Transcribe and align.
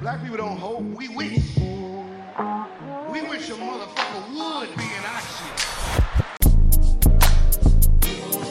Black 0.00 0.22
people 0.22 0.38
don't 0.38 0.56
hope, 0.56 0.80
we 0.80 1.08
wish. 1.08 1.58
We 1.58 3.20
wish 3.28 3.50
a 3.50 3.52
motherfucker 3.52 4.30
would 4.30 4.74
be 4.74 4.84
in 4.84 5.04
our 5.04 5.20
shit. 5.20 5.54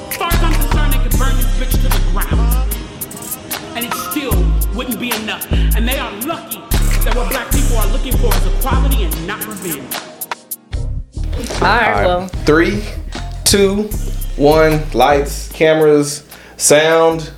As 0.10 0.18
far 0.18 0.28
as 0.28 0.44
I'm 0.44 0.54
concerned, 0.54 0.94
they 0.94 1.00
could 1.02 1.18
burn 1.18 1.36
this 1.38 1.50
bitch 1.58 1.72
to 1.72 1.90
the 1.90 2.12
ground. 2.12 2.76
And 3.76 3.84
it 3.84 3.94
still 4.12 4.38
wouldn't 4.76 5.00
be 5.00 5.12
enough. 5.24 5.52
And 5.52 5.88
they 5.88 5.98
are 5.98 6.12
lucky 6.22 6.60
that 7.04 7.16
what 7.16 7.32
black 7.32 7.52
people 7.52 7.78
are 7.78 7.88
looking 7.94 8.16
for 8.18 8.28
is 8.28 8.46
equality 8.60 9.06
and 9.06 9.26
not 9.26 9.44
revenge. 9.48 9.96
All 11.56 11.68
right, 11.68 12.06
well, 12.06 12.28
Three, 12.46 12.84
two, 13.46 13.90
one. 14.36 14.88
Lights, 14.92 15.52
cameras, 15.52 16.30
sound. 16.58 17.32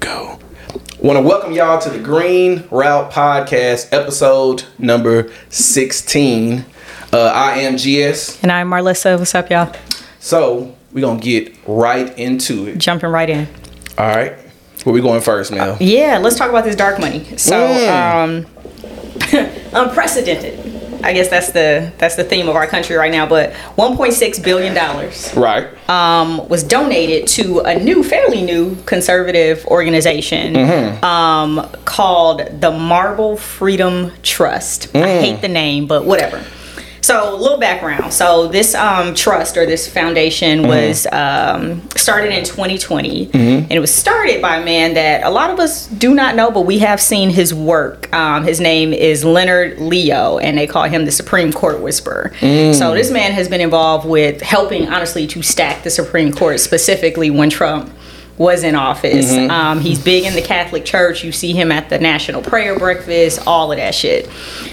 Go. 0.00 0.37
Want 1.00 1.16
to 1.16 1.22
welcome 1.22 1.52
y'all 1.52 1.80
to 1.80 1.90
the 1.90 1.98
Green 1.98 2.64
Route 2.70 3.12
Podcast, 3.12 3.92
episode 3.92 4.64
number 4.78 5.30
16. 5.48 6.64
Uh, 7.12 7.18
I 7.34 7.58
am 7.60 7.76
GS. 7.76 8.42
and 8.42 8.50
I'm 8.50 8.68
Marlissa. 8.68 9.18
What's 9.18 9.34
up, 9.34 9.48
y'all? 9.50 9.72
So, 10.18 10.74
we're 10.92 11.02
going 11.02 11.20
to 11.20 11.24
get 11.24 11.56
right 11.66 12.16
into 12.18 12.66
it. 12.66 12.78
Jumping 12.78 13.10
right 13.10 13.30
in. 13.30 13.46
All 13.96 14.08
right. 14.08 14.32
Where 14.84 14.92
we 14.92 15.00
going 15.00 15.20
first, 15.20 15.52
Mel? 15.52 15.76
Yeah, 15.80 16.18
let's 16.18 16.36
talk 16.36 16.50
about 16.50 16.64
this 16.64 16.74
dark 16.76 16.98
money. 16.98 17.24
So, 17.36 17.56
Mm. 17.56 18.44
um, 18.44 18.46
unprecedented. 19.88 20.67
I 21.02 21.12
guess 21.12 21.28
that's 21.28 21.52
the 21.52 21.92
that's 21.98 22.16
the 22.16 22.24
theme 22.24 22.48
of 22.48 22.56
our 22.56 22.66
country 22.66 22.96
right 22.96 23.10
now. 23.12 23.26
But 23.26 23.52
1.6 23.76 24.42
billion 24.42 24.74
dollars 24.74 25.32
Right. 25.36 25.66
um, 25.88 26.48
was 26.48 26.62
donated 26.62 27.26
to 27.28 27.60
a 27.60 27.78
new, 27.78 28.02
fairly 28.02 28.42
new 28.42 28.76
conservative 28.86 29.64
organization 29.66 30.54
Mm-hmm. 30.54 31.04
um, 31.04 31.68
called 31.84 32.60
the 32.60 32.70
Marble 32.70 33.36
Freedom 33.36 34.12
Trust. 34.22 34.88
I 34.94 34.98
Mm. 34.98 35.20
hate 35.20 35.40
the 35.40 35.48
name, 35.48 35.86
but 35.86 36.04
whatever. 36.04 36.42
So, 37.08 37.34
a 37.34 37.36
little 37.36 37.56
background. 37.56 38.12
So, 38.12 38.48
this 38.48 38.74
um, 38.74 39.14
trust 39.14 39.56
or 39.56 39.64
this 39.64 39.88
foundation 39.88 40.58
Mm-hmm. 40.58 40.68
was 40.68 41.06
um, 41.06 41.88
started 41.96 42.36
in 42.36 42.44
2020, 42.44 43.30
and 43.32 43.72
it 43.72 43.78
was 43.80 43.94
started 43.94 44.42
by 44.42 44.56
a 44.56 44.64
man 44.64 44.92
that 44.94 45.22
a 45.24 45.30
lot 45.30 45.48
of 45.48 45.58
us 45.58 45.86
do 45.86 46.14
not 46.14 46.36
know, 46.36 46.50
but 46.50 46.62
we 46.62 46.80
have 46.80 47.00
seen 47.00 47.30
his 47.30 47.54
work. 47.54 48.12
Um, 48.12 48.44
his 48.44 48.60
name 48.60 48.92
is 48.92 49.24
Leonard 49.24 49.78
Leo, 49.78 50.36
and 50.38 50.58
they 50.58 50.66
call 50.66 50.84
him 50.84 51.06
the 51.06 51.10
Supreme 51.10 51.50
Court 51.50 51.80
Whisperer. 51.80 52.30
So, 52.40 52.92
this 52.92 53.10
man 53.10 53.32
has 53.32 53.48
been 53.48 53.62
involved 53.62 54.06
with 54.06 54.42
helping, 54.42 54.86
honestly, 54.88 55.26
to 55.28 55.42
stack 55.42 55.84
the 55.84 55.90
Supreme 55.90 56.30
Court, 56.30 56.60
specifically 56.60 57.30
when 57.30 57.48
Trump 57.48 57.90
was 58.38 58.62
in 58.62 58.74
office. 58.74 59.32
Um, 59.50 59.80
he's 59.80 60.02
big 60.02 60.24
in 60.24 60.34
the 60.34 60.42
Catholic 60.42 60.84
Church. 60.84 61.24
You 61.24 61.32
see 61.32 61.52
him 61.52 61.70
at 61.72 61.90
the 61.90 61.98
National 61.98 62.40
Prayer 62.40 62.78
Breakfast, 62.78 63.40
all 63.46 63.72
of 63.72 63.78
that 63.78 63.94
shit. 63.94 64.30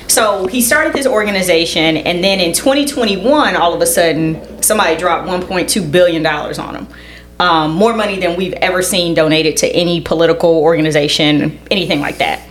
So 0.08 0.46
he 0.48 0.62
started 0.62 0.94
this 0.94 1.08
organization, 1.08 1.98
and 1.98 2.24
then 2.24 2.40
in 2.40 2.54
2021, 2.54 3.56
all 3.56 3.74
of 3.74 3.82
a 3.82 3.86
sudden, 3.86 4.62
somebody 4.62 4.96
dropped 4.96 5.28
1.2 5.28 5.92
billion 5.92 6.24
dollars 6.24 6.60
on 6.60 6.76
him. 6.76 6.88
Um, 7.40 7.72
more 7.72 7.94
money 7.94 8.18
than 8.20 8.38
we've 8.38 8.54
ever 8.54 8.82
seen 8.82 9.14
donated 9.14 9.58
to 9.58 9.68
any 9.68 10.00
political 10.00 10.52
organization, 10.52 11.60
anything 11.70 12.00
like 12.00 12.20
that. 12.20 12.42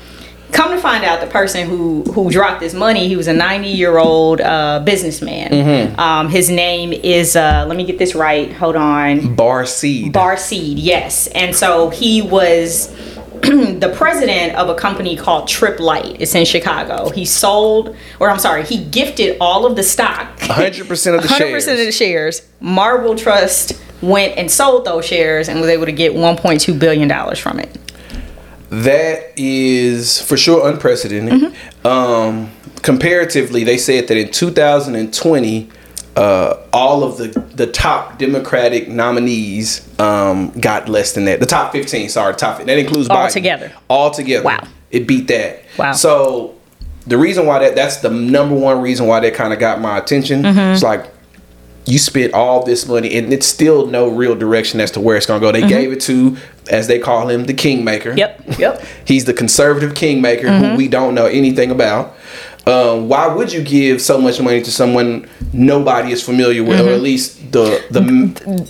Come 0.54 0.70
to 0.70 0.78
find 0.80 1.04
out, 1.04 1.20
the 1.20 1.26
person 1.26 1.68
who 1.68 2.04
who 2.04 2.30
dropped 2.30 2.60
this 2.60 2.74
money, 2.74 3.08
he 3.08 3.16
was 3.16 3.26
a 3.26 3.32
90 3.32 3.68
year 3.68 3.98
old 3.98 4.40
uh, 4.40 4.80
businessman. 4.84 5.98
Um, 5.98 6.28
his 6.28 6.48
name 6.48 6.92
is, 6.92 7.34
uh, 7.34 7.64
let 7.66 7.76
me 7.76 7.84
get 7.84 7.98
this 7.98 8.14
right. 8.14 8.52
Hold 8.52 8.76
on. 8.76 9.34
Barre 9.34 9.66
Seid. 9.66 10.12
Barre 10.12 10.36
Seid, 10.38 10.78
yes. 10.78 11.26
And 11.28 11.56
so 11.56 11.90
he 11.90 12.22
was 12.22 12.88
the 13.42 13.92
president 13.96 14.54
of 14.56 14.68
a 14.68 14.76
company 14.76 15.16
called 15.16 15.48
Tripp 15.48 15.80
Lite. 15.80 16.20
It's 16.20 16.34
in 16.36 16.44
Chicago. 16.44 17.10
He 17.10 17.24
sold, 17.24 17.96
or 18.20 18.30
I'm 18.30 18.38
sorry, 18.38 18.64
he 18.64 18.84
gifted 18.84 19.36
all 19.40 19.66
of 19.66 19.74
the 19.74 19.82
stock. 19.82 20.38
100% 20.38 21.16
of 21.16 21.22
the 21.22 21.28
100% 21.34 21.36
shares. 21.36 21.66
of 21.66 21.76
the 21.78 21.92
shares. 21.92 22.48
Marble 22.60 23.16
Trust 23.16 23.80
went 24.00 24.38
and 24.38 24.48
sold 24.50 24.84
those 24.84 25.04
shares 25.04 25.48
and 25.48 25.60
was 25.60 25.68
able 25.68 25.86
to 25.86 25.92
get 25.92 26.12
1.2 26.12 26.78
billion 26.78 27.08
dollars 27.08 27.38
from 27.40 27.58
it. 27.58 27.76
That 28.82 29.32
is 29.36 30.20
for 30.20 30.36
sure 30.36 30.68
unprecedented. 30.68 31.52
Mm-hmm. 31.52 31.86
Um, 31.86 32.50
comparatively, 32.82 33.62
they 33.62 33.78
said 33.78 34.08
that 34.08 34.16
in 34.16 34.30
2020, 34.30 35.70
uh, 36.16 36.62
all 36.72 37.02
of 37.02 37.18
the, 37.18 37.28
the 37.54 37.66
top 37.66 38.18
Democratic 38.18 38.88
nominees 38.88 39.88
um, 40.00 40.50
got 40.58 40.88
less 40.88 41.12
than 41.12 41.24
that. 41.26 41.40
The 41.40 41.46
top 41.46 41.72
15, 41.72 42.08
sorry, 42.08 42.34
top 42.34 42.62
that 42.62 42.78
includes 42.78 43.08
All 43.08 43.16
Biden. 43.16 43.32
together. 43.32 43.72
All 43.88 44.10
together. 44.10 44.44
Wow. 44.44 44.66
It 44.90 45.06
beat 45.06 45.28
that. 45.28 45.64
Wow. 45.76 45.92
So 45.92 46.54
the 47.06 47.18
reason 47.18 47.46
why 47.46 47.58
that 47.60 47.74
that's 47.74 47.98
the 47.98 48.10
number 48.10 48.54
one 48.54 48.80
reason 48.80 49.06
why 49.06 49.20
that 49.20 49.34
kind 49.34 49.52
of 49.52 49.58
got 49.58 49.80
my 49.80 49.98
attention. 49.98 50.42
Mm-hmm. 50.42 50.58
It's 50.72 50.82
like 50.82 51.12
you 51.86 51.98
spent 51.98 52.32
all 52.32 52.64
this 52.64 52.86
money 52.86 53.14
and 53.14 53.32
it's 53.32 53.46
still 53.46 53.86
no 53.86 54.08
real 54.08 54.34
direction 54.34 54.80
as 54.80 54.90
to 54.92 55.00
where 55.00 55.16
it's 55.16 55.26
gonna 55.26 55.40
go. 55.40 55.52
They 55.52 55.66
gave 55.66 55.92
it 55.92 56.00
to, 56.02 56.36
as 56.70 56.86
they 56.86 56.98
call 56.98 57.28
him, 57.28 57.44
the 57.44 57.54
kingmaker. 57.54 58.10
Mm-hmm. 58.10 58.18
Yep, 58.18 58.58
yep. 58.58 58.84
He's 59.06 59.24
the 59.24 59.34
conservative 59.34 59.94
kingmaker 59.94 60.46
Mm-hmm. 60.48 60.64
who 60.72 60.76
we 60.76 60.88
don't 60.88 61.14
know 61.14 61.26
anything 61.26 61.70
about. 61.70 62.14
Um, 62.66 63.08
why 63.10 63.26
would 63.26 63.52
you 63.52 63.62
give 63.62 64.00
so 64.00 64.18
much 64.18 64.40
money 64.40 64.62
to 64.62 64.72
someone 64.72 65.28
nobody 65.52 66.12
is 66.12 66.22
familiar 66.22 66.64
with, 66.64 66.80
or 66.80 66.92
at 66.94 67.02
least 67.02 67.52
the 67.52 67.84
the 67.90 68.00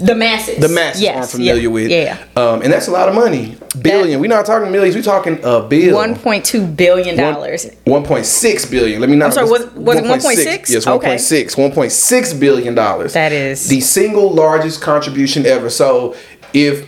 The 0.05 0.17
masses. 0.17 0.59
the 0.59 0.69
masses 0.69 0.97
Mm-hmm. 1.01 1.03
Yes, 1.05 1.17
aren't 1.17 1.31
familiar 1.31 1.63
yeah, 1.63 1.69
with? 1.69 1.91
Yeah. 1.93 2.19
Um, 2.35 2.63
and 2.63 2.73
that's 2.73 2.89
a 2.89 2.91
lot 2.91 3.09
of 3.09 3.15
money. 3.15 3.57
Billion. 3.81 4.19
We're 4.21 4.27
not 4.27 4.47
talking 4.47 4.73
millions. 4.73 4.97
We're 4.97 5.03
talking 5.03 5.39
a 5.45 5.61
bill. 5.63 5.97
1.2 5.97 6.75
billion 6.77 7.17
dollars. 7.17 7.67
One 7.85 8.03
point 8.03 8.27
six 8.27 8.65
billion. 8.67 9.01
Let 9.01 9.11
me 9.11 9.15
not. 9.17 9.27
I'm 9.27 9.33
sorry, 9.33 9.49
was- 9.51 9.67
was 9.75 9.99
it 9.99 10.05
1.6? 10.05 10.71
Yes, 10.71 10.87
one 10.87 10.97
Okay. 10.97 11.07
point 11.11 11.21
six. 11.21 11.57
One 11.57 11.71
point 11.71 11.93
six 11.93 12.33
billion 12.35 12.75
dollars. 12.75 13.13
That 13.13 13.31
is- 13.31 13.69
the 13.69 13.81
single 13.81 14.33
largest 14.33 14.81
contribution 14.83 15.47
ever. 15.47 15.71
So 15.71 16.17
if 16.53 16.85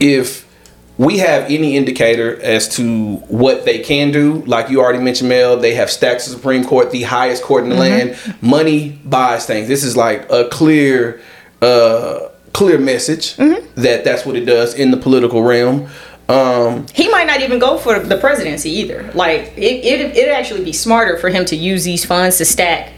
if 0.00 0.44
we 0.96 1.18
have 1.18 1.44
any 1.50 1.76
indicator 1.76 2.40
as 2.40 2.68
to 2.76 3.16
what 3.28 3.64
they 3.64 3.80
can 3.80 4.12
do, 4.12 4.44
like 4.46 4.70
you 4.70 4.80
already 4.80 5.00
mentioned, 5.00 5.28
Mel, 5.28 5.56
they 5.56 5.74
have 5.74 5.90
stacked 5.90 6.24
the 6.24 6.30
Supreme 6.30 6.64
Court, 6.64 6.90
the 6.92 7.02
highest 7.02 7.42
court 7.42 7.64
in 7.64 7.70
the 7.70 7.76
Mm-hmm. 7.76 8.24
land. 8.28 8.42
Money 8.42 8.90
buys 9.04 9.44
things. 9.46 9.66
This 9.66 9.82
is 9.82 9.96
like 9.96 10.30
a 10.30 10.48
clear, 10.50 11.20
uh, 11.62 12.28
clear 12.52 12.78
message 12.78 13.36
Mm-hmm. 13.36 13.80
that 13.82 14.04
that's 14.04 14.24
what 14.24 14.36
it 14.36 14.44
does 14.44 14.74
in 14.74 14.90
the 14.92 14.96
political 14.96 15.42
realm. 15.42 15.88
Um, 16.28 16.86
he 16.94 17.08
might 17.10 17.26
not 17.26 17.40
even 17.42 17.58
go 17.58 17.76
for 17.76 17.98
the 17.98 18.16
presidency 18.16 18.70
either. 18.70 19.10
Like 19.14 19.52
it, 19.58 19.84
it, 19.84 20.00
it'd 20.16 20.30
actually 20.32 20.64
be 20.64 20.72
smarter 20.72 21.18
for 21.18 21.28
him 21.28 21.44
to 21.46 21.56
use 21.56 21.84
these 21.84 22.04
funds 22.04 22.38
to 22.38 22.44
stack 22.46 22.92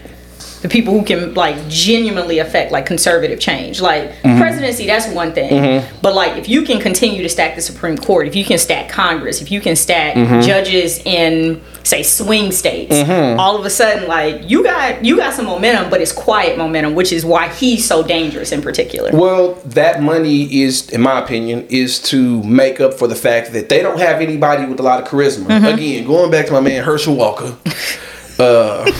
the 0.61 0.69
people 0.69 0.97
who 0.97 1.05
can 1.05 1.33
like 1.33 1.67
genuinely 1.67 2.39
affect 2.39 2.71
like 2.71 2.85
conservative 2.85 3.39
change. 3.39 3.81
Like 3.81 4.19
presidency, 4.21 4.85
that's 4.87 5.07
one 5.07 5.33
thing. 5.33 5.83
But 6.01 6.15
like 6.15 6.37
if 6.37 6.49
you 6.49 6.63
can 6.63 6.79
continue 6.79 7.21
to 7.23 7.29
stack 7.29 7.55
the 7.55 7.61
Supreme 7.61 7.97
Court, 7.97 8.27
if 8.27 8.35
you 8.35 8.43
can 8.43 8.57
stack 8.57 8.89
Congress, 8.89 9.41
if 9.41 9.51
you 9.51 9.61
can 9.61 9.75
stack 9.75 10.15
judges 10.43 10.99
in 10.99 11.61
say 11.83 12.03
swing 12.03 12.51
states, 12.51 12.95
all 13.39 13.57
of 13.57 13.65
a 13.65 13.69
sudden 13.69 14.07
like 14.07 14.49
you 14.49 14.63
got 14.63 15.03
you 15.03 15.17
got 15.17 15.33
some 15.33 15.45
momentum, 15.45 15.89
but 15.89 16.01
it's 16.01 16.11
quiet 16.11 16.57
momentum, 16.57 16.95
which 16.95 17.11
is 17.11 17.23
why 17.25 17.49
he's 17.49 17.87
so 17.87 18.03
dangerous 18.03 18.51
in 18.51 18.61
particular. 18.61 19.11
Well, 19.13 19.55
that 19.65 20.01
money 20.01 20.61
is, 20.61 20.89
in 20.89 21.01
my 21.01 21.19
opinion, 21.19 21.67
is 21.69 21.99
to 22.03 22.43
make 22.43 22.79
up 22.79 22.93
for 22.93 23.07
the 23.07 23.15
fact 23.15 23.53
that 23.53 23.69
they 23.69 23.81
don't 23.81 23.99
have 23.99 24.21
anybody 24.21 24.65
with 24.65 24.79
a 24.79 24.83
lot 24.83 25.01
of 25.01 25.07
charisma. 25.07 25.45
Mm-hmm. 25.45 25.65
Again, 25.65 26.07
going 26.07 26.31
back 26.31 26.47
to 26.47 26.53
my 26.53 26.61
man 26.61 26.83
Herschel 26.83 27.15
Walker, 27.15 27.57
uh, 28.39 28.91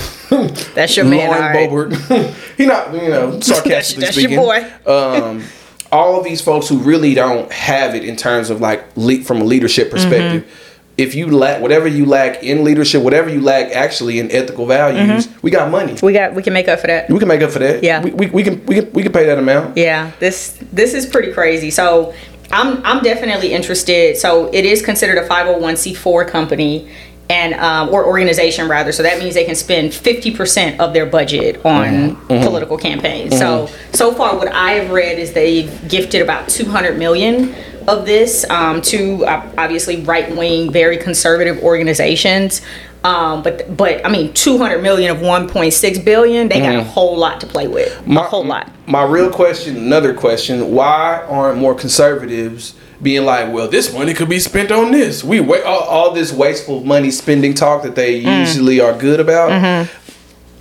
That's 0.77 0.95
your 0.95 1.05
man. 1.05 1.27
Lauren 1.27 1.43
all 1.43 1.49
right. 1.49 1.69
Boebert. 1.69 2.33
he 2.57 2.67
not, 2.67 2.93
you 2.93 3.09
know, 3.09 3.39
sarcastically 3.41 4.05
That's 4.05 4.15
your 4.15 4.29
speaking. 4.29 4.37
boy. 4.37 4.71
um, 4.85 5.43
all 5.91 6.19
of 6.19 6.23
these 6.23 6.39
folks 6.39 6.69
who 6.69 6.77
really 6.77 7.15
don't 7.15 7.51
have 7.51 7.95
it 7.95 8.05
in 8.05 8.15
terms 8.15 8.51
of 8.51 8.61
like 8.61 8.85
le- 8.95 9.21
from 9.21 9.41
a 9.41 9.43
leadership 9.43 9.89
perspective. 9.89 10.43
Mm-hmm. 10.43 10.91
If 10.97 11.15
you 11.15 11.31
lack 11.31 11.63
whatever 11.63 11.87
you 11.87 12.05
lack 12.05 12.43
in 12.43 12.63
leadership, 12.63 13.01
whatever 13.01 13.27
you 13.27 13.41
lack 13.41 13.71
actually 13.71 14.19
in 14.19 14.31
ethical 14.31 14.67
values, 14.67 15.27
we 15.41 15.49
got 15.49 15.71
money. 15.71 15.95
We 16.01 16.13
got 16.13 16.35
we 16.35 16.43
can 16.43 16.53
make 16.53 16.67
up 16.67 16.79
for 16.79 16.87
that. 16.87 17.09
We 17.09 17.17
can 17.17 17.27
make 17.27 17.41
up 17.41 17.51
for 17.51 17.59
that. 17.59 17.81
Mm-hmm. 17.81 17.85
Yeah. 17.85 18.03
we, 18.03 18.11
we, 18.11 18.27
we 18.27 18.43
can 18.43 18.63
we 18.67 18.75
can 18.75 18.91
we 18.93 19.03
can 19.03 19.11
pay 19.11 19.25
that 19.25 19.39
amount. 19.39 19.77
Yeah, 19.77 20.11
this 20.19 20.59
this 20.71 20.93
is 20.93 21.07
pretty 21.07 21.33
crazy. 21.33 21.71
So 21.71 22.13
I'm 22.51 22.83
I'm 22.85 23.03
definitely 23.03 23.53
interested. 23.53 24.17
So 24.17 24.49
it 24.53 24.65
is 24.65 24.81
considered 24.83 25.17
a 25.17 25.27
501c4 25.27 26.27
company 26.27 26.89
and 27.29 27.53
um, 27.55 27.89
or 27.89 28.05
organization 28.05 28.69
rather. 28.69 28.91
So 28.91 29.03
that 29.03 29.19
means 29.19 29.33
they 29.33 29.45
can 29.45 29.55
spend 29.55 29.91
50% 29.91 30.79
of 30.79 30.93
their 30.93 31.05
budget 31.05 31.63
on 31.65 32.15
political 32.27 32.77
campaigns. 32.77 33.37
So 33.37 33.69
so 33.93 34.13
far 34.13 34.37
what 34.37 34.47
I 34.47 34.71
have 34.73 34.91
read 34.91 35.19
is 35.19 35.33
they've 35.33 35.89
gifted 35.89 36.21
about 36.21 36.49
200 36.49 36.97
million 36.97 37.53
of 37.87 38.05
this 38.05 38.47
um, 38.49 38.81
to 38.81 39.25
uh, 39.25 39.49
obviously 39.57 40.01
right 40.03 40.35
wing, 40.35 40.71
very 40.71 40.97
conservative 40.97 41.63
organizations. 41.63 42.61
Um, 43.03 43.43
but 43.43 43.75
but 43.77 44.05
I 44.05 44.09
mean, 44.09 44.33
200 44.33 44.81
million 44.81 45.11
of 45.11 45.17
1.6 45.17 46.03
billion, 46.05 46.49
they 46.49 46.59
got 46.59 46.75
a 46.75 46.83
whole 46.83 47.17
lot 47.17 47.39
to 47.41 47.47
play 47.47 47.67
with. 47.67 48.05
a 48.07 48.21
whole 48.23 48.43
lot. 48.43 48.69
My 48.87 49.03
real 49.03 49.29
question, 49.29 49.77
another 49.77 50.13
question: 50.13 50.71
Why 50.71 51.23
aren't 51.27 51.59
more 51.59 51.75
conservatives 51.75 52.73
being 53.01 53.25
like, 53.25 53.53
well, 53.53 53.67
this 53.67 53.93
money 53.93 54.13
could 54.13 54.29
be 54.29 54.39
spent 54.39 54.71
on 54.71 54.91
this. 54.91 55.23
We 55.23 55.39
wa- 55.39 55.61
all, 55.65 55.81
all 55.81 56.11
this 56.13 56.31
wasteful 56.33 56.83
money 56.83 57.11
spending 57.11 57.53
talk 57.53 57.83
that 57.83 57.95
they 57.95 58.21
Mm. 58.23 58.39
usually 58.41 58.79
are 58.79 58.93
good 58.97 59.19
about. 59.19 59.51
Mm-hmm. 59.51 59.93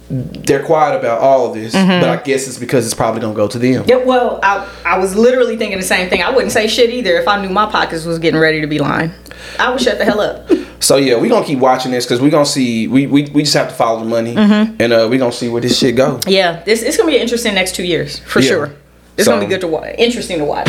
They're 0.08 0.62
quiet 0.62 0.96
about 1.00 1.20
all 1.20 1.48
of 1.48 1.54
this, 1.54 1.72
but 1.72 2.04
I 2.04 2.16
guess 2.22 2.46
it's 2.46 2.58
because 2.60 2.84
it's 2.84 2.94
probably 2.94 3.20
gonna 3.20 3.34
go 3.34 3.48
to 3.48 3.58
them. 3.58 3.84
Yeah, 3.88 3.96
well, 3.96 4.38
I, 4.40 4.64
I 4.84 4.98
was 4.98 5.16
literally 5.16 5.56
thinking 5.56 5.78
the 5.78 5.84
same 5.84 6.08
thing. 6.08 6.22
I 6.22 6.30
wouldn't 6.30 6.52
say 6.52 6.68
shit 6.68 6.90
either 6.90 7.16
if 7.16 7.26
I 7.26 7.42
knew 7.44 7.48
my 7.48 7.66
pockets 7.66 8.04
was 8.04 8.20
getting 8.20 8.38
ready 8.38 8.60
to 8.60 8.68
be 8.68 8.78
lined. 8.78 9.12
I 9.58 9.68
would 9.68 9.80
shut 9.80 9.98
the 9.98 10.04
hell 10.04 10.20
up. 10.20 10.48
So 10.78 10.96
yeah, 10.96 11.16
we're 11.20 11.28
gonna 11.28 11.44
keep 11.44 11.58
watching 11.58 11.90
this 11.90 12.04
because 12.06 12.20
we're 12.20 12.30
gonna 12.30 12.46
see. 12.46 12.86
We, 12.86 13.08
we 13.08 13.22
we 13.30 13.42
just 13.42 13.54
have 13.54 13.68
to 13.68 13.74
follow 13.74 13.98
the 13.98 14.04
money, 14.04 14.36
Mm-hmm. 14.36 14.76
and 14.80 14.92
uh, 14.92 15.08
we 15.10 15.18
gonna 15.18 15.32
see 15.32 15.48
where 15.48 15.60
this 15.62 15.76
shit 15.76 15.96
go. 15.96 16.20
Yeah, 16.28 16.62
this 16.62 16.82
it's 16.82 16.96
gonna 16.96 17.10
be 17.10 17.16
an 17.16 17.22
interesting 17.22 17.54
next 17.54 17.74
two 17.74 17.84
years 17.84 18.20
for 18.20 18.38
Yeah. 18.38 18.48
sure. 18.48 18.74
It's 19.16 19.24
So- 19.24 19.32
gonna 19.32 19.44
be 19.44 19.48
good 19.50 19.62
to 19.62 19.66
watch. 19.68 19.92
Interesting 19.98 20.38
to 20.38 20.44
watch. 20.44 20.68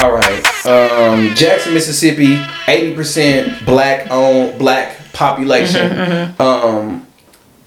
All 0.00 0.12
right, 0.12 0.66
um, 0.66 1.34
Jackson, 1.34 1.74
Mississippi, 1.74 2.40
eighty 2.68 2.94
percent 2.94 3.64
black 3.66 4.08
owned 4.10 4.58
black 4.58 4.96
population. 5.12 5.90
Mm-hmm, 5.90 6.40
Um, 6.42 7.06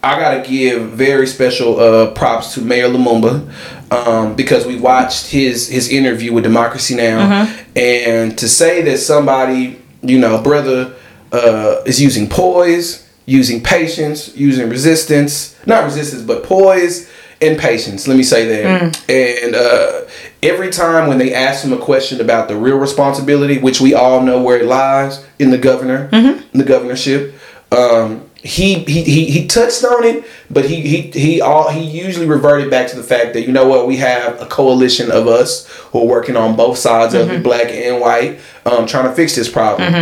I 0.04 0.18
gotta 0.19 0.48
give 0.48 0.92
very 0.92 1.28
special 1.28 1.80
uh, 1.80 2.12
props 2.12 2.54
to 2.54 2.62
Mayor 2.62 2.88
Lumumba 2.88 3.51
um, 3.92 4.36
because 4.36 4.66
we 4.66 4.78
watched 4.78 5.28
his 5.28 5.68
his 5.68 5.89
interview 5.89 6.31
with 6.33 6.44
Democracy 6.44 6.95
Now, 6.95 7.19
Mm-hmm. 7.45 7.78
and 7.78 8.38
to 8.38 8.48
say 8.48 8.81
that 8.83 8.98
somebody, 9.00 9.80
you 10.01 10.18
know, 10.18 10.42
brother, 10.42 10.94
uh, 11.33 11.81
is 11.86 12.01
using 12.01 12.30
poise, 12.30 13.07
using 13.25 13.62
patience, 13.62 14.33
using 14.38 14.69
resistance, 14.69 15.56
not 15.66 15.83
resistance, 15.83 16.22
but 16.24 16.44
poise 16.44 17.10
and 17.42 17.60
patience. 17.60 18.07
Let 18.07 18.16
me 18.18 18.24
say 18.24 18.45
that. 18.48 19.01
And 19.10 19.56
uh, 19.56 20.01
every 20.44 20.70
time 20.70 21.08
when 21.08 21.18
they 21.18 21.34
ask 21.34 21.64
him 21.64 21.74
a 21.74 21.78
question 21.78 22.20
about 22.22 22.48
the 22.48 22.56
real 22.56 22.78
responsibility, 22.78 23.58
which 23.60 23.80
we 23.82 23.94
all 23.94 24.22
know 24.22 24.42
where 24.42 24.58
it 24.60 24.66
lies 24.66 25.26
in 25.40 25.52
the 25.52 25.58
governor, 25.58 26.10
in 26.52 26.60
the 26.60 26.64
governorship. 26.66 27.36
Um, 27.72 28.28
he, 28.44 28.80
he, 28.86 29.04
he, 29.04 29.26
he 29.26 29.46
touched 29.48 29.84
on 29.86 30.04
it, 30.04 30.26
but 30.50 30.66
he, 30.66 30.82
he, 30.82 31.02
he 31.12 31.42
all 31.42 31.70
he 31.70 31.84
usually 31.84 32.26
reverted 32.26 32.72
back 32.72 32.88
to 32.90 32.96
the 32.96 33.04
fact 33.04 33.34
that 33.34 33.42
you 33.44 33.52
know 33.52 33.68
what 33.68 33.86
we 33.88 33.98
have 33.98 34.42
a 34.42 34.48
coalition 34.48 35.12
of 35.12 35.28
us 35.28 35.68
who 35.92 36.00
are 36.02 36.08
working 36.08 36.36
on 36.36 36.56
both 36.56 36.80
sides 36.80 37.14
of 37.14 37.30
it, 37.30 37.44
black 37.44 37.68
and 37.68 38.02
white, 38.02 38.40
um, 38.66 38.88
trying 38.88 39.08
to 39.08 39.14
fix 39.14 39.36
this 39.36 39.48
problem. 39.50 39.94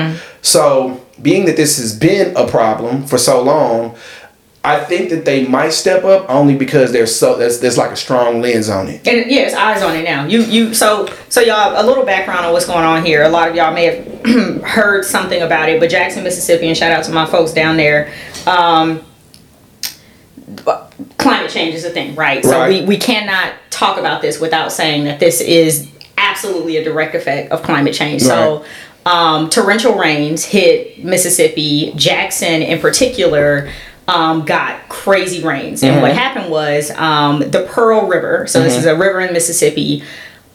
So 0.42 1.06
being 1.22 1.46
that 1.48 1.58
this 1.58 1.78
has 1.80 1.94
been 2.00 2.36
a 2.38 2.48
problem 2.48 3.06
for 3.06 3.18
so 3.18 3.44
long, 3.44 3.98
I 4.62 4.84
think 4.84 5.10
that 5.12 5.24
they 5.24 5.48
might 5.48 5.70
step 5.70 6.04
up 6.04 6.30
only 6.30 6.56
because 6.56 6.92
there's 6.92 7.16
so 7.16 7.38
there's, 7.38 7.62
there's 7.62 7.78
like 7.78 7.92
a 7.92 7.96
strong 7.96 8.42
lens 8.42 8.68
on 8.68 8.90
it. 8.90 9.08
And 9.08 9.32
yeah, 9.32 9.44
it's 9.44 9.56
eyes 9.56 9.82
on 9.82 9.96
it 9.96 10.04
now. 10.04 10.26
You 10.26 10.42
you 10.42 10.74
so 10.74 11.08
so 11.30 11.40
y'all 11.40 11.82
a 11.82 11.86
little 11.86 12.06
background 12.06 12.46
on 12.46 12.52
what's 12.52 12.68
going 12.68 12.84
on 12.84 13.06
here. 13.06 13.24
A 13.24 13.30
lot 13.30 13.48
of 13.48 13.56
y'all 13.56 13.74
may 13.74 13.86
have 13.86 14.62
heard 14.64 15.06
something 15.06 15.42
about 15.42 15.70
it, 15.70 15.80
but 15.80 15.90
Jackson, 15.90 16.24
Mississippi, 16.26 16.68
and 16.68 16.78
shout 16.78 16.92
out 16.92 17.06
to 17.06 17.12
my 17.12 17.26
folks 17.26 17.54
down 17.54 17.78
there. 17.78 18.14
Um, 18.46 19.06
climate 21.18 21.52
change 21.52 21.76
is 21.76 21.86
a 21.86 21.90
thing, 21.90 22.16
right? 22.16 22.44
So 22.44 22.68
we, 22.68 22.84
we 22.84 22.98
cannot 22.98 23.54
talk 23.70 23.98
about 23.98 24.22
this 24.22 24.42
without 24.42 24.72
saying 24.74 25.06
that 25.06 25.20
this 25.20 25.40
is 25.40 25.90
absolutely 26.18 26.78
a 26.78 26.84
direct 26.84 27.16
effect 27.16 27.52
of 27.52 27.64
climate 27.64 27.94
change. 27.94 28.24
So 28.24 28.66
um, 29.06 29.50
torrential 29.50 29.96
rains 29.96 30.44
hit 30.44 31.04
Mississippi, 31.04 31.94
Jackson 31.96 32.62
in 32.62 32.80
particular. 32.80 33.72
Um, 34.10 34.44
got 34.46 34.90
crazy 34.90 35.44
rains, 35.44 35.84
and 35.84 36.02
what 36.02 36.14
happened 36.14 36.50
was 36.52 36.90
um, 36.92 37.40
the 37.40 37.68
Pearl 37.70 38.08
River. 38.08 38.48
So 38.48 38.62
this 38.64 38.76
is 38.76 38.86
a 38.86 38.96
river 38.96 39.20
in 39.20 39.34
Mississippi 39.34 40.04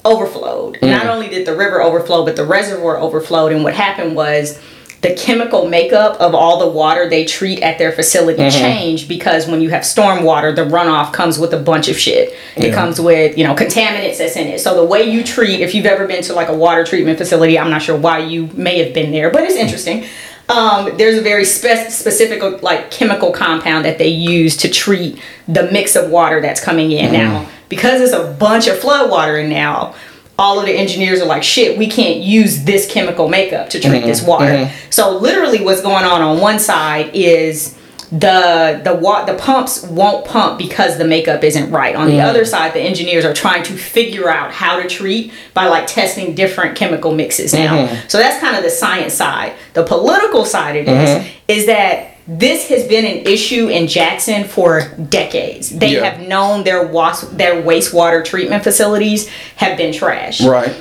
overflowed. 0.05 0.79
Not 0.83 1.07
only 1.07 1.29
did 1.29 1.47
the 1.47 1.57
river 1.57 1.81
overflow, 1.83 2.25
but 2.25 2.37
the 2.37 2.45
reservoir 2.45 2.99
overflowed. 2.99 3.53
And 3.53 3.63
what 3.65 3.75
happened 3.75 4.17
was 4.17 4.61
the 5.03 5.15
chemical 5.15 5.69
makeup 5.69 6.19
of 6.19 6.35
all 6.35 6.59
the 6.59 6.69
water 6.69 7.09
they 7.11 7.25
treat 7.27 7.61
at 7.63 7.77
their 7.79 7.93
facility 7.93 8.39
changed 8.59 9.07
because 9.07 9.47
when 9.47 9.61
you 9.61 9.69
have 9.69 9.85
storm 9.85 10.25
water, 10.25 10.51
the 10.53 10.65
runoff 10.65 11.13
comes 11.13 11.39
with 11.39 11.53
a 11.53 11.59
bunch 11.59 11.89
of 11.89 11.97
shit. 11.99 12.35
It 12.57 12.73
comes 12.75 12.99
with, 13.01 13.37
you 13.37 13.45
know, 13.45 13.55
contaminants 13.55 14.17
that's 14.19 14.35
in 14.37 14.47
it. 14.49 14.61
So 14.61 14.75
the 14.75 14.85
way 14.85 15.03
you 15.11 15.23
treat, 15.23 15.61
if 15.61 15.75
you've 15.75 15.85
ever 15.87 16.07
been 16.07 16.23
to 16.25 16.33
like 16.35 16.49
a 16.49 16.55
water 16.57 16.85
treatment 16.85 17.19
facility, 17.19 17.59
I'm 17.59 17.69
not 17.71 17.83
sure 17.83 17.97
why 17.97 18.21
you 18.21 18.47
may 18.55 18.83
have 18.83 18.95
been 18.95 19.11
there, 19.13 19.31
but 19.31 19.43
it's 19.43 19.57
interesting. 19.57 20.07
Um, 20.49 20.97
there's 20.97 21.19
a 21.19 21.23
very 21.23 21.45
spe- 21.45 21.91
specific 21.91 22.63
like 22.63 22.91
chemical 22.91 23.33
compound 23.33 23.85
that 23.85 23.99
they 23.99 24.09
use 24.09 24.57
to 24.59 24.69
treat 24.69 25.21
the 25.49 25.71
mix 25.71 25.97
of 25.97 26.11
water 26.11 26.41
that's 26.41 26.63
coming 26.63 26.93
in 26.93 27.07
mm-hmm. 27.07 27.15
now. 27.15 27.49
Because 27.69 28.01
it's 28.01 28.13
a 28.13 28.33
bunch 28.39 28.67
of 28.67 28.79
flood 28.79 29.11
water 29.11 29.39
in 29.39 29.49
now 29.49 29.95
all 30.39 30.59
of 30.59 30.67
the 30.67 30.73
engineers 30.73 31.21
are 31.21 31.27
like 31.27 31.45
shit 31.45 31.79
we 31.79 31.87
can't 31.87 32.21
use 32.21 32.65
this 32.65 32.91
chemical 32.91 33.29
makeup 33.29 33.71
to 33.71 33.81
treat 33.81 33.99
mm-hmm. 33.99 34.07
this 34.07 34.23
water. 34.23 34.47
Mm-hmm. 34.47 34.91
So 34.91 35.17
literally 35.19 35.63
what's 35.65 35.81
going 35.81 36.05
on 36.05 36.23
on 36.23 36.41
one 36.41 36.59
side 36.59 37.11
is 37.15 37.79
the 38.19 38.81
the 38.85 38.95
wa- 38.95 39.25
the 39.25 39.35
pumps 39.35 39.83
won't 39.83 40.25
pump 40.25 40.57
because 40.57 40.99
the 40.99 41.05
makeup 41.05 41.43
isn't 41.43 41.69
right 41.73 41.97
on 41.97 42.07
the 42.07 42.13
mm-hmm. 42.13 42.29
other 42.29 42.45
side 42.45 42.73
the 42.73 42.81
engineers 42.81 43.25
are 43.25 43.35
trying 43.35 43.65
to 43.65 43.77
figure 43.77 44.31
out 44.31 44.53
how 44.53 44.81
to 44.81 44.89
treat 44.89 45.33
by 45.53 45.67
like 45.67 45.85
testing 45.89 46.33
different 46.33 46.77
chemical 46.77 47.13
mixes 47.13 47.53
now 47.53 47.75
mm-hmm. 47.75 48.09
so 48.09 48.19
that's 48.19 48.39
kind 48.41 48.57
of 48.57 48.63
the 48.63 48.71
science 48.71 49.15
side 49.15 49.53
the 49.73 49.83
political 49.83 50.45
side 50.45 50.77
of 50.77 50.87
this 50.87 51.11
mm-hmm. 51.11 51.29
is 51.49 51.67
that 51.67 52.17
this 52.29 52.69
has 52.69 52.87
been 52.87 53.05
an 53.05 53.27
issue 53.27 53.69
in 53.69 53.87
Jackson 53.87 54.45
for 54.45 54.89
decades. 55.11 55.69
They 55.69 55.97
Yeah. 55.97 56.05
have 56.05 56.27
known 56.27 56.65
their 56.65 56.83
was- 56.83 57.29
their 57.33 57.61
wastewater 57.61 58.25
treatment 58.25 58.65
facilities 58.65 59.29
have 59.57 59.77
been 59.77 59.93
trashed. 59.93 60.49
Right. 60.49 60.73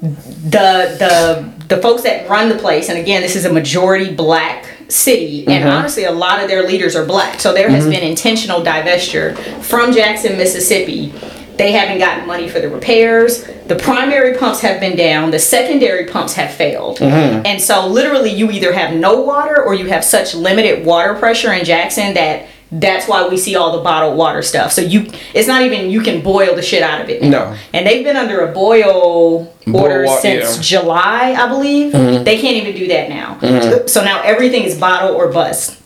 The 0.00 0.96
the 0.98 1.44
the 1.68 1.76
folks 1.82 2.04
that 2.04 2.26
run 2.30 2.48
the 2.48 2.54
place, 2.54 2.88
and 2.88 2.98
again, 2.98 3.20
this 3.20 3.36
is 3.36 3.44
a 3.44 3.52
majority 3.52 4.14
black 4.14 4.64
city, 4.88 5.46
and 5.46 5.64
Mm-hmm. 5.64 5.68
honestly, 5.68 6.04
a 6.04 6.12
lot 6.12 6.40
of 6.42 6.48
their 6.48 6.66
leaders 6.66 6.96
are 6.96 7.04
black. 7.04 7.40
So 7.40 7.52
there 7.52 7.68
has 7.68 7.86
been 7.86 8.02
intentional 8.02 8.62
divestiture 8.62 9.36
from 9.62 9.92
Jackson, 9.92 10.36
Mississippi. 10.36 11.12
They 11.56 11.72
haven't 11.72 11.98
gotten 11.98 12.26
money 12.26 12.48
for 12.48 12.60
the 12.60 12.68
repairs. 12.68 13.44
The 13.66 13.74
primary 13.74 14.38
pumps 14.38 14.60
have 14.60 14.78
been 14.80 14.96
down. 14.96 15.32
The 15.32 15.40
secondary 15.40 16.06
pumps 16.06 16.34
have 16.34 16.54
failed. 16.54 16.98
Mm-hmm. 16.98 17.44
And 17.44 17.60
so, 17.60 17.86
literally, 17.86 18.30
you 18.30 18.50
either 18.50 18.72
have 18.72 18.94
no 18.94 19.20
water 19.20 19.62
or 19.62 19.74
you 19.74 19.86
have 19.86 20.04
such 20.04 20.34
limited 20.34 20.86
water 20.86 21.14
pressure 21.14 21.52
in 21.52 21.64
Jackson 21.64 22.14
that 22.14 22.46
that's 22.70 23.08
why 23.08 23.26
we 23.28 23.36
see 23.38 23.56
all 23.56 23.76
the 23.76 23.82
bottled 23.82 24.16
water 24.18 24.42
stuff. 24.42 24.72
So 24.72 24.80
you, 24.82 25.10
it's 25.34 25.48
not 25.48 25.62
even 25.62 25.90
you 25.90 26.00
can 26.02 26.22
boil 26.22 26.54
the 26.54 26.62
shit 26.62 26.82
out 26.82 27.00
of 27.00 27.08
it. 27.08 27.22
now. 27.22 27.28
No. 27.52 27.56
And 27.72 27.86
they've 27.86 28.04
been 28.04 28.16
under 28.16 28.40
a 28.40 28.52
boil 28.52 29.54
order 29.72 30.04
wa- 30.04 30.16
since 30.20 30.44
yeah. 30.44 30.50
Mm-hmm. 30.52 30.62
July, 30.62 31.34
I 31.38 31.48
believe. 31.48 31.92
They 31.92 32.38
can't 32.40 32.56
even 32.56 32.74
do 32.76 32.88
that 32.88 33.08
now. 33.08 33.86
So 33.86 34.04
now 34.04 34.20
everything 34.22 34.64
is 34.64 34.78
bottle 34.78 35.14
or 35.16 35.32
bust. 35.32 35.80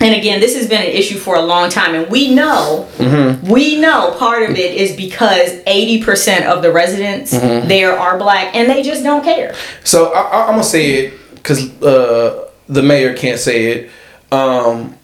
And 0.00 0.14
again, 0.14 0.38
this 0.38 0.54
has 0.56 0.68
been 0.68 0.80
an 0.82 0.92
issue 0.92 1.18
for 1.18 1.34
a 1.34 1.42
long 1.42 1.70
time, 1.70 1.96
and 1.96 2.08
we 2.08 2.32
know, 2.32 2.86
Mm-hmm. 2.98 3.50
we 3.50 3.80
know 3.80 4.14
part 4.16 4.44
of 4.48 4.50
it 4.56 4.76
is 4.76 4.94
because 4.94 5.60
eighty 5.66 6.00
percent 6.04 6.44
of 6.46 6.62
the 6.62 6.70
residents 6.72 7.34
Mm-hmm. 7.34 7.66
there 7.66 7.98
are 7.98 8.16
black, 8.16 8.54
and 8.54 8.70
they 8.70 8.82
just 8.84 9.02
don't 9.02 9.24
care. 9.24 9.56
So 9.82 10.12
I, 10.12 10.20
I, 10.20 10.40
I'm 10.42 10.50
gonna 10.50 10.62
say 10.62 10.92
it 11.06 11.34
because 11.34 11.68
uh, 11.82 12.48
the 12.68 12.82
mayor 12.82 13.12
can't 13.16 13.40
say 13.40 13.66
it. 13.72 13.90
Um, 14.30 14.94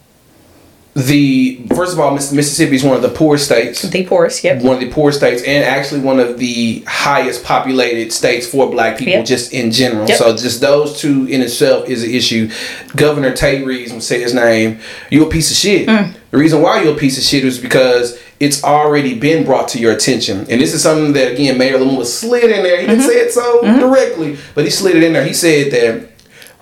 the 0.94 1.60
first 1.74 1.92
of 1.92 1.98
all, 1.98 2.12
Mississippi 2.12 2.76
is 2.76 2.84
one 2.84 2.94
of 2.94 3.02
the 3.02 3.08
poorest 3.08 3.46
states. 3.46 3.82
The 3.82 4.04
poorest, 4.04 4.44
yep. 4.44 4.62
one 4.62 4.74
of 4.74 4.80
the 4.80 4.90
poorest 4.90 5.18
states 5.18 5.42
and 5.42 5.64
actually 5.64 6.00
one 6.02 6.20
of 6.20 6.38
the 6.38 6.84
highest 6.86 7.42
populated 7.44 8.12
states 8.12 8.46
for 8.46 8.70
black 8.70 8.96
people 8.98 9.14
Yep. 9.14 9.24
just 9.26 9.52
in 9.52 9.72
general 9.72 10.06
Yep. 10.08 10.18
so 10.18 10.36
just 10.36 10.60
those 10.60 11.00
two 11.00 11.26
in 11.26 11.42
itself 11.42 11.88
is 11.88 12.04
an 12.04 12.10
issue 12.10 12.48
governor 12.94 13.32
tate 13.32 13.66
reeves 13.66 13.90
I'm 13.90 14.00
say 14.00 14.20
his 14.22 14.34
name 14.34 14.78
you 15.10 15.26
a 15.26 15.28
piece 15.30 15.50
of 15.50 15.56
shit 15.56 15.88
Mm. 15.88 16.14
the 16.30 16.38
reason 16.38 16.62
why 16.62 16.82
you're 16.82 16.94
a 16.94 16.96
piece 16.96 17.18
of 17.18 17.24
shit 17.24 17.44
is 17.44 17.58
because 17.58 18.16
it's 18.38 18.62
already 18.62 19.18
been 19.18 19.44
brought 19.44 19.68
to 19.68 19.78
your 19.80 19.92
attention 19.92 20.46
and 20.48 20.60
this 20.60 20.72
is 20.74 20.82
something 20.82 21.12
that 21.14 21.32
again 21.32 21.58
mayor 21.58 21.76
Lumumba 21.78 22.06
slid 22.06 22.44
in 22.44 22.62
there 22.62 22.80
he 22.80 22.86
didn't 22.86 23.00
Mm-hmm. 23.00 23.08
say 23.08 23.16
it 23.20 23.32
so 23.32 23.62
directly 23.80 24.36
but 24.54 24.62
he 24.64 24.70
slid 24.70 24.94
it 24.96 25.02
in 25.02 25.12
there 25.12 25.24
he 25.24 25.32
said 25.34 25.72
that 25.72 26.08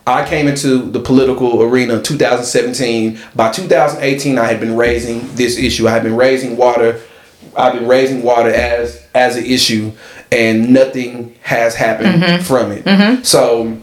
I 0.06 0.26
came 0.28 0.49
into 0.49 0.78
the 0.90 1.00
political 1.00 1.62
arena 1.62 1.94
in 1.94 2.02
2017. 2.02 3.18
By 3.37 3.52
2018, 3.52 4.38
I 4.38 4.47
had 4.47 4.59
been 4.61 4.76
raising 4.76 5.32
this 5.35 5.56
issue. 5.59 5.87
I 5.87 5.92
had 5.92 6.02
been 6.02 6.16
raising 6.16 6.56
water. 6.56 7.00
I've 7.56 7.75
been 7.75 7.87
raising 7.87 8.23
water 8.23 8.50
as 8.50 9.06
as 9.14 9.37
an 9.37 9.44
issue, 9.44 9.92
and 10.30 10.73
nothing 10.73 11.37
has 11.42 11.75
happened 11.75 12.44
from 12.47 12.73
it. 12.73 12.85
So 13.25 13.62
I'm 13.62 13.82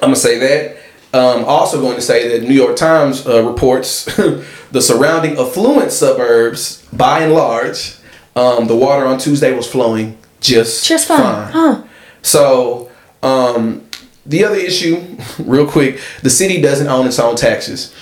gonna 0.00 0.16
say 0.16 0.38
that. 0.38 0.76
Um, 1.14 1.44
also 1.46 1.80
going 1.80 1.94
to 1.96 2.02
say 2.02 2.28
that 2.28 2.46
New 2.46 2.54
York 2.54 2.76
Times 2.76 3.26
uh, 3.26 3.42
reports 3.42 4.04
the 4.72 4.82
surrounding 4.82 5.38
affluent 5.38 5.90
suburbs, 5.92 6.84
by 6.92 7.20
and 7.20 7.32
large, 7.32 7.94
um, 8.34 8.66
the 8.66 8.76
water 8.76 9.06
on 9.06 9.16
Tuesday 9.16 9.54
was 9.56 9.66
flowing 9.66 10.18
just 10.40 10.84
Just 10.86 11.08
fine, 11.08 11.50
huh? 11.52 11.82
so, 12.20 12.90
um, 13.22 13.85
the 14.26 14.44
other 14.44 14.56
issue, 14.56 15.16
real 15.38 15.66
quick, 15.66 16.00
the 16.22 16.30
city 16.30 16.60
doesn't 16.60 16.88
own 16.88 17.06
its 17.06 17.18
own 17.18 17.36
taxes. 17.36 17.94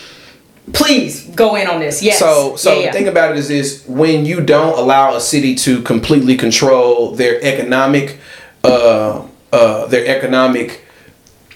Please 0.73 1.27
go 1.35 1.57
in 1.57 1.67
on 1.67 1.79
this. 1.79 2.03
Yes. 2.03 2.19
So, 2.19 2.57
so 2.57 2.73
Yeah, 2.73 2.87
the 2.87 2.93
thing 2.93 3.09
about 3.09 3.33
it 3.33 3.39
is 3.39 3.49
this: 3.49 3.87
when 3.87 4.25
you 4.25 4.41
don't 4.41 4.79
allow 4.79 5.15
a 5.15 5.21
city 5.21 5.55
to 5.57 5.83
completely 5.83 6.37
control 6.37 7.15
their 7.15 7.43
economic 7.43 8.19
uh, 8.65 9.27
uh, 9.53 9.87
their 9.87 10.07
economic 10.07 10.84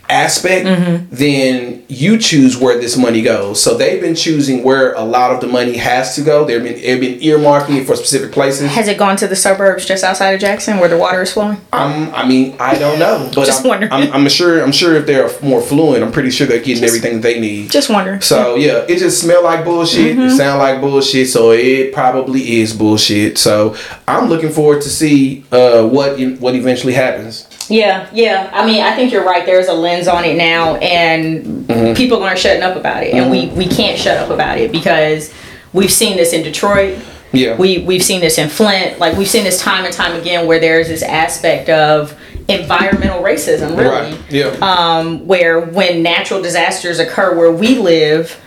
aspect, 0.09 0.67
Mm-hmm. 0.67 1.15
then 1.15 1.85
you 1.89 2.19
choose 2.19 2.57
where 2.57 2.79
this 2.79 2.97
money 2.97 3.23
goes. 3.23 3.63
So 3.63 3.77
they've 3.77 4.01
been 4.01 4.15
choosing 4.15 4.63
where 4.63 4.93
a 4.95 5.03
lot 5.03 5.31
of 5.33 5.41
the 5.41 5.47
money 5.47 5.77
has 5.77 6.15
to 6.17 6.23
go. 6.23 6.45
They've 6.45 6.63
been 6.63 6.75
they've 6.81 7.01
been 7.01 7.19
earmarking 7.21 7.77
it 7.81 7.87
for 7.87 7.97
specific 7.97 8.33
places. 8.33 8.71
Has 8.71 8.89
it 8.89 8.99
gone 8.99 9.17
to 9.19 9.27
the 9.27 9.37
suburbs 9.37 9.87
just 9.87 10.05
outside 10.05 10.31
of 10.33 10.41
Jackson 10.41 10.79
where 10.79 10.89
the 10.89 10.99
water 10.99 11.23
is 11.23 11.33
flowing? 11.33 11.57
Um, 11.73 12.11
I 12.15 12.27
mean, 12.29 12.57
I 12.61 12.79
don't 12.79 12.99
know, 12.99 13.31
but 13.35 13.47
Just 13.47 13.63
I'm, 13.63 13.69
wondering. 13.69 13.93
I'm, 13.93 14.13
I'm 14.13 14.29
sure. 14.29 14.63
I'm 14.63 14.73
sure 14.73 14.97
if 14.97 15.07
they're 15.07 15.31
more 15.43 15.61
fluent, 15.63 16.03
I'm 16.03 16.13
pretty 16.13 16.31
sure 16.31 16.47
they're 16.47 16.61
getting 16.63 16.85
everything 16.85 17.21
they 17.21 17.41
need. 17.41 17.71
Just 17.71 17.89
wondering. 17.91 18.21
So 18.21 18.57
yeah, 18.57 18.85
it 18.89 18.99
just 18.99 19.21
smell 19.21 19.43
like 19.45 19.65
bullshit. 19.65 20.13
Mm-hmm. 20.17 20.23
It 20.29 20.37
sound 20.37 20.59
like 20.59 20.81
bullshit. 20.81 21.29
So 21.29 21.53
it 21.53 21.93
probably 21.95 22.61
is 22.61 22.75
bullshit. 22.75 23.39
So 23.39 23.77
I'm 24.07 24.29
looking 24.29 24.51
forward 24.51 24.83
to 24.83 24.89
see 24.91 25.45
uh, 25.53 25.87
what 25.87 26.19
what 26.41 26.55
eventually 26.55 26.93
happens. 26.95 27.47
Yeah, 27.69 28.09
yeah. 28.13 28.51
I 28.53 28.65
mean, 28.67 28.83
I 28.83 28.95
think 28.97 29.13
you're 29.13 29.25
right. 29.25 29.45
There's 29.45 29.69
a 29.69 29.75
lens 29.75 30.09
on 30.09 30.25
it 30.25 30.37
now, 30.37 30.77
and 30.77 31.45
Mm-hmm. 31.69 31.95
people 31.95 32.23
aren't 32.23 32.39
shutting 32.39 32.63
up 32.63 32.77
about 32.77 33.03
it, 33.03 33.13
and 33.15 33.31
we 33.31 33.49
we 33.49 33.67
can't 33.67 33.99
shut 33.99 34.17
up 34.17 34.31
about 34.31 34.57
it 34.59 34.73
because 34.73 35.33
we've 35.75 35.93
seen 35.93 36.17
this 36.17 36.33
in 36.33 36.43
Detroit. 36.43 36.99
Yeah. 37.33 37.57
We 37.57 37.81
we've 37.81 38.03
seen 38.03 38.21
this 38.23 38.39
in 38.39 38.49
Flint. 38.49 38.99
Like 38.99 39.19
we've 39.19 39.29
seen 39.29 39.45
this 39.45 39.61
time 39.61 39.85
and 39.85 39.93
time 39.93 40.19
again, 40.19 40.47
where 40.47 40.59
there's 40.59 40.89
this 40.89 41.03
aspect 41.03 41.69
of 41.69 42.19
environmental 42.49 43.23
racism, 43.23 43.77
really. 43.77 44.13
Right. 44.13 44.31
Yeah. 44.31 44.57
Um, 44.63 45.27
where 45.27 45.61
when 45.61 46.03
natural 46.03 46.41
disasters 46.41 46.99
occur 46.99 47.37
where 47.37 47.53
we 47.53 47.79
live. 47.79 48.41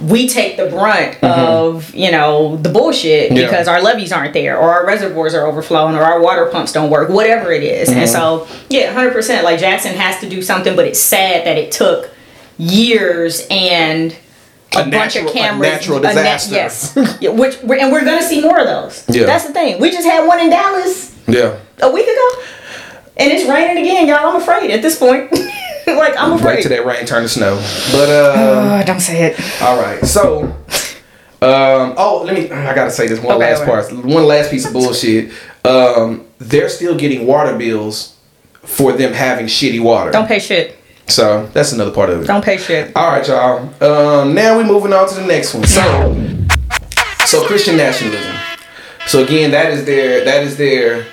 We 0.00 0.28
take 0.28 0.56
the 0.56 0.66
brunt 0.66 1.22
of 1.24 1.92
you 1.94 2.12
know 2.12 2.56
the 2.56 2.68
bullshit 2.68 3.30
Mm-hmm. 3.30 3.36
Yeah. 3.36 3.46
because 3.46 3.66
our 3.68 3.82
levees 3.82 4.12
aren't 4.12 4.32
there, 4.32 4.56
or 4.56 4.70
our 4.72 4.86
reservoirs 4.86 5.34
are 5.34 5.44
overflowing, 5.46 5.96
or 5.96 6.02
our 6.02 6.20
water 6.20 6.46
pumps 6.46 6.72
don't 6.72 6.88
work, 6.90 7.08
whatever 7.08 7.50
it 7.50 7.62
is. 7.64 7.88
Mm-hmm. 7.88 7.98
And 8.00 8.08
so, 8.08 8.46
yeah, 8.70 8.92
hundred 8.92 9.12
percent. 9.12 9.44
Like 9.44 9.58
Jackson 9.58 9.94
has 9.94 10.20
to 10.20 10.28
do 10.28 10.40
something, 10.42 10.76
but 10.76 10.86
it's 10.86 11.00
sad 11.00 11.46
that 11.46 11.58
it 11.58 11.72
took 11.72 12.10
years 12.58 13.46
and 13.50 14.12
a, 14.76 14.80
A 14.80 14.82
bunch 14.82 14.92
natural- 14.92 15.26
of 15.28 15.32
cameras. 15.32 15.70
natural 15.72 16.00
disaster. 16.00 16.54
yes, 16.54 16.98
yeah, 17.20 17.30
which 17.30 17.60
we're, 17.62 17.78
and 17.78 17.90
we're 17.90 18.04
gonna 18.04 18.22
see 18.22 18.40
more 18.40 18.58
of 18.60 18.66
those. 18.66 19.04
Yeah. 19.08 19.26
that's 19.26 19.46
the 19.46 19.52
thing. 19.52 19.80
We 19.80 19.90
just 19.90 20.06
had 20.06 20.26
one 20.26 20.38
in 20.40 20.50
Dallas 20.50 21.16
yeah. 21.26 21.58
a 21.80 21.90
week 21.90 22.06
ago, 22.06 22.42
and 23.16 23.32
it's 23.32 23.48
raining 23.48 23.82
again, 23.82 24.06
y'all. 24.06 24.28
I'm 24.28 24.36
afraid 24.40 24.70
at 24.70 24.82
this 24.82 24.98
point. 24.98 25.32
like 25.96 26.14
I'm 26.16 26.32
Wait 26.32 26.40
afraid. 26.40 26.62
till 26.62 26.70
that 26.70 26.84
rain 26.86 27.06
turn 27.06 27.22
to 27.22 27.28
snow. 27.28 27.56
But 27.92 28.08
uh, 28.08 28.34
Oh, 28.36 28.82
don't 28.86 29.00
say 29.00 29.24
it. 29.32 29.62
all 29.62 29.80
right. 29.80 30.04
So. 30.04 30.54
Um, 31.40 31.94
oh, 31.96 32.24
let 32.26 32.34
me. 32.34 32.50
I 32.50 32.74
gotta 32.74 32.90
say 32.90 33.06
this 33.06 33.20
one 33.20 33.36
Okay, 33.36 33.52
last 33.54 33.64
part. 33.64 33.92
One 34.04 34.24
last 34.26 34.50
piece 34.50 34.66
of 34.66 34.72
bullshit. 34.72 35.32
Um, 35.64 36.24
they're 36.38 36.68
still 36.68 36.96
getting 36.96 37.28
water 37.28 37.56
bills 37.56 38.16
for 38.64 38.92
them 38.92 39.12
having 39.12 39.46
shitty 39.46 39.80
water. 39.80 40.10
Don't 40.10 40.26
pay 40.26 40.40
shit. 40.40 40.76
So 41.06 41.46
that's 41.54 41.70
another 41.72 41.92
part 41.92 42.10
of 42.10 42.22
it. 42.22 42.26
Don't 42.26 42.44
pay 42.44 42.56
shit. 42.58 42.90
All 42.96 43.06
right, 43.06 43.26
y'all. 43.26 43.60
Um, 43.82 44.34
now 44.34 44.56
we're 44.56 44.64
moving 44.66 44.92
on 44.92 45.08
to 45.08 45.14
the 45.14 45.24
next 45.26 45.54
one. 45.54 45.64
So, 45.64 46.24
so 47.24 47.46
Christian 47.46 47.76
nationalism. 47.76 48.34
So 49.06 49.22
again, 49.22 49.52
that 49.52 49.72
is 49.72 49.84
their 49.84 50.24
that 50.24 50.42
is 50.42 50.56
their 50.56 51.06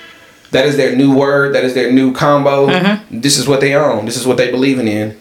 that 0.56 0.66
is 0.66 0.78
their 0.78 0.96
new 0.96 1.14
word. 1.14 1.54
That 1.54 1.66
is 1.66 1.74
their 1.74 1.92
new 1.92 2.14
combo. 2.14 2.68
Mm-hmm. 2.68 3.20
This 3.20 3.38
is 3.38 3.46
what 3.46 3.60
they 3.60 3.76
own. 3.76 4.06
This 4.06 4.16
is 4.16 4.26
what 4.26 4.38
they 4.38 4.50
believing 4.50 4.88
in. 4.88 5.18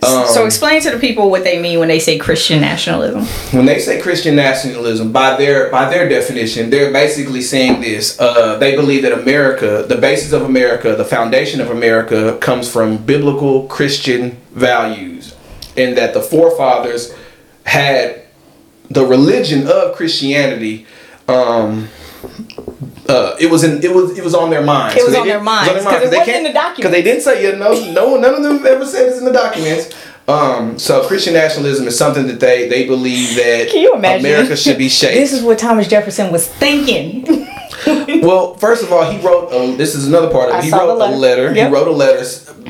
Um, 0.00 0.26
so 0.28 0.46
explain 0.46 0.80
to 0.82 0.90
the 0.90 0.98
people 0.98 1.28
what 1.28 1.44
they 1.44 1.60
mean 1.60 1.78
when 1.78 1.88
they 1.88 1.98
say 1.98 2.18
Christian 2.18 2.60
nationalism. 2.60 3.24
when 3.56 3.66
they 3.66 3.80
say 3.80 4.00
Christian 4.00 4.34
nationalism, 4.34 5.12
by 5.12 5.36
their 5.36 5.70
by 5.70 5.90
their 5.90 6.08
definition, 6.08 6.70
they're 6.70 6.92
basically 6.92 7.42
saying 7.42 7.80
this. 7.82 8.18
Uh, 8.18 8.56
they 8.58 8.76
believe 8.76 9.02
that 9.02 9.12
America, 9.12 9.84
the 9.86 9.96
basis 9.96 10.32
of 10.32 10.42
America, 10.42 10.94
the 10.94 11.04
foundation 11.04 11.60
of 11.60 11.70
America, 11.70 12.38
comes 12.38 12.72
from 12.72 12.96
biblical 12.96 13.66
Christian 13.66 14.38
values, 14.52 15.34
and 15.76 15.98
that 15.98 16.14
the 16.14 16.22
forefathers 16.22 17.12
had 17.64 18.22
the 18.88 19.04
religion 19.04 19.66
of 19.66 19.94
Christianity. 19.96 20.86
Um, 21.26 21.88
uh, 23.08 23.36
it 23.40 23.50
was 23.50 23.64
in 23.64 23.82
it 23.82 23.92
was 23.92 24.16
it 24.18 24.22
was 24.24 24.34
on 24.34 24.50
their 24.50 24.62
minds. 24.62 24.96
It 24.96 25.04
was 25.06 25.14
on 25.14 25.26
their 25.26 25.40
minds, 25.40 25.70
'cause 25.82 26.02
it 26.04 26.10
they 26.10 26.16
wasn't 26.18 26.24
can't- 26.26 26.36
in 26.38 26.42
the 26.44 26.52
documents. 26.52 26.76
Because 26.76 26.92
they 26.92 27.02
didn't 27.02 27.22
say 27.22 27.42
yeah, 27.42 27.56
no, 27.56 27.72
no, 27.92 28.16
none 28.16 28.34
of 28.34 28.42
them 28.42 28.66
ever 28.66 28.84
said 28.86 29.10
this 29.10 29.18
in 29.18 29.24
the 29.24 29.32
documents. 29.32 29.90
Um, 30.28 30.78
so 30.78 31.06
Christian 31.06 31.32
nationalism 31.32 31.86
is 31.88 31.96
something 31.96 32.26
that 32.26 32.38
they 32.38 32.68
they 32.68 32.86
believe 32.86 33.34
that 33.36 33.68
Can 33.70 33.80
you 33.80 33.94
imagine? 33.94 34.26
America 34.26 34.56
should 34.56 34.76
be 34.76 34.88
shaped. 34.90 35.14
This 35.14 35.32
is 35.32 35.42
what 35.42 35.58
Thomas 35.58 35.88
Jefferson 35.88 36.30
was 36.30 36.46
thinking. 36.46 37.48
well, 38.22 38.54
first 38.56 38.82
of 38.82 38.92
all, 38.92 39.10
he 39.10 39.18
wrote. 39.26 39.48
A, 39.52 39.74
this 39.76 39.94
is 39.94 40.06
another 40.06 40.30
part 40.30 40.50
of 40.50 40.56
it. 40.56 40.64
He 40.64 40.70
wrote 40.70 40.98
letter. 40.98 41.14
a 41.14 41.16
letter. 41.16 41.54
Yep. 41.54 41.68
He 41.68 41.72
wrote 41.74 41.88
a 41.88 41.92
letter, 41.92 42.26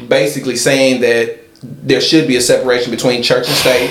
basically 0.06 0.54
saying 0.54 1.00
that 1.00 1.38
there 1.62 2.00
should 2.00 2.28
be 2.28 2.36
a 2.36 2.40
separation 2.40 2.92
between 2.92 3.22
church 3.24 3.48
and 3.48 3.56
state. 3.56 3.90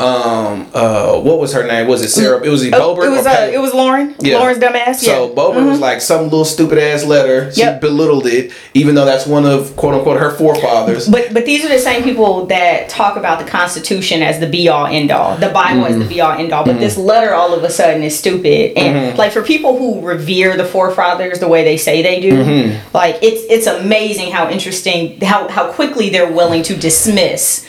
Um, 0.00 0.68
uh, 0.74 1.18
what 1.20 1.38
was 1.40 1.52
her 1.54 1.66
name? 1.66 1.88
Was 1.88 2.02
it 2.02 2.08
Sarah? 2.10 2.42
It 2.44 2.48
was 2.48 2.62
it 2.64 2.72
Oh, 2.74 2.94
Boebert 2.94 3.06
it 3.06 3.10
was 3.10 3.26
or 3.26 3.30
uh, 3.30 3.46
it 3.52 3.60
was 3.60 3.74
Lauren. 3.74 4.14
Yeah. 4.20 4.38
Lauren's 4.38 4.58
dumbass. 4.58 4.96
So 4.96 5.28
yeah. 5.28 5.34
Boebert 5.34 5.68
was 5.68 5.80
like 5.80 6.00
some 6.00 6.24
little 6.24 6.44
stupid 6.44 6.78
ass 6.78 7.04
letter. 7.04 7.52
She 7.52 7.60
Yep. 7.62 7.80
belittled 7.80 8.26
it, 8.26 8.52
even 8.74 8.94
though 8.94 9.04
that's 9.04 9.26
one 9.26 9.44
of 9.44 9.74
quote 9.76 9.94
unquote 9.94 10.20
her 10.20 10.30
forefathers. 10.30 11.08
But 11.08 11.34
but 11.34 11.44
these 11.46 11.64
are 11.64 11.68
the 11.68 11.78
same 11.80 12.02
people 12.04 12.46
that 12.46 12.88
talk 12.88 13.16
about 13.16 13.38
the 13.44 13.50
Constitution 13.50 14.22
as 14.22 14.38
the 14.38 14.46
be 14.46 14.68
all 14.68 14.86
end 14.86 15.10
all, 15.10 15.36
the 15.36 15.48
Bible 15.48 15.84
as 15.86 15.94
the 15.94 16.00
Mm-hmm. 16.04 16.08
be 16.08 16.20
all 16.20 16.32
end 16.32 16.52
all. 16.52 16.64
But 16.64 16.78
this 16.78 16.96
letter 16.96 17.34
all 17.34 17.52
of 17.54 17.64
a 17.64 17.70
sudden 17.70 18.02
is 18.02 18.16
stupid. 18.18 18.78
And 18.78 18.96
Mm-hmm. 18.96 19.18
like 19.18 19.32
for 19.32 19.42
people 19.42 19.76
who 19.78 20.00
revere 20.00 20.56
the 20.56 20.64
forefathers 20.64 21.40
the 21.40 21.48
way 21.48 21.64
they 21.64 21.76
say 21.76 22.02
they 22.02 22.20
do, 22.20 22.32
Mm-hmm. 22.44 22.94
like 22.96 23.18
it's 23.22 23.42
it's 23.50 23.66
amazing 23.66 24.30
how 24.30 24.48
interesting 24.48 25.20
how 25.22 25.48
how 25.48 25.72
quickly 25.72 26.08
they're 26.10 26.30
willing 26.32 26.62
to 26.64 26.76
dismiss 26.76 27.66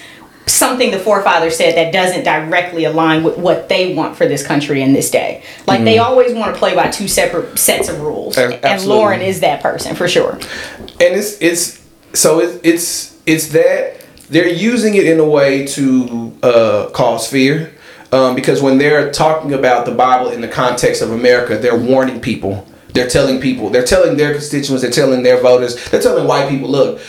something 0.50 0.92
the 0.92 1.00
forefathers 1.00 1.56
said 1.58 1.76
that 1.76 1.94
doesn't 1.94 2.24
directly 2.24 2.86
align 2.86 3.24
with 3.24 3.38
what 3.38 3.70
they 3.70 3.94
want 3.96 4.16
for 4.18 4.26
this 4.28 4.46
country 4.46 4.82
in 4.82 4.94
this 4.94 5.10
day. 5.12 5.44
Like 5.68 5.84
they 5.84 5.98
always 6.00 6.34
want 6.34 6.54
to 6.54 6.60
play 6.60 6.76
by 6.76 6.90
two 6.90 7.08
separate 7.08 7.58
sets 7.60 7.90
of 7.90 8.02
rules. 8.02 8.36
Mm-hmm. 8.36 8.66
A- 8.66 8.68
And. 8.70 8.86
Lauren 8.86 9.22
is 9.22 9.40
that 9.42 9.62
person 9.62 9.96
for 9.96 10.08
sure. 10.08 10.34
and 10.34 11.16
it's 11.16 11.40
it's 11.42 11.82
so 12.14 12.40
it's 12.40 12.60
it's 12.64 13.18
it's 13.26 13.48
that 13.50 13.98
they're 14.30 14.48
using 14.48 14.96
it 14.96 15.06
in 15.06 15.20
a 15.20 15.26
way 15.26 15.66
to 15.68 16.34
uh, 16.44 16.90
cause 16.92 17.28
fear 17.28 17.72
um, 18.12 18.36
because 18.36 18.62
when 18.62 18.78
they're 18.78 19.12
talking 19.12 19.54
about 19.54 19.86
the 19.86 19.92
Bible 19.92 20.30
in 20.32 20.42
the 20.42 20.48
context 20.48 21.02
of 21.02 21.12
America, 21.12 21.58
they're 21.58 21.78
warning 21.78 22.20
people. 22.22 22.66
They're 22.94 23.08
telling 23.10 23.40
people. 23.40 23.70
They're 23.70 23.86
telling 23.86 24.18
their 24.18 24.34
constituents. 24.34 24.82
They're 24.82 24.92
telling 24.92 25.22
their 25.24 25.40
voters. 25.42 25.76
They're 25.90 26.02
telling 26.02 26.28
white 26.28 26.50
people, 26.50 26.70
look, 26.70 27.00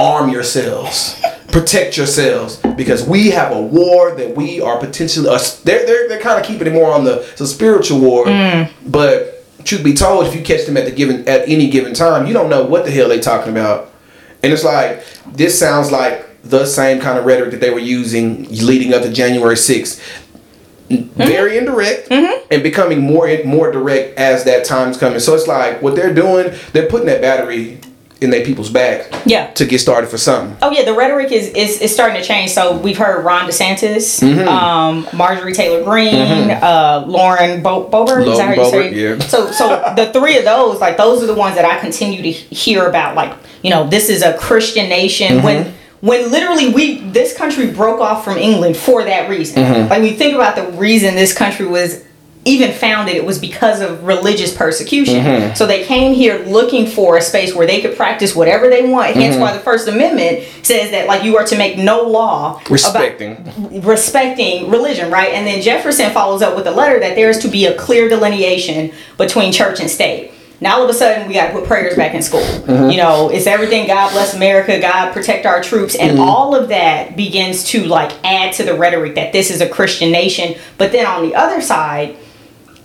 arm 0.00 0.30
yourselves. 0.30 1.20
Protect 1.48 1.96
yourselves 1.96 2.56
because 2.76 3.04
we 3.06 3.30
have 3.30 3.52
a 3.52 3.60
war 3.60 4.14
that 4.14 4.36
we 4.36 4.60
are 4.60 4.78
potentially. 4.78 5.28
Uh, 5.28 5.38
they're 5.64 5.84
they're, 5.84 6.08
they're 6.08 6.20
kind 6.20 6.40
of 6.40 6.46
keeping 6.46 6.66
it 6.68 6.72
more 6.72 6.92
on 6.92 7.04
the, 7.04 7.28
the 7.36 7.46
spiritual 7.46 7.98
war, 8.00 8.24
but 8.86 9.44
truth 9.64 9.84
be 9.84 9.92
told, 9.92 10.26
if 10.26 10.34
you 10.34 10.42
catch 10.42 10.64
them 10.64 10.76
at 10.76 10.84
the 10.84 10.90
given 10.90 11.28
at 11.28 11.48
any 11.48 11.68
given 11.68 11.92
time, 11.92 12.26
you 12.26 12.32
don't 12.32 12.48
know 12.48 12.64
what 12.64 12.84
the 12.84 12.90
hell 12.90 13.08
they 13.08 13.20
talking 13.20 13.50
about. 13.52 13.92
And 14.42 14.52
it's 14.52 14.64
like 14.64 15.04
this 15.26 15.58
sounds 15.58 15.90
like 15.90 16.26
the 16.42 16.64
same 16.64 17.00
kind 17.00 17.18
of 17.18 17.26
rhetoric 17.26 17.50
that 17.50 17.60
they 17.60 17.70
were 17.70 17.80
using 17.80 18.44
leading 18.48 18.94
up 18.94 19.02
to 19.02 19.12
January 19.12 19.56
6th. 19.56 20.00
Very 20.88 21.58
indirect 21.58 22.08
and 22.50 22.62
becoming 22.62 23.00
more 23.00 23.28
and 23.28 23.44
more 23.44 23.70
direct 23.70 24.16
as 24.18 24.44
that 24.44 24.64
time's 24.64 24.96
coming. 24.96 25.20
So 25.20 25.34
it's 25.34 25.46
like 25.46 25.82
what 25.82 25.94
they're 25.94 26.14
doing, 26.14 26.52
they're 26.72 26.88
putting 26.88 27.06
that 27.06 27.20
battery 27.20 27.80
in 28.20 28.28
their 28.30 28.44
people's 28.44 28.68
back 28.68 29.10
Yeah. 29.24 29.46
to 29.52 29.64
get 29.64 29.78
started 29.80 30.10
for 30.10 30.18
something. 30.18 30.56
Oh 30.60 30.70
yeah, 30.70 30.84
the 30.84 30.92
rhetoric 30.94 31.32
is, 31.32 31.48
is 31.54 31.80
is 31.80 31.92
starting 31.92 32.20
to 32.20 32.26
change. 32.26 32.50
So 32.50 32.76
we've 32.76 32.98
heard 32.98 33.24
Ron 33.24 33.48
DeSantis, 33.48 34.20
Mm-hmm. 34.22 34.46
um, 34.48 35.08
Marjorie 35.14 35.54
Taylor 35.54 35.82
Greene, 35.82 36.50
uh, 36.50 37.04
Lauren 37.06 37.62
Bo- 37.62 37.88
Boebert. 37.88 38.26
Is 38.26 38.38
that 38.38 38.56
Lauren 38.58 38.70
say? 38.70 38.94
Yeah. 38.94 39.18
So 39.20 39.50
so 39.50 39.92
the 39.96 40.12
three 40.12 40.36
of 40.38 40.44
those, 40.44 40.80
like 40.80 40.96
those 40.96 41.22
are 41.22 41.26
the 41.26 41.34
ones 41.34 41.56
that 41.56 41.64
I 41.64 41.78
continue 41.80 42.22
to 42.22 42.30
hear 42.30 42.86
about. 42.86 43.14
Like 43.16 43.32
you 43.62 43.70
know, 43.70 43.88
this 43.88 44.08
is 44.10 44.22
a 44.22 44.36
Christian 44.36 44.88
nation. 44.88 45.36
Mm-hmm. 45.38 45.44
When 45.44 45.74
when 46.02 46.30
literally 46.30 46.72
we 46.72 47.00
this 47.10 47.34
country 47.36 47.70
broke 47.70 48.00
off 48.00 48.24
from 48.24 48.36
England 48.36 48.76
for 48.76 49.02
that 49.04 49.30
reason. 49.30 49.62
Mm-hmm. 49.62 49.88
Like 49.88 50.02
we 50.02 50.12
think 50.12 50.34
about 50.34 50.56
the 50.56 50.66
reason 50.78 51.14
this 51.14 51.32
country 51.34 51.66
was 51.66 52.04
even 52.46 52.72
founded 52.72 53.14
it 53.16 53.24
was 53.24 53.38
because 53.38 53.80
of 53.82 54.04
religious 54.04 54.56
persecution. 54.56 55.16
Mm-hmm. 55.22 55.54
so 55.54 55.66
they 55.66 55.84
came 55.84 56.14
here 56.14 56.38
looking 56.46 56.86
for 56.86 57.18
a 57.18 57.22
space 57.22 57.54
where 57.54 57.66
they 57.66 57.82
could 57.82 57.96
practice 57.96 58.34
whatever 58.34 58.68
they 58.70 58.88
want. 58.88 59.14
Hence 59.14 59.34
Mm-hmm. 59.34 59.42
why 59.42 59.52
the 59.52 59.60
first 59.60 59.86
amendment 59.88 60.44
says 60.62 60.90
that 60.92 61.06
like 61.06 61.22
you 61.22 61.36
are 61.36 61.44
to 61.44 61.58
make 61.58 61.76
no 61.76 62.02
law 62.02 62.56
about- 62.56 62.70
Respecting. 62.70 63.82
respecting 63.82 64.70
religion 64.70 65.10
right? 65.10 65.32
And 65.34 65.46
then 65.46 65.60
jefferson 65.62 66.10
follows 66.12 66.40
up 66.42 66.56
with 66.56 66.66
a 66.66 66.70
letter 66.70 66.98
that 67.00 67.14
there 67.14 67.28
is 67.28 67.38
to 67.40 67.48
be 67.48 67.66
a 67.66 67.76
clear 67.76 68.08
delineation 68.08 68.92
between 69.18 69.52
church 69.52 69.80
and 69.80 69.90
state. 69.90 70.32
Now 70.62 70.76
all 70.76 70.84
of 70.84 70.90
a 70.90 70.94
sudden 70.94 71.26
we 71.28 71.34
got 71.34 71.48
to 71.48 71.52
put 71.52 71.64
prayers 71.64 71.94
back 71.96 72.14
in 72.14 72.22
school. 72.22 72.44
You 72.90 72.96
know 72.98 73.28
it's 73.30 73.46
everything 73.46 73.86
god 73.86 74.12
bless 74.12 74.34
america 74.34 74.80
god 74.80 75.12
protect 75.12 75.44
our 75.46 75.62
troops 75.62 75.94
and 75.94 76.18
all 76.18 76.54
of 76.54 76.68
that 76.68 77.16
begins 77.16 77.64
to 77.64 77.84
like 77.84 78.12
add 78.24 78.52
to 78.54 78.62
the 78.64 78.74
rhetoric 78.74 79.14
that 79.16 79.32
this 79.32 79.50
is 79.50 79.60
a 79.60 79.68
christian 79.68 80.10
nation. 80.10 80.54
But 80.78 80.92
then 80.92 81.06
on 81.06 81.22
the 81.28 81.34
other 81.34 81.60
side 81.60 82.16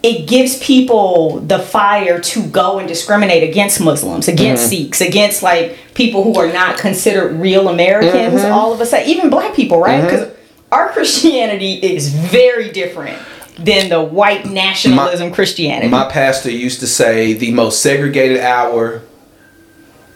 it 0.06 0.28
gives 0.28 0.60
people 0.60 1.40
the 1.40 1.58
fire 1.58 2.22
to 2.22 2.46
go 2.50 2.78
and 2.78 2.88
discriminate 2.88 3.42
against 3.42 3.82
Muslims, 3.82 4.28
against 4.28 4.72
mm-hmm. 4.72 4.84
Sikhs, 4.84 5.02
against 5.02 5.42
like 5.42 5.80
people 5.96 6.24
who 6.24 6.38
are 6.38 6.52
not 6.54 6.78
considered 6.78 7.34
real 7.34 7.70
Americans. 7.70 8.42
Mm-hmm. 8.42 8.54
All 8.54 8.72
of 8.72 8.80
a 8.80 8.86
sudden, 8.86 9.08
even 9.08 9.32
black 9.32 9.56
people, 9.56 9.80
right? 9.80 10.04
Mm-hmm. 10.04 10.16
Because 10.16 10.38
our 10.72 10.90
Christianity 10.94 11.74
is 11.74 12.14
very 12.14 12.72
different 12.72 13.18
than 13.58 13.90
the 13.90 14.04
white 14.04 14.46
nationalism 14.46 15.32
Christianity. 15.32 15.90
My 15.90 16.08
pastor 16.08 16.52
used 16.52 16.82
to 16.82 16.88
say 16.88 17.34
the 17.34 17.52
most 17.52 17.82
segregated 17.82 18.42
hour 18.42 19.02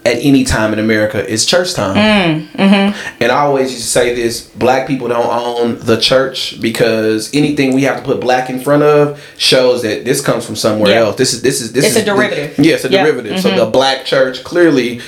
at 0.09 0.17
any 0.23 0.43
time 0.43 0.73
in 0.73 0.79
America 0.79 1.25
is 1.25 1.45
church 1.45 1.73
time. 1.73 1.95
Mm, 1.95 2.47
mm-hmm. 2.51 3.23
And 3.23 3.31
I 3.31 3.39
always 3.41 3.71
used 3.71 3.83
to 3.83 3.89
say 3.89 4.15
this 4.15 4.41
black 4.47 4.87
people 4.87 5.07
don't 5.07 5.25
own 5.25 5.79
the 5.79 5.97
church 5.99 6.59
because 6.59 7.29
anything 7.33 7.73
we 7.73 7.83
have 7.83 7.97
to 7.97 8.03
put 8.03 8.19
black 8.19 8.49
in 8.49 8.59
front 8.59 8.83
of 8.83 9.21
shows 9.37 9.83
that 9.83 10.05
this 10.05 10.21
comes 10.21 10.45
from 10.45 10.55
somewhere 10.55 10.91
Yeah. 10.91 10.99
else. 11.01 11.15
This 11.17 11.33
is 11.33 11.41
this 11.41 11.61
is 11.61 11.73
this 11.73 11.85
It's 11.85 11.95
is 11.95 12.01
a 12.01 12.05
derivative. 12.05 12.57
yeah, 12.59 12.75
it's 12.75 12.85
a 12.85 12.89
Yeah. 12.89 13.03
derivative. 13.03 13.39
So 13.39 13.49
mm-hmm. 13.49 13.59
the 13.59 13.65
black 13.67 14.05
church 14.05 14.43
clearly 14.43 15.01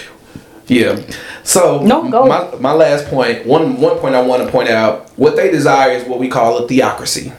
yeah. 0.67 0.99
So 1.43 1.81
No, 1.83 2.07
go. 2.09 2.25
my 2.27 2.47
my 2.59 2.71
last 2.71 3.07
point, 3.07 3.45
one 3.45 3.81
one 3.81 3.97
point 3.97 4.15
I 4.15 4.21
want 4.21 4.45
to 4.45 4.51
point 4.51 4.69
out, 4.69 5.09
what 5.17 5.35
they 5.35 5.51
desire 5.51 5.91
is 5.91 6.05
what 6.07 6.19
we 6.19 6.29
call 6.29 6.59
a 6.59 6.67
theocracy. 6.67 7.33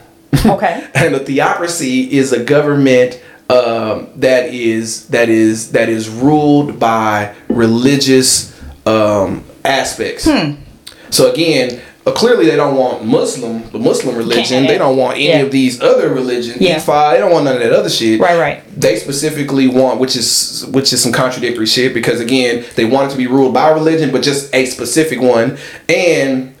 okay. 0.45 0.85
and 0.93 1.15
a 1.15 1.19
theocracy 1.19 2.11
is 2.11 2.31
a 2.33 2.43
government 2.43 3.19
um, 3.49 4.09
that 4.15 4.53
is 4.53 5.07
that 5.09 5.29
is 5.29 5.71
that 5.71 5.89
is 5.89 6.09
ruled 6.09 6.79
by 6.79 7.35
religious 7.49 8.59
um, 8.85 9.43
aspects. 9.63 10.25
Hmm. 10.25 10.61
So 11.09 11.31
again, 11.31 11.81
uh, 12.05 12.11
clearly 12.11 12.45
they 12.45 12.55
don't 12.55 12.75
want 12.75 13.05
Muslim 13.05 13.69
the 13.71 13.79
Muslim 13.79 14.15
religion. 14.15 14.65
They 14.65 14.77
don't 14.77 14.97
want 14.97 15.15
any 15.15 15.27
yeah. 15.27 15.37
of 15.39 15.51
these 15.51 15.81
other 15.81 16.09
religions. 16.09 16.59
Yeah. 16.59 16.77
Ifa, 16.77 17.11
they 17.11 17.19
don't 17.19 17.31
want 17.31 17.45
none 17.45 17.55
of 17.55 17.61
that 17.61 17.71
other 17.71 17.89
shit. 17.89 18.19
Right, 18.19 18.37
right. 18.37 18.63
They 18.79 18.97
specifically 18.97 19.67
want, 19.67 19.99
which 19.99 20.15
is 20.15 20.65
which 20.67 20.91
is 20.91 21.01
some 21.01 21.13
contradictory 21.13 21.65
shit 21.65 21.93
because 21.93 22.19
again, 22.19 22.65
they 22.75 22.85
want 22.85 23.07
it 23.07 23.11
to 23.11 23.17
be 23.17 23.27
ruled 23.27 23.53
by 23.53 23.69
religion, 23.69 24.11
but 24.11 24.23
just 24.23 24.53
a 24.53 24.65
specific 24.65 25.21
one, 25.21 25.57
and 25.87 26.55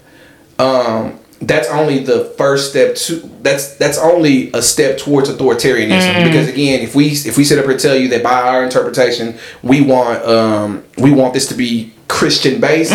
um, 0.59 1.19
that's 1.47 1.67
only 1.69 1.99
the 1.99 2.25
first 2.37 2.69
step 2.71 2.95
to 2.95 3.19
that's 3.41 3.75
that's 3.77 3.97
only 3.97 4.51
a 4.53 4.61
step 4.61 4.97
towards 4.97 5.29
authoritarianism. 5.29 5.89
Because 6.27 6.47
again 6.49 6.81
if 6.81 6.95
we 6.95 7.07
if 7.09 7.37
we 7.37 7.43
sit 7.43 7.57
up 7.59 7.65
here 7.65 7.71
and 7.71 7.79
tell 7.79 7.95
you 7.95 8.07
that 8.09 8.23
by 8.23 8.41
our 8.41 8.63
interpretation 8.63 9.37
we 9.61 9.81
want 9.81 10.23
um 10.25 10.83
we 10.97 11.11
want 11.11 11.33
this 11.33 11.47
to 11.47 11.55
be 11.55 11.91
christian 12.07 12.61
based 12.61 12.91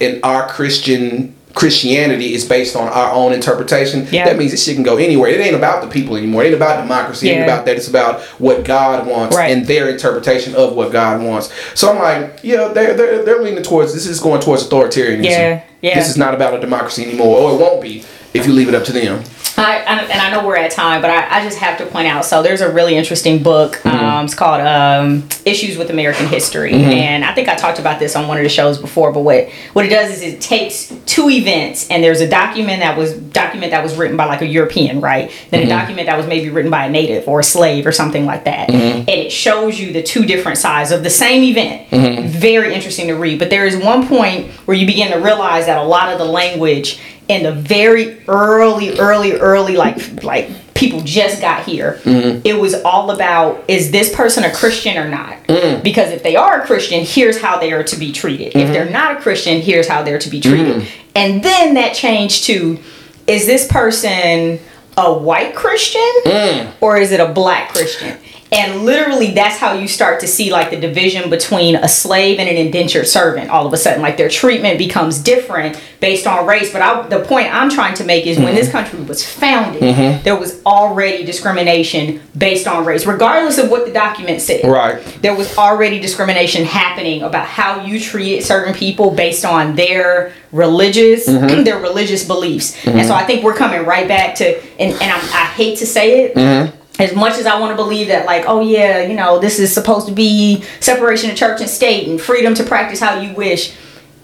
and 0.00 0.20
our 0.24 0.48
christian 0.48 1.34
christianity 1.54 2.34
is 2.34 2.44
based 2.44 2.74
on 2.74 2.88
our 2.88 3.12
own 3.12 3.32
interpretation 3.32 4.06
Yeah. 4.10 4.24
that 4.26 4.36
means 4.36 4.50
that 4.50 4.58
shit 4.58 4.74
can 4.74 4.82
go 4.82 4.96
anywhere 4.96 5.30
it 5.30 5.40
ain't 5.40 5.54
about 5.54 5.82
the 5.82 5.88
people 5.88 6.16
anymore 6.16 6.42
it 6.42 6.46
ain't 6.46 6.56
about 6.56 6.80
democracy 6.82 7.30
it 7.30 7.34
ain't 7.34 7.44
about 7.44 7.64
that 7.66 7.76
it's 7.76 7.88
about 7.88 8.20
what 8.40 8.64
god 8.64 9.06
wants 9.06 9.36
Right. 9.36 9.56
and 9.56 9.64
their 9.66 9.88
interpretation 9.88 10.54
of 10.56 10.74
what 10.74 10.90
god 10.92 11.22
wants 11.22 11.52
so 11.78 11.90
i'm 11.92 11.98
like 12.00 12.40
yeah 12.42 12.68
they're 12.68 12.94
they're, 12.94 13.24
they're 13.24 13.42
leaning 13.42 13.62
towards 13.62 13.94
this 13.94 14.06
is 14.06 14.18
going 14.20 14.40
towards 14.40 14.64
authoritarianism 14.68 15.24
Yeah, 15.24 15.62
yeah. 15.80 15.94
this 15.94 16.08
is 16.08 16.16
not 16.16 16.34
about 16.34 16.54
a 16.54 16.60
democracy 16.60 17.04
anymore, 17.04 17.38
or 17.38 17.52
it 17.54 17.60
won't 17.60 17.80
be 17.82 18.04
if 18.34 18.46
you 18.46 18.52
leave 18.52 18.68
it 18.68 18.74
up 18.74 18.82
to 18.84 18.92
them. 18.92 19.22
I, 19.56 19.78
I 19.78 20.02
and 20.02 20.12
I 20.20 20.30
know 20.30 20.46
we're 20.46 20.56
at 20.56 20.70
time, 20.72 21.00
but 21.00 21.10
I, 21.10 21.40
I 21.40 21.44
just 21.44 21.58
have 21.58 21.78
to 21.78 21.86
point 21.86 22.06
out. 22.08 22.24
So 22.24 22.42
there's 22.42 22.60
a 22.60 22.72
really 22.72 22.96
interesting 22.96 23.42
book. 23.42 23.74
Mm-hmm. 23.76 23.88
Um, 24.04 24.24
it's 24.24 24.34
called 24.34 24.60
um, 24.60 25.28
"Issues 25.44 25.76
with 25.78 25.90
American 25.90 26.26
History," 26.26 26.72
and 26.72 27.24
I 27.24 27.34
think 27.34 27.48
I 27.48 27.54
talked 27.54 27.78
about 27.78 27.98
this 27.98 28.16
on 28.16 28.26
one 28.28 28.36
of 28.36 28.42
the 28.42 28.48
shows 28.48 28.78
before. 28.78 29.12
But 29.12 29.20
what 29.20 29.48
what 29.72 29.84
it 29.86 29.88
does 29.90 30.10
is 30.10 30.22
it 30.22 30.40
takes 30.40 30.92
two 31.06 31.30
events, 31.30 31.88
and 31.90 32.02
there's 32.02 32.20
a 32.20 32.28
document 32.28 32.80
that 32.80 32.96
was 32.98 33.14
document 33.14 33.70
that 33.70 33.82
was 33.82 33.94
written 33.96 34.16
by 34.16 34.24
like 34.26 34.42
a 34.42 34.46
European, 34.46 35.00
right? 35.00 35.30
Then 35.50 35.62
Mm-hmm. 35.62 35.70
a 35.70 35.74
document 35.74 36.06
that 36.06 36.16
was 36.16 36.26
maybe 36.26 36.50
written 36.50 36.70
by 36.70 36.86
a 36.86 36.90
native 36.90 37.28
or 37.28 37.40
a 37.40 37.44
slave 37.44 37.86
or 37.86 37.92
something 37.92 38.26
like 38.26 38.44
that, 38.44 38.68
Mm-hmm. 38.68 38.98
and 39.00 39.08
it 39.08 39.30
shows 39.30 39.78
you 39.78 39.92
the 39.92 40.02
two 40.02 40.24
different 40.26 40.58
sides 40.58 40.90
of 40.90 41.02
the 41.02 41.10
same 41.10 41.42
event. 41.44 41.88
Mm-hmm. 41.90 42.26
Very 42.28 42.74
interesting 42.74 43.06
to 43.08 43.14
read. 43.14 43.38
But 43.38 43.50
there 43.50 43.66
is 43.66 43.76
one 43.76 44.06
point 44.08 44.50
where 44.66 44.76
you 44.76 44.86
begin 44.86 45.12
to 45.12 45.18
realize 45.18 45.66
that 45.66 45.78
a 45.78 45.82
lot 45.84 46.12
of 46.12 46.18
the 46.18 46.24
language 46.24 46.98
in 47.28 47.42
the 47.44 47.52
very 47.52 48.22
early, 48.28 48.98
early, 48.98 49.32
early, 49.32 49.76
like 49.76 50.22
like 50.22 50.50
people 50.74 51.00
just 51.00 51.40
got 51.40 51.64
here. 51.64 52.00
Mm-hmm. 52.02 52.40
It 52.44 52.58
was 52.58 52.74
all 52.82 53.10
about 53.10 53.64
is 53.68 53.90
this 53.90 54.14
person 54.14 54.44
a 54.44 54.52
Christian 54.52 54.98
or 54.98 55.08
not? 55.08 55.42
Mm. 55.44 55.82
Because 55.82 56.10
if 56.10 56.22
they 56.22 56.36
are 56.36 56.60
a 56.60 56.66
Christian, 56.66 57.04
here's 57.04 57.40
how 57.40 57.58
they 57.58 57.72
are 57.72 57.84
to 57.84 57.96
be 57.96 58.12
treated. 58.12 58.48
If 58.48 58.72
they're 58.72 58.84
mm-hmm. 58.84 58.92
not 58.92 59.18
a 59.18 59.20
Christian, 59.20 59.62
here's 59.62 59.88
how 59.88 60.02
they're 60.02 60.18
to 60.18 60.30
be 60.30 60.40
treated. 60.40 60.82
Mm. 60.82 60.88
And 61.14 61.42
then 61.42 61.74
that 61.74 61.94
changed 61.94 62.44
to 62.44 62.78
is 63.26 63.46
this 63.46 63.66
person 63.66 64.58
a 64.96 65.12
white 65.12 65.54
Christian 65.54 66.10
mm. 66.24 66.72
or 66.80 66.98
is 66.98 67.12
it 67.12 67.20
a 67.20 67.32
black 67.32 67.70
Christian? 67.70 68.18
And 68.54 68.84
literally, 68.84 69.32
that's 69.32 69.58
how 69.58 69.72
you 69.72 69.88
start 69.88 70.20
to 70.20 70.28
see 70.28 70.52
like 70.52 70.70
the 70.70 70.78
division 70.78 71.28
between 71.28 71.74
a 71.74 71.88
slave 71.88 72.38
and 72.38 72.48
an 72.48 72.56
indentured 72.56 73.08
servant. 73.08 73.50
All 73.50 73.66
of 73.66 73.72
a 73.72 73.76
sudden, 73.76 74.00
like 74.00 74.16
their 74.16 74.28
treatment 74.28 74.78
becomes 74.78 75.18
different 75.18 75.80
based 75.98 76.26
on 76.26 76.46
race. 76.46 76.72
But 76.72 76.82
I, 76.82 77.06
the 77.08 77.24
point 77.24 77.52
I'm 77.52 77.68
trying 77.68 77.94
to 77.94 78.04
make 78.04 78.26
is 78.26 78.36
when 78.36 78.48
mm-hmm. 78.48 78.56
this 78.56 78.70
country 78.70 79.00
was 79.00 79.26
founded, 79.26 79.82
mm-hmm. 79.82 80.22
there 80.22 80.36
was 80.36 80.64
already 80.64 81.24
discrimination 81.24 82.22
based 82.38 82.68
on 82.68 82.84
race, 82.84 83.06
regardless 83.06 83.58
of 83.58 83.70
what 83.70 83.86
the 83.86 83.92
document 83.92 84.40
said. 84.40 84.64
Right. 84.64 85.02
There 85.20 85.34
was 85.34 85.58
already 85.58 85.98
discrimination 85.98 86.64
happening 86.64 87.22
about 87.22 87.46
how 87.46 87.84
you 87.84 87.98
treated 87.98 88.44
certain 88.44 88.72
people 88.72 89.10
based 89.10 89.44
on 89.44 89.74
their 89.74 90.32
religious 90.52 91.28
mm-hmm. 91.28 91.64
their 91.64 91.80
religious 91.80 92.24
beliefs. 92.24 92.86
And 92.86 93.04
so 93.04 93.14
I 93.14 93.24
think 93.24 93.42
we're 93.42 93.56
coming 93.56 93.84
right 93.84 94.06
back 94.06 94.36
to 94.36 94.62
and, 94.78 94.92
and 94.92 95.10
I, 95.10 95.16
I 95.16 95.46
hate 95.46 95.78
to 95.78 95.86
say 95.86 96.26
it 96.26 96.82
as 96.98 97.14
much 97.14 97.38
as 97.38 97.46
I 97.46 97.58
want 97.58 97.70
to 97.70 97.76
believe 97.76 98.08
that, 98.08 98.26
like, 98.26 98.44
oh 98.46 98.60
yeah, 98.60 99.02
you 99.02 99.14
know, 99.14 99.38
this 99.38 99.58
is 99.58 99.72
supposed 99.72 100.06
to 100.06 100.12
be 100.12 100.62
separation 100.80 101.30
of 101.30 101.36
church 101.36 101.60
and 101.60 101.68
state 101.68 102.08
and 102.08 102.20
freedom 102.20 102.54
to 102.54 102.64
practice 102.64 103.00
how 103.00 103.18
you 103.18 103.34
wish, 103.34 103.74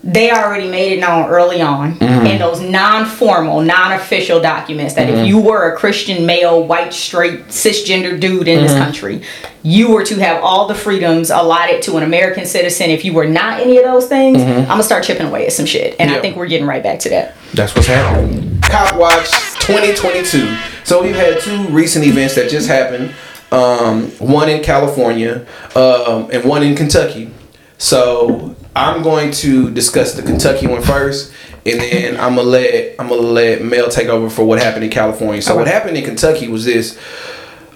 they 0.02 0.30
already 0.30 0.68
made 0.68 0.92
it 0.92 1.00
known 1.00 1.28
early 1.28 1.60
on 1.60 1.90
in 1.92 1.98
mm-hmm. 1.98 2.38
those 2.38 2.60
non-formal, 2.60 3.60
non-official 3.60 4.40
documents 4.40 4.94
that 4.94 5.10
if 5.10 5.16
mm-hmm. 5.16 5.26
you 5.26 5.38
were 5.38 5.70
a 5.70 5.76
Christian 5.76 6.24
male, 6.24 6.64
white, 6.64 6.94
straight, 6.94 7.48
cisgender 7.48 8.18
dude 8.18 8.48
in 8.48 8.62
this 8.62 8.72
mm-hmm. 8.72 8.82
country, 8.82 9.22
you 9.62 9.90
were 9.92 10.04
to 10.04 10.14
have 10.16 10.42
all 10.42 10.66
the 10.66 10.74
freedoms 10.74 11.28
allotted 11.28 11.82
to 11.82 11.98
an 11.98 12.02
American 12.02 12.46
citizen. 12.46 12.88
If 12.88 13.04
you 13.04 13.12
were 13.12 13.26
not 13.26 13.60
any 13.60 13.76
of 13.76 13.84
those 13.84 14.08
things, 14.08 14.40
I'm 14.40 14.66
gonna 14.66 14.82
start 14.82 15.04
chipping 15.04 15.26
away 15.26 15.46
at 15.46 15.52
some 15.52 15.66
shit, 15.66 15.96
and 15.98 16.10
Yeah. 16.10 16.16
I 16.16 16.20
think 16.20 16.36
we're 16.36 16.46
getting 16.46 16.66
right 16.66 16.82
back 16.82 17.00
to 17.00 17.10
that. 17.10 17.36
That's 17.52 17.74
what's 17.74 17.88
happening. 17.88 18.59
Cop 18.70 18.96
Watch 18.96 19.30
2022. 19.66 20.56
So 20.84 21.02
we've 21.02 21.16
had 21.16 21.40
two 21.40 21.66
recent 21.68 22.06
events 22.06 22.36
that 22.36 22.48
just 22.48 22.68
happened. 22.68 23.12
Um, 23.50 24.10
one 24.18 24.48
in 24.48 24.62
California 24.62 25.44
um, 25.74 26.30
and 26.32 26.44
one 26.44 26.62
in 26.62 26.76
Kentucky. 26.76 27.32
So 27.78 28.54
I'm 28.76 29.02
going 29.02 29.32
to 29.32 29.70
discuss 29.70 30.14
the 30.14 30.22
Kentucky 30.22 30.68
one 30.68 30.82
first, 30.82 31.32
and 31.66 31.80
then 31.80 32.16
I'm 32.16 32.36
gonna 32.36 32.42
let 32.48 32.94
I'm 33.00 33.08
gonna 33.08 33.22
let 33.22 33.64
Mel 33.64 33.88
take 33.88 34.06
over 34.06 34.30
for 34.30 34.44
what 34.44 34.60
happened 34.60 34.84
in 34.84 34.90
California. 34.90 35.42
So 35.42 35.56
what 35.56 35.66
happened 35.66 35.96
in 35.96 36.04
Kentucky 36.04 36.46
was 36.46 36.64
this: 36.64 36.96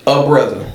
a 0.06 0.24
brother. 0.24 0.70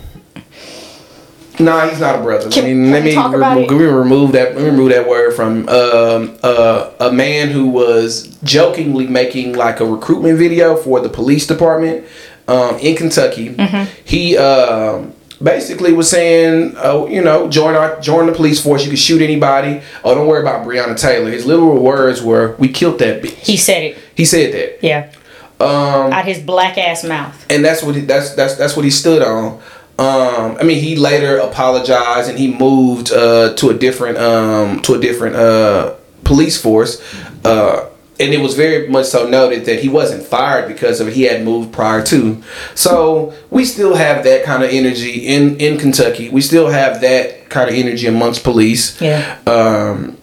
Nah, 1.60 1.88
he's 1.90 2.00
not 2.00 2.20
a 2.20 2.22
brother. 2.24 2.50
Can- 2.50 2.64
let 2.64 2.66
me, 2.66 2.72
can 2.72 2.92
let 2.92 3.04
we 3.04 3.10
me 3.10 3.16
talk 3.16 3.34
about 3.36 3.56
remove, 3.58 3.72
it? 3.72 3.76
me 3.76 3.84
remove 3.86 4.32
that. 4.32 4.56
Let 4.56 4.64
me 4.64 4.70
remove 4.70 4.90
that 4.92 5.08
word 5.08 5.34
from 5.34 5.68
um, 5.70 6.38
uh, 6.42 6.92
a 7.00 7.12
man 7.12 7.50
who 7.50 7.68
was 7.68 8.28
jokingly 8.44 9.08
making 9.08 9.54
like 9.54 9.80
a 9.82 9.86
recruitment 9.86 10.38
video 10.38 10.76
for 10.78 11.00
the 11.02 11.10
police 11.10 11.46
department 11.46 12.06
um, 12.48 12.78
in 12.78 12.96
Kentucky. 12.96 13.50
Mm-hmm. 13.56 13.92
He 14.06 14.38
um, 14.38 15.14
basically 15.44 15.92
was 15.92 16.10
saying, 16.10 16.76
oh, 16.78 17.08
you 17.08 17.22
know, 17.22 17.50
join 17.50 17.76
our 17.76 18.00
join 18.00 18.28
the 18.28 18.34
police 18.34 18.64
force. 18.64 18.84
You 18.84 18.90
can 18.90 18.98
shoot 18.98 19.22
anybody. 19.22 19.82
Oh, 20.06 20.16
don't 20.16 20.28
worry 20.28 20.42
about 20.42 20.66
Breonna 20.66 20.98
Taylor. 21.00 21.30
His 21.30 21.46
literal 21.46 21.84
words 21.84 22.22
were, 22.22 22.56
"We 22.58 22.70
killed 22.70 23.00
that 23.00 23.22
bitch." 23.22 23.32
He 23.34 23.58
said 23.58 23.84
it, 23.84 23.98
He 24.16 24.24
said 24.26 24.54
that 24.54 24.80
yeah, 24.86 25.12
um, 25.60 26.14
out 26.14 26.24
his 26.26 26.40
black 26.40 26.78
ass 26.78 27.04
mouth. 27.04 27.46
and 27.50 27.64
that's 27.66 27.84
what 27.84 27.96
he, 27.96 28.02
that's 28.02 28.34
that's 28.36 28.56
that's 28.56 28.76
what 28.78 28.86
he 28.86 28.92
stood 28.92 29.22
on. 29.22 29.60
Um, 30.00 30.58
I 30.58 30.64
mean, 30.64 30.82
he 30.82 30.96
later 30.96 31.40
apologized 31.40 32.30
and 32.30 32.40
he 32.40 32.54
moved 32.54 33.12
uh, 33.12 33.54
to 33.56 33.70
a 33.70 33.74
different 33.74 34.18
um, 34.18 34.82
to 34.84 34.94
a 34.94 35.00
different 35.00 35.36
uh, 35.36 35.96
police 36.24 36.60
force, 36.60 37.02
uh, 37.44 37.90
and 38.18 38.34
it 38.34 38.40
was 38.40 38.56
very 38.56 38.88
much 38.88 39.08
so 39.08 39.28
noted 39.28 39.66
that 39.66 39.82
he 39.82 39.90
wasn't 39.90 40.24
fired 40.24 40.70
because 40.70 41.02
of 41.02 41.10
it. 41.10 41.16
He 41.16 41.24
had 41.24 41.44
moved 41.44 41.74
prior 41.74 42.02
to, 42.06 42.42
so 42.76 43.34
we 43.50 43.66
still 43.66 43.94
have 43.94 44.24
that 44.24 44.46
kind 44.46 44.64
of 44.64 44.70
energy 44.70 45.28
in 45.28 45.58
in 45.58 45.78
Kentucky. 45.78 46.30
We 46.30 46.40
still 46.40 46.70
have 46.70 47.02
that 47.02 47.50
kind 47.50 47.70
of 47.70 47.76
energy 47.76 48.08
amongst 48.08 48.46
police. 48.46 49.02
Yeah. 49.02 49.38
Um, 49.46 50.18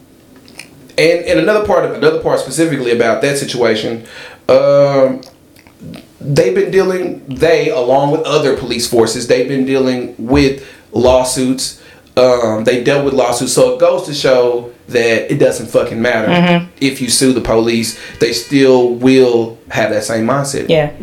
and 0.97 1.23
and 1.25 1.39
another 1.39 1.67
part 1.67 1.85
of 1.85 1.91
another 1.91 2.23
part 2.23 2.39
specifically 2.39 2.91
about 2.91 3.21
that 3.21 3.37
situation, 3.37 4.07
um, 4.49 5.21
they've 6.19 6.55
been 6.55 6.71
dealing 6.71 7.23
they 7.27 7.69
along 7.69 8.11
with 8.11 8.21
other 8.21 8.57
police 8.57 8.87
forces 8.89 9.27
they've 9.27 9.47
been 9.47 9.65
dealing 9.65 10.15
with 10.17 10.65
lawsuits 10.91 11.81
Um, 12.17 12.63
they 12.63 12.83
dealt 12.83 13.05
with 13.05 13.13
lawsuits, 13.13 13.53
so 13.53 13.75
it 13.75 13.79
goes 13.79 14.07
to 14.07 14.13
show 14.13 14.71
that 14.87 15.31
it 15.31 15.37
doesn't 15.37 15.67
fucking 15.67 16.01
matter 16.01 16.27
Mm-hmm. 16.29 16.65
if 16.81 16.99
you 16.99 17.09
sue 17.11 17.31
the 17.31 17.41
police. 17.41 17.99
They 18.19 18.33
still 18.33 18.95
will 18.95 19.59
have 19.69 19.91
that 19.91 20.03
same 20.03 20.25
mindset. 20.25 20.67
Yeah. 20.67 20.93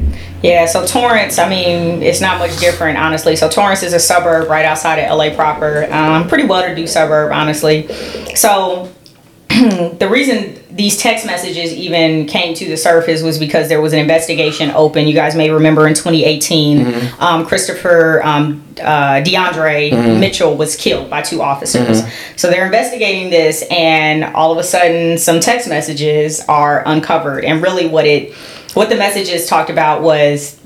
Yeah, 0.42 0.66
so 0.66 0.84
Torrance, 0.84 1.38
I 1.38 1.48
mean, 1.48 2.02
it's 2.02 2.20
not 2.20 2.38
much 2.40 2.58
different, 2.58 2.98
honestly. 2.98 3.36
So 3.36 3.48
Torrance 3.48 3.84
is 3.84 3.92
a 3.92 4.00
suburb 4.00 4.48
right 4.48 4.64
outside 4.64 4.98
of 4.98 5.16
LA 5.16 5.30
proper. 5.32 5.86
Um, 5.92 6.26
pretty 6.26 6.46
well 6.48 6.66
to 6.66 6.74
do 6.74 6.84
suburb, 6.88 7.30
honestly. 7.30 7.86
So 8.34 8.90
the 9.48 10.08
reason 10.10 10.58
these 10.74 10.96
text 10.96 11.24
messages 11.24 11.72
even 11.72 12.26
came 12.26 12.52
to 12.54 12.68
the 12.68 12.76
surface 12.76 13.22
was 13.22 13.38
because 13.38 13.68
there 13.68 13.80
was 13.80 13.92
an 13.92 14.00
investigation 14.00 14.72
open. 14.72 15.06
You 15.06 15.14
guys 15.14 15.36
may 15.36 15.48
remember 15.50 15.86
in 15.86 15.94
2018, 15.94 17.12
um, 17.20 17.46
Christopher 17.46 18.20
um, 18.24 18.64
uh, 18.80 19.22
DeAndre 19.22 19.92
Mitchell 20.18 20.56
was 20.56 20.74
killed 20.74 21.08
by 21.08 21.22
two 21.22 21.40
officers. 21.40 22.02
So 22.36 22.50
they're 22.50 22.66
investigating 22.66 23.30
this, 23.30 23.62
and 23.70 24.24
all 24.24 24.50
of 24.50 24.58
a 24.58 24.64
sudden, 24.64 25.16
some 25.16 25.38
text 25.38 25.68
messages 25.68 26.40
are 26.48 26.82
uncovered. 26.86 27.44
And 27.44 27.62
really, 27.62 27.86
what 27.86 28.04
it 28.04 28.34
what 28.74 28.88
the 28.88 28.96
messages 28.96 29.46
talked 29.46 29.70
about 29.70 30.02
was 30.02 30.60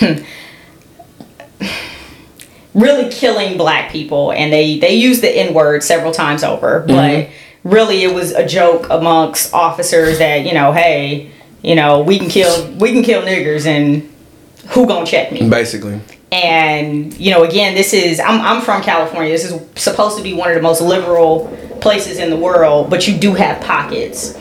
really 2.74 3.10
killing 3.10 3.56
black 3.56 3.90
people 3.90 4.30
and 4.32 4.52
they 4.52 4.78
they 4.78 4.94
used 4.94 5.22
the 5.22 5.30
n 5.30 5.54
word 5.54 5.82
several 5.82 6.12
times 6.12 6.44
over 6.44 6.80
but 6.80 7.26
really 7.66 8.02
it 8.02 8.14
was 8.14 8.32
a 8.32 8.46
joke 8.46 8.86
amongst 8.90 9.52
officers 9.52 10.18
that 10.18 10.46
you 10.46 10.54
know 10.54 10.72
hey 10.72 11.30
you 11.62 11.74
know 11.74 12.00
we 12.00 12.18
can 12.18 12.28
kill 12.28 12.72
we 12.74 12.92
can 12.92 13.02
kill 13.02 13.22
niggers 13.22 13.66
and 13.66 14.12
who 14.68 14.86
gonna 14.86 15.06
check 15.06 15.30
me? 15.30 15.48
Basically, 15.48 16.00
and 16.32 17.16
you 17.18 17.30
know 17.30 17.44
again 17.44 17.74
this 17.74 17.92
is 17.92 18.20
I'm, 18.20 18.40
I'm 18.40 18.62
from 18.62 18.82
california. 18.82 19.32
This 19.32 19.44
is 19.44 19.60
supposed 19.76 20.16
to 20.16 20.22
be 20.22 20.32
one 20.32 20.48
of 20.48 20.56
the 20.56 20.62
most 20.62 20.80
liberal 20.80 21.46
places 21.80 22.18
in 22.18 22.30
the 22.30 22.36
world 22.36 22.90
but 22.90 23.06
you 23.06 23.16
do 23.16 23.34
have 23.34 23.62
pockets 23.62 24.36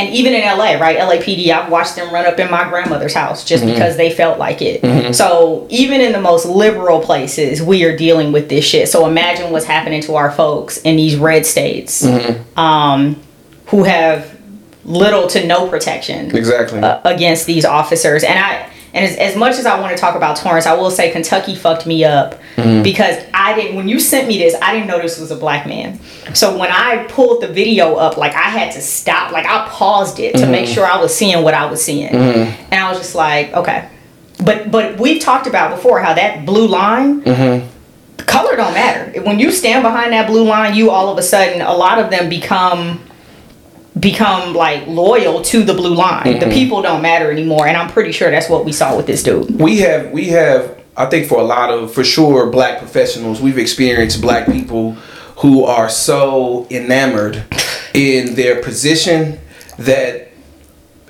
and 0.00 0.14
even 0.14 0.32
in 0.34 0.42
LA, 0.42 0.72
right? 0.72 0.98
LAPD, 0.98 1.50
I've 1.50 1.70
watched 1.70 1.96
them 1.96 2.12
run 2.12 2.26
up 2.26 2.38
in 2.38 2.50
my 2.50 2.68
grandmother's 2.68 3.14
house 3.14 3.44
just 3.44 3.64
because 3.64 3.96
they 3.96 4.10
felt 4.10 4.38
like 4.38 4.62
it. 4.62 4.82
So 5.14 5.66
even 5.70 6.00
in 6.00 6.12
the 6.12 6.20
most 6.20 6.46
liberal 6.46 7.00
places, 7.00 7.62
we 7.62 7.84
are 7.84 7.96
dealing 7.96 8.32
with 8.32 8.48
this 8.48 8.64
shit. 8.64 8.88
So 8.88 9.06
imagine 9.06 9.52
what's 9.52 9.66
happening 9.66 10.00
to 10.02 10.14
our 10.16 10.30
folks 10.30 10.78
in 10.78 10.96
these 10.96 11.16
red 11.16 11.44
states, 11.46 12.04
um, 12.56 13.20
who 13.66 13.84
have 13.84 14.38
little 14.84 15.26
to 15.28 15.46
no 15.46 15.68
protection 15.68 16.34
exactly. 16.34 16.80
uh, 16.80 17.00
against 17.04 17.46
these 17.46 17.64
officers. 17.64 18.24
And 18.24 18.38
I 18.38 18.69
and 18.92 19.04
as, 19.04 19.16
as 19.16 19.36
much 19.36 19.58
as 19.58 19.66
I 19.66 19.78
want 19.80 19.94
to 19.96 20.00
talk 20.00 20.16
about 20.16 20.36
Torrance, 20.36 20.66
I 20.66 20.74
will 20.74 20.90
say 20.90 21.10
Kentucky 21.10 21.54
fucked 21.54 21.86
me 21.86 22.04
up 22.04 22.40
mm-hmm. 22.56 22.82
because 22.82 23.22
I 23.32 23.54
didn't. 23.54 23.76
When 23.76 23.88
you 23.88 24.00
sent 24.00 24.26
me 24.26 24.38
this, 24.38 24.54
I 24.60 24.72
didn't 24.72 24.88
know 24.88 25.00
this 25.00 25.18
was 25.20 25.30
a 25.30 25.36
black 25.36 25.66
man. 25.66 26.00
So 26.34 26.58
when 26.58 26.70
I 26.70 27.06
pulled 27.08 27.42
the 27.42 27.48
video 27.48 27.94
up, 27.94 28.16
like 28.16 28.34
I 28.34 28.48
had 28.50 28.72
to 28.72 28.80
stop, 28.80 29.32
like 29.32 29.46
I 29.46 29.68
paused 29.68 30.18
it 30.18 30.36
to 30.36 30.46
make 30.46 30.64
mm-hmm. 30.64 30.74
sure 30.74 30.86
I 30.86 31.00
was 31.00 31.14
seeing 31.14 31.42
what 31.44 31.54
I 31.54 31.70
was 31.70 31.82
seeing, 31.82 32.10
mm-hmm. 32.10 32.72
and 32.72 32.74
I 32.74 32.88
was 32.90 32.98
just 32.98 33.14
like, 33.14 33.52
okay. 33.52 33.88
But 34.44 34.70
but 34.70 34.98
we've 34.98 35.20
talked 35.20 35.46
about 35.46 35.74
before 35.76 36.00
how 36.00 36.14
that 36.14 36.44
blue 36.46 36.66
line. 36.66 37.22
Color 38.18 38.54
don't 38.54 38.74
matter. 38.74 39.22
When 39.22 39.40
you 39.40 39.50
stand 39.50 39.82
behind 39.82 40.12
that 40.12 40.28
blue 40.28 40.44
line, 40.44 40.74
you 40.74 40.90
all 40.90 41.10
of 41.10 41.18
a 41.18 41.22
sudden, 41.22 41.62
a 41.62 41.74
lot 41.74 41.98
of 41.98 42.10
them 42.10 42.28
become 42.28 43.00
become 44.00 44.54
like 44.54 44.86
loyal 44.86 45.42
to 45.42 45.62
the 45.62 45.74
blue 45.74 45.94
line. 45.94 46.24
The 46.24 46.46
mm-hmm. 46.46 46.50
people 46.50 46.82
don't 46.82 47.02
matter 47.02 47.30
anymore, 47.30 47.66
and 47.66 47.76
I'm 47.76 47.90
pretty 47.90 48.12
sure 48.12 48.30
that's 48.30 48.48
what 48.48 48.64
we 48.64 48.72
saw 48.72 48.96
with 48.96 49.06
this 49.06 49.22
dude. 49.22 49.60
we 49.60 49.78
have 49.78 50.10
we 50.10 50.28
have 50.28 50.80
I 50.96 51.06
think 51.06 51.28
for 51.28 51.38
a 51.38 51.44
lot 51.44 51.70
of 51.70 51.92
for 51.92 52.04
sure 52.04 52.50
black 52.50 52.78
professionals 52.78 53.40
we've 53.40 53.58
experienced 53.58 54.20
black 54.20 54.46
people 54.46 54.92
who 55.38 55.64
are 55.64 55.88
so 55.88 56.66
enamored 56.70 57.44
in 57.94 58.34
their 58.34 58.62
position 58.62 59.38
that 59.78 60.29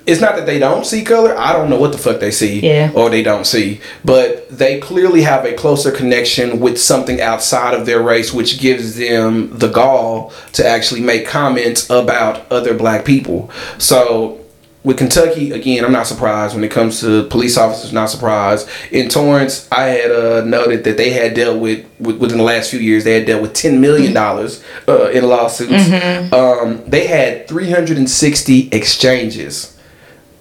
it's 0.05 0.19
not 0.21 0.35
that 0.35 0.45
they 0.45 0.57
don't 0.59 0.85
see 0.85 1.03
color. 1.03 1.37
I 1.37 1.53
don't 1.53 1.69
know 1.69 1.79
what 1.79 1.91
the 1.91 1.97
fuck 1.97 2.19
they 2.19 2.31
see 2.31 2.59
Yeah. 2.59 2.91
or 2.95 3.09
they 3.09 3.21
don't 3.23 3.45
see, 3.45 3.81
but 4.03 4.49
they 4.49 4.79
clearly 4.79 5.21
have 5.21 5.45
a 5.45 5.53
closer 5.53 5.91
connection 5.91 6.59
with 6.59 6.79
something 6.81 7.21
outside 7.21 7.73
of 7.73 7.85
their 7.85 8.01
race, 8.01 8.33
which 8.33 8.59
gives 8.59 8.95
them 8.97 9.57
the 9.57 9.67
gall 9.69 10.33
to 10.53 10.67
actually 10.67 11.01
make 11.01 11.27
comments 11.27 11.89
about 11.89 12.51
other 12.51 12.73
black 12.73 13.05
people. 13.05 13.51
So 13.77 14.39
with 14.83 14.97
Kentucky, 14.97 15.51
again, 15.51 15.85
I'm 15.85 15.91
not 15.91 16.07
surprised 16.07 16.55
when 16.55 16.63
it 16.63 16.71
comes 16.71 17.01
to 17.01 17.25
police 17.25 17.55
officers. 17.55 17.93
Not 17.93 18.09
surprised. 18.09 18.67
In 18.91 19.09
Torrance, 19.09 19.67
I 19.71 19.83
had 19.89 20.09
uh, 20.11 20.43
noted 20.43 20.83
that 20.85 20.97
they 20.97 21.11
had 21.11 21.35
dealt 21.35 21.59
with, 21.59 21.85
with 21.99 22.17
within 22.17 22.39
the 22.39 22.43
last 22.43 22.71
few 22.71 22.79
years. 22.79 23.03
They 23.03 23.13
had 23.13 23.27
dealt 23.27 23.43
with 23.43 23.53
ten 23.53 23.79
million 23.79 24.11
dollars 24.11 24.63
uh, 24.87 25.11
in 25.11 25.27
lawsuits. 25.27 25.71
Um, 26.33 26.83
they 26.89 27.05
had 27.05 27.47
360 27.47 28.69
exchanges 28.71 29.77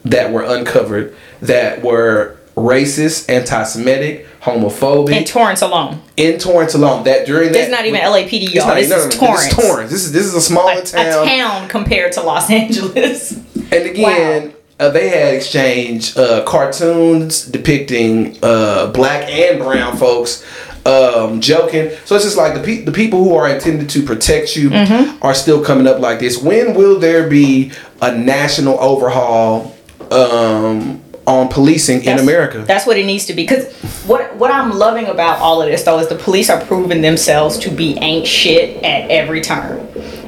that 0.05 0.33
were 0.33 0.43
uncovered 0.43 1.15
that 1.43 1.83
were 1.83 2.37
racist, 2.57 3.29
anti-Semitic, 3.31 4.27
homophobic 4.43 5.17
In 5.17 5.25
Torrance 5.25 5.63
alone, 5.63 6.03
in 6.17 6.39
Torrance 6.39 6.75
alone. 6.75 7.05
That 7.05 7.27
during 7.27 7.53
that, 7.53 7.59
it's 7.63 7.71
not 7.71 7.87
even 7.87 8.01
LAPD, 8.01 8.53
y'all. 8.53 8.67
not- 8.67 8.77
This 8.77 8.91
no, 8.91 8.97
is 8.97 9.21
no, 9.21 9.27
Torrance, 9.27 9.45
This 9.45 9.59
is 9.59 9.71
Torrance. 9.71 9.91
This 9.91 10.05
is 10.05 10.13
this 10.13 10.25
is 10.27 10.35
a 10.35 10.41
smaller 10.41 10.73
a, 10.73 10.83
town. 10.83 11.27
a 11.27 11.31
town 11.31 11.69
compared 11.69 12.13
to 12.13 12.23
Los 12.23 12.51
Angeles. 12.63 13.33
And 13.73 13.87
again, 13.87 14.55
uh, 14.79 14.91
they 14.91 15.09
had 15.11 15.35
exchanged 15.35 16.19
uh, 16.19 16.43
cartoons 16.45 17.45
depicting 17.47 18.37
uh, 18.43 18.87
black 18.89 19.29
and 19.31 19.59
brown 19.59 19.97
folks 19.97 20.45
um, 20.87 21.41
joking. 21.41 21.91
So 22.07 22.17
it's 22.17 22.25
just 22.25 22.37
like 22.39 22.55
the 22.55 22.61
pe- 22.63 22.83
the 22.85 22.93
people 22.93 23.23
who 23.23 23.35
are 23.37 23.49
intended 23.49 23.89
to 23.91 24.03
protect 24.03 24.57
you 24.57 24.71
Mm-hmm. 24.71 25.23
are 25.25 25.35
still 25.35 25.63
coming 25.65 25.87
up 25.87 26.01
like 26.01 26.19
this. 26.19 26.43
When 26.43 26.75
will 26.75 26.99
there 26.99 27.29
be 27.29 27.73
a 28.03 28.15
national 28.17 28.79
overhaul 28.81 29.77
um, 30.11 31.03
on 31.27 31.49
policing 31.49 32.05
in 32.05 32.19
America? 32.19 32.65
That's 32.67 32.87
what 32.87 32.97
it 32.97 33.07
needs 33.07 33.27
to 33.27 33.35
be. 33.35 33.43
Because 33.43 33.73
what 34.07 34.35
what 34.37 34.51
I'm 34.51 34.73
loving 34.73 35.07
about 35.07 35.39
all 35.41 35.63
of 35.63 35.69
this 35.69 35.83
though 35.83 35.99
is 35.99 36.09
the 36.09 36.17
police 36.17 36.51
are 36.51 36.61
proving 36.65 37.03
themselves 37.03 37.59
to 37.59 37.71
be 37.71 37.97
ain't 37.99 38.27
shit 38.27 38.83
at 38.83 39.11
every 39.11 39.41
turn. 39.41 39.79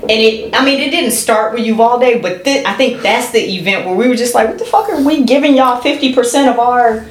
And 0.03 0.11
it, 0.11 0.53
I 0.55 0.64
mean, 0.64 0.81
it 0.81 0.90
didn't 0.90 1.12
start 1.12 1.55
with 1.55 1.64
Uvalde, 1.64 2.21
but 2.23 2.42
thi- 2.45 2.64
I 2.66 2.73
think 2.75 3.03
that's 3.03 3.31
the 3.31 3.38
event 3.38 3.87
where 3.87 3.95
we 3.95 4.09
were 4.09 4.16
just 4.16 4.35
like, 4.35 4.49
what 4.49 4.59
the 4.59 4.64
fuck 4.64 4.88
are 4.88 5.01
we 5.01 5.23
giving 5.23 5.55
y'all 5.55 5.81
50% 5.81 6.51
of 6.51 6.59
our 6.59 7.07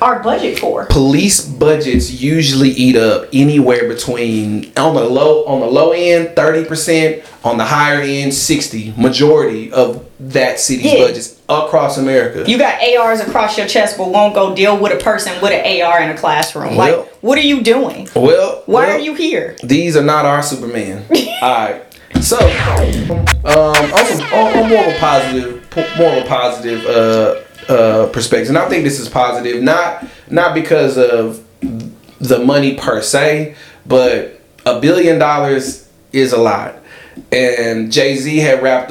our 0.00 0.22
budget 0.22 0.58
for? 0.58 0.86
police 0.86 1.40
budgets 1.44 2.10
usually 2.10 2.70
eat 2.70 2.96
up 2.96 3.26
anywhere 3.32 3.88
between 3.88 4.72
on 4.76 4.94
the 4.94 5.04
low 5.04 5.44
on 5.46 5.60
the 5.60 5.66
low 5.66 5.92
end 5.92 6.28
30% 6.36 7.24
on 7.44 7.56
the 7.58 7.64
higher 7.64 8.00
end 8.00 8.32
60 8.34 8.94
majority 8.96 9.72
of 9.72 10.06
that 10.20 10.60
city's 10.60 10.92
Yeah. 10.92 11.06
budgets 11.06 11.36
across 11.48 11.98
america 11.98 12.44
You 12.50 12.58
got 12.58 12.80
ARs 12.82 13.20
across 13.20 13.56
your 13.58 13.66
chest, 13.66 13.96
but 13.98 14.08
won't 14.08 14.34
go 14.34 14.54
deal 14.54 14.76
with 14.78 14.92
a 14.92 15.02
person 15.02 15.32
with 15.42 15.52
an 15.52 15.82
AR 15.82 16.00
in 16.02 16.10
a 16.10 16.16
classroom. 16.16 16.76
Well- 16.76 16.98
like, 17.00 17.08
what 17.22 17.36
are 17.38 17.42
you 17.42 17.62
doing? 17.62 18.08
well 18.14 18.62
Why 18.66 18.86
well, 18.86 18.96
are 18.96 19.00
you 19.00 19.14
here? 19.14 19.56
these 19.62 19.96
are 19.96 20.02
not 20.04 20.24
our 20.24 20.42
superman 20.42 21.04
all 21.42 21.54
right 21.64 21.82
so 22.20 22.36
um 23.44 23.92
on, 23.94 24.04
some, 24.06 24.20
on, 24.32 24.58
on 24.58 24.68
more 24.68 24.84
of 24.84 24.94
a 24.94 24.98
positive 24.98 25.70
po- 25.70 25.86
more 25.98 26.12
of 26.16 26.24
a 26.24 26.26
positive 26.28 26.84
uh 26.86 27.40
uh 27.70 28.06
perspective 28.12 28.48
and 28.48 28.58
i 28.58 28.68
think 28.68 28.84
this 28.84 29.00
is 29.00 29.08
positive 29.08 29.62
not 29.62 30.04
not 30.28 30.54
because 30.54 30.98
of 30.98 31.42
the 32.20 32.38
money 32.38 32.74
per 32.74 33.02
se, 33.02 33.56
but 33.86 34.40
a 34.64 34.78
billion 34.78 35.18
dollars 35.18 35.88
is 36.12 36.32
a 36.32 36.38
lot. 36.38 36.76
And 37.32 37.90
Jay 37.90 38.16
Z 38.16 38.36
had 38.38 38.62
rapped 38.62 38.90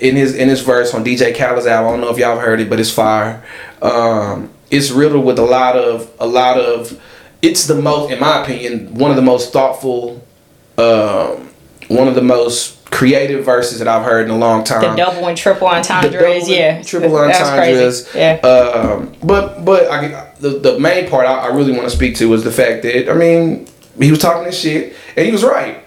in 0.00 0.16
his 0.16 0.34
in 0.34 0.48
his 0.48 0.60
verse 0.60 0.92
on 0.92 1.04
DJ 1.04 1.34
Khaled's 1.34 1.66
album. 1.66 1.88
I 1.88 1.90
don't 1.92 2.00
know 2.02 2.10
if 2.10 2.18
y'all 2.18 2.36
have 2.36 2.44
heard 2.44 2.60
it, 2.60 2.68
but 2.68 2.78
it's 2.78 2.90
fire. 2.90 3.44
Um, 3.80 4.50
it's 4.70 4.90
riddled 4.90 5.24
with 5.24 5.38
a 5.38 5.44
lot 5.44 5.76
of 5.76 6.10
a 6.20 6.26
lot 6.26 6.58
of. 6.58 7.00
It's 7.42 7.66
the 7.66 7.74
most, 7.74 8.10
in 8.10 8.20
my 8.20 8.42
opinion, 8.42 8.94
one 8.94 9.10
of 9.10 9.16
the 9.16 9.22
most 9.22 9.52
thoughtful, 9.52 10.26
um, 10.78 11.50
one 11.88 12.08
of 12.08 12.14
the 12.14 12.22
most 12.22 12.83
creative 12.94 13.44
verses 13.44 13.80
that 13.80 13.88
I've 13.88 14.04
heard 14.04 14.24
in 14.26 14.30
a 14.30 14.38
long 14.38 14.62
time 14.62 14.82
The 14.82 14.94
double 14.96 15.26
and 15.26 15.36
triple 15.36 15.66
entendres, 15.66 16.12
double 16.12 16.48
yeah. 16.48 16.80
triple 16.82 17.16
entendres. 17.18 18.08
Yeah. 18.14 18.34
Um, 18.36 19.12
but 19.22 19.64
but 19.64 19.90
I, 19.90 20.32
the 20.38 20.50
the 20.60 20.78
main 20.78 21.08
part 21.10 21.26
I, 21.26 21.32
I 21.34 21.46
really 21.48 21.72
want 21.72 21.84
to 21.84 21.90
speak 21.90 22.16
to 22.16 22.32
is 22.34 22.44
the 22.44 22.52
fact 22.52 22.82
that 22.84 23.10
I 23.10 23.14
mean 23.14 23.66
he 23.98 24.10
was 24.10 24.20
talking 24.20 24.44
this 24.44 24.58
shit 24.60 24.94
and 25.16 25.26
he 25.26 25.32
was 25.32 25.42
right. 25.42 25.82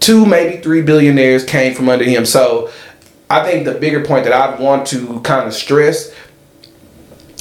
Two 0.00 0.24
maybe 0.24 0.62
three 0.62 0.82
billionaires 0.82 1.44
came 1.44 1.74
from 1.74 1.88
under 1.88 2.04
him. 2.04 2.24
So 2.24 2.70
I 3.28 3.42
think 3.42 3.64
the 3.64 3.74
bigger 3.74 4.04
point 4.04 4.24
that 4.24 4.32
I 4.32 4.60
want 4.62 4.86
to 4.88 5.20
kind 5.22 5.46
of 5.48 5.54
stress 5.54 6.12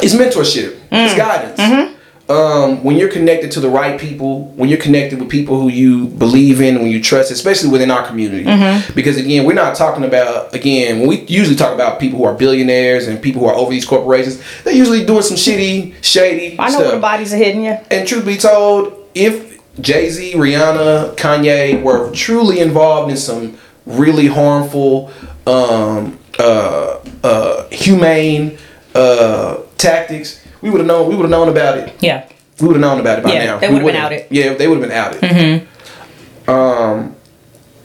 is 0.01 0.13
mentorship. 0.15 0.77
It's 0.91 1.13
Mm. 1.13 1.17
guidance. 1.17 1.59
Mm-hmm. 1.59 1.94
Um, 2.27 2.83
when 2.83 2.95
you're 2.97 3.11
connected 3.11 3.51
to 3.51 3.59
the 3.59 3.69
right 3.69 3.99
people, 3.99 4.45
when 4.55 4.67
you're 4.67 4.79
connected 4.79 5.19
with 5.19 5.29
people 5.29 5.61
who 5.61 5.67
you 5.69 6.07
believe 6.07 6.59
in, 6.59 6.79
when 6.81 6.87
you 6.87 6.99
trust, 6.99 7.29
especially 7.29 7.69
within 7.69 7.91
our 7.91 8.03
community, 8.07 8.45
Mm-hmm. 8.45 8.93
because 8.95 9.17
again, 9.17 9.45
we're 9.45 9.53
not 9.53 9.75
talking 9.75 10.03
about 10.03 10.51
again 10.55 10.99
when 10.99 11.07
we 11.07 11.21
usually 11.27 11.55
talk 11.55 11.71
about 11.73 11.99
people 11.99 12.17
who 12.17 12.25
are 12.25 12.33
billionaires 12.33 13.07
and 13.07 13.21
people 13.21 13.41
who 13.41 13.47
are 13.47 13.53
over 13.55 13.69
these 13.69 13.85
corporations. 13.85 14.41
They're 14.63 14.73
usually 14.73 15.05
doing 15.05 15.21
some 15.21 15.37
shitty, 15.37 16.03
shady 16.03 16.55
I 16.57 16.65
know 16.65 16.69
stuff. 16.71 16.81
where 16.81 16.91
the 16.95 16.99
bodies 16.99 17.31
are 17.31 17.37
hidden, 17.37 17.61
yeah. 17.63 17.83
And 17.91 18.07
truth 18.07 18.25
be 18.25 18.37
told, 18.37 19.07
if 19.13 19.61
Jay 19.79 20.09
Z, 20.09 20.33
Rihanna, 20.33 21.15
Kanye 21.17 21.83
were 21.83 22.11
truly 22.11 22.59
involved 22.59 23.11
in 23.11 23.17
some 23.17 23.55
really 23.85 24.25
harmful, 24.25 25.11
um, 25.45 26.17
uh, 26.39 26.97
uh, 27.23 27.67
humane 27.69 28.57
uh, 28.95 29.57
tactics, 29.77 30.41
we 30.65 30.71
would 30.71 30.79
have 30.79 30.87
known. 30.87 31.07
We 31.07 31.15
would 31.15 31.21
have 31.21 31.29
known 31.29 31.47
about 31.49 31.77
it. 31.77 31.93
Yeah. 32.01 32.27
We 32.59 32.65
would 32.67 32.75
have 32.77 32.81
known 32.81 32.99
about 32.99 33.19
it 33.19 33.23
by 33.23 33.33
Yeah, 33.33 33.45
now. 33.45 33.59
they 33.59 33.67
would've 33.67 33.85
been 33.85 33.85
would've- 33.85 33.97
outed. 33.99 34.25
Yeah, 34.31 34.53
they 34.55 34.67
would 34.67 34.79
have 34.81 34.89
been 34.89 34.97
outed. 34.97 35.21
Mm-hmm. 35.21 36.49
Um. 36.49 37.15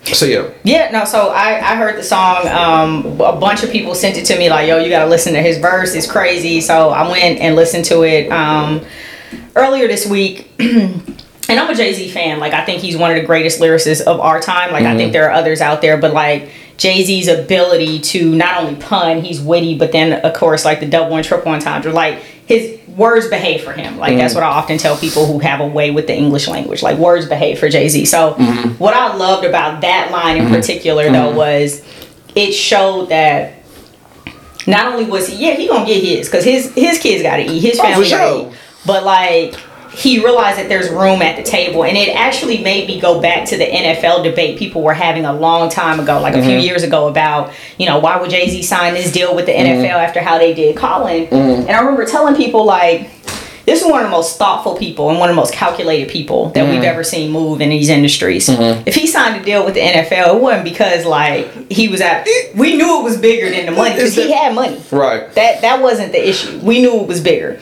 So 0.04 0.24
yeah. 0.24 0.48
Yeah, 0.64 0.90
no, 0.90 1.04
so 1.04 1.28
I, 1.28 1.58
I 1.58 1.76
heard 1.76 1.98
the 1.98 2.02
song. 2.02 2.48
Um, 2.48 3.04
a 3.20 3.36
bunch 3.38 3.62
of 3.62 3.70
people 3.70 3.94
sent 3.94 4.16
it 4.16 4.24
to 4.26 4.38
me 4.38 4.48
like, 4.48 4.66
yo, 4.66 4.78
you 4.78 4.88
gotta 4.88 5.10
listen 5.10 5.34
to 5.34 5.42
his 5.42 5.58
verse. 5.58 5.94
It's 5.94 6.10
crazy. 6.10 6.62
So 6.62 6.88
I 6.88 7.06
went 7.10 7.38
and 7.38 7.54
listened 7.54 7.84
to 7.86 8.02
it 8.02 8.32
um, 8.32 8.80
earlier 9.56 9.86
this 9.88 10.06
week. 10.06 10.50
and 10.58 11.14
I'm 11.50 11.68
a 11.68 11.74
Jay 11.74 11.92
Z 11.92 12.08
fan. 12.12 12.38
Like, 12.40 12.54
I 12.54 12.64
think 12.64 12.80
he's 12.80 12.96
one 12.96 13.10
of 13.10 13.18
the 13.18 13.26
greatest 13.26 13.60
lyricists 13.60 14.00
of 14.00 14.20
our 14.20 14.40
time. 14.40 14.72
Like, 14.72 14.84
I 14.86 14.96
think 14.96 15.12
there 15.12 15.28
are 15.28 15.32
others 15.32 15.60
out 15.60 15.82
there, 15.82 15.98
but 15.98 16.14
like, 16.14 16.50
Jay 16.78 17.04
Z's 17.04 17.28
ability 17.28 17.98
to 18.00 18.34
not 18.34 18.62
only 18.62 18.80
pun, 18.80 19.20
he's 19.20 19.38
witty, 19.42 19.76
but 19.76 19.92
then, 19.92 20.14
of 20.24 20.32
course, 20.32 20.64
like 20.64 20.80
the 20.80 20.86
double 20.86 21.14
and 21.16 21.24
triple 21.24 21.52
entendre, 21.52 21.92
like, 21.92 22.22
his 22.50 22.80
words 22.96 23.28
behave 23.28 23.62
for 23.62 23.72
him. 23.72 23.96
Like, 23.96 24.16
that's 24.16 24.32
mm. 24.32 24.38
what 24.38 24.42
I 24.42 24.48
often 24.48 24.76
tell 24.76 24.96
people 24.96 25.24
who 25.24 25.38
have 25.38 25.60
a 25.60 25.66
way 25.66 25.92
with 25.92 26.08
the 26.08 26.16
English 26.16 26.48
language. 26.48 26.82
Like, 26.82 26.98
words 26.98 27.26
behave 27.26 27.60
for 27.60 27.68
Jay 27.68 27.88
Z. 27.88 28.06
So, 28.06 28.34
mm-hmm. 28.34 28.70
what 28.70 28.92
I 28.92 29.14
loved 29.14 29.46
about 29.46 29.82
that 29.82 30.10
line 30.10 30.36
in 30.36 30.46
mm-hmm. 30.46 30.54
particular, 30.54 31.04
though, 31.04 31.28
mm-hmm. 31.28 31.36
was 31.36 31.84
it 32.34 32.50
showed 32.50 33.10
that. 33.10 33.54
Not 34.66 34.92
only 34.92 35.04
was 35.04 35.28
he, 35.28 35.46
yeah, 35.46 35.54
he 35.54 35.68
gonna 35.68 35.86
get 35.86 36.02
his, 36.02 36.28
cause 36.28 36.44
his 36.44 36.74
his 36.74 36.98
kids 36.98 37.22
gotta 37.22 37.50
eat, 37.50 37.60
his 37.60 37.78
Oh, 37.78 37.82
family 37.82 38.10
gotta 38.10 38.48
eat. 38.48 38.58
But 38.84 39.04
like, 39.04 39.54
he 39.94 40.22
realized 40.22 40.58
that 40.58 40.68
there's 40.68 40.88
room 40.88 41.20
at 41.22 41.36
the 41.36 41.42
table, 41.42 41.84
and 41.84 41.96
it 41.96 42.14
actually 42.14 42.62
made 42.62 42.86
me 42.86 43.00
go 43.00 43.20
back 43.20 43.48
to 43.48 43.56
the 43.56 43.64
NFL 43.64 44.22
debate 44.22 44.58
people 44.58 44.82
were 44.82 44.94
having 44.94 45.24
a 45.24 45.32
long 45.32 45.68
time 45.68 45.98
ago, 45.98 46.20
like 46.20 46.34
a 46.34 46.42
few 46.42 46.52
mm-hmm. 46.52 46.60
years 46.60 46.82
ago, 46.82 47.08
about 47.08 47.52
you 47.78 47.86
know 47.86 47.98
why 47.98 48.20
would 48.20 48.30
Jay 48.30 48.48
Z 48.48 48.62
sign 48.62 48.94
this 48.94 49.10
deal 49.10 49.34
with 49.34 49.46
the 49.46 49.52
mm-hmm. 49.52 49.82
NFL 49.82 49.90
after 49.90 50.20
how 50.20 50.38
they 50.38 50.54
did 50.54 50.76
Colin? 50.76 51.26
Mm-hmm. 51.26 51.62
And 51.62 51.70
I 51.70 51.80
remember 51.80 52.04
telling 52.04 52.36
people 52.36 52.64
like. 52.64 53.10
This 53.66 53.82
is 53.82 53.88
one 53.88 54.00
of 54.00 54.06
the 54.06 54.10
most 54.10 54.36
thoughtful 54.36 54.76
people 54.76 55.10
and 55.10 55.18
one 55.20 55.28
of 55.28 55.36
the 55.36 55.40
most 55.40 55.52
calculated 55.52 56.08
people 56.08 56.48
that 56.52 56.68
we've 56.68 56.82
ever 56.82 57.04
seen 57.04 57.30
move 57.30 57.60
in 57.60 57.68
these 57.68 57.88
industries. 57.88 58.48
If 58.48 58.96
he 58.96 59.06
signed 59.06 59.40
a 59.40 59.44
deal 59.44 59.64
with 59.64 59.74
the 59.74 59.80
NFL, 59.80 60.34
it 60.34 60.40
wasn't 60.40 60.64
because 60.64 61.04
like 61.04 61.70
he 61.70 61.86
was 61.86 62.00
at. 62.00 62.26
We 62.56 62.76
knew 62.76 62.98
it 62.98 63.04
was 63.04 63.18
bigger 63.18 63.48
than 63.48 63.66
the 63.66 63.72
money 63.72 63.94
because 63.94 64.16
he 64.16 64.32
had 64.32 64.56
money. 64.56 64.82
Right. 64.90 65.32
That 65.34 65.60
that 65.60 65.80
wasn't 65.80 66.10
the 66.10 66.28
issue. 66.28 66.58
We 66.60 66.80
knew 66.80 67.00
it 67.00 67.06
was 67.06 67.20
bigger. 67.20 67.60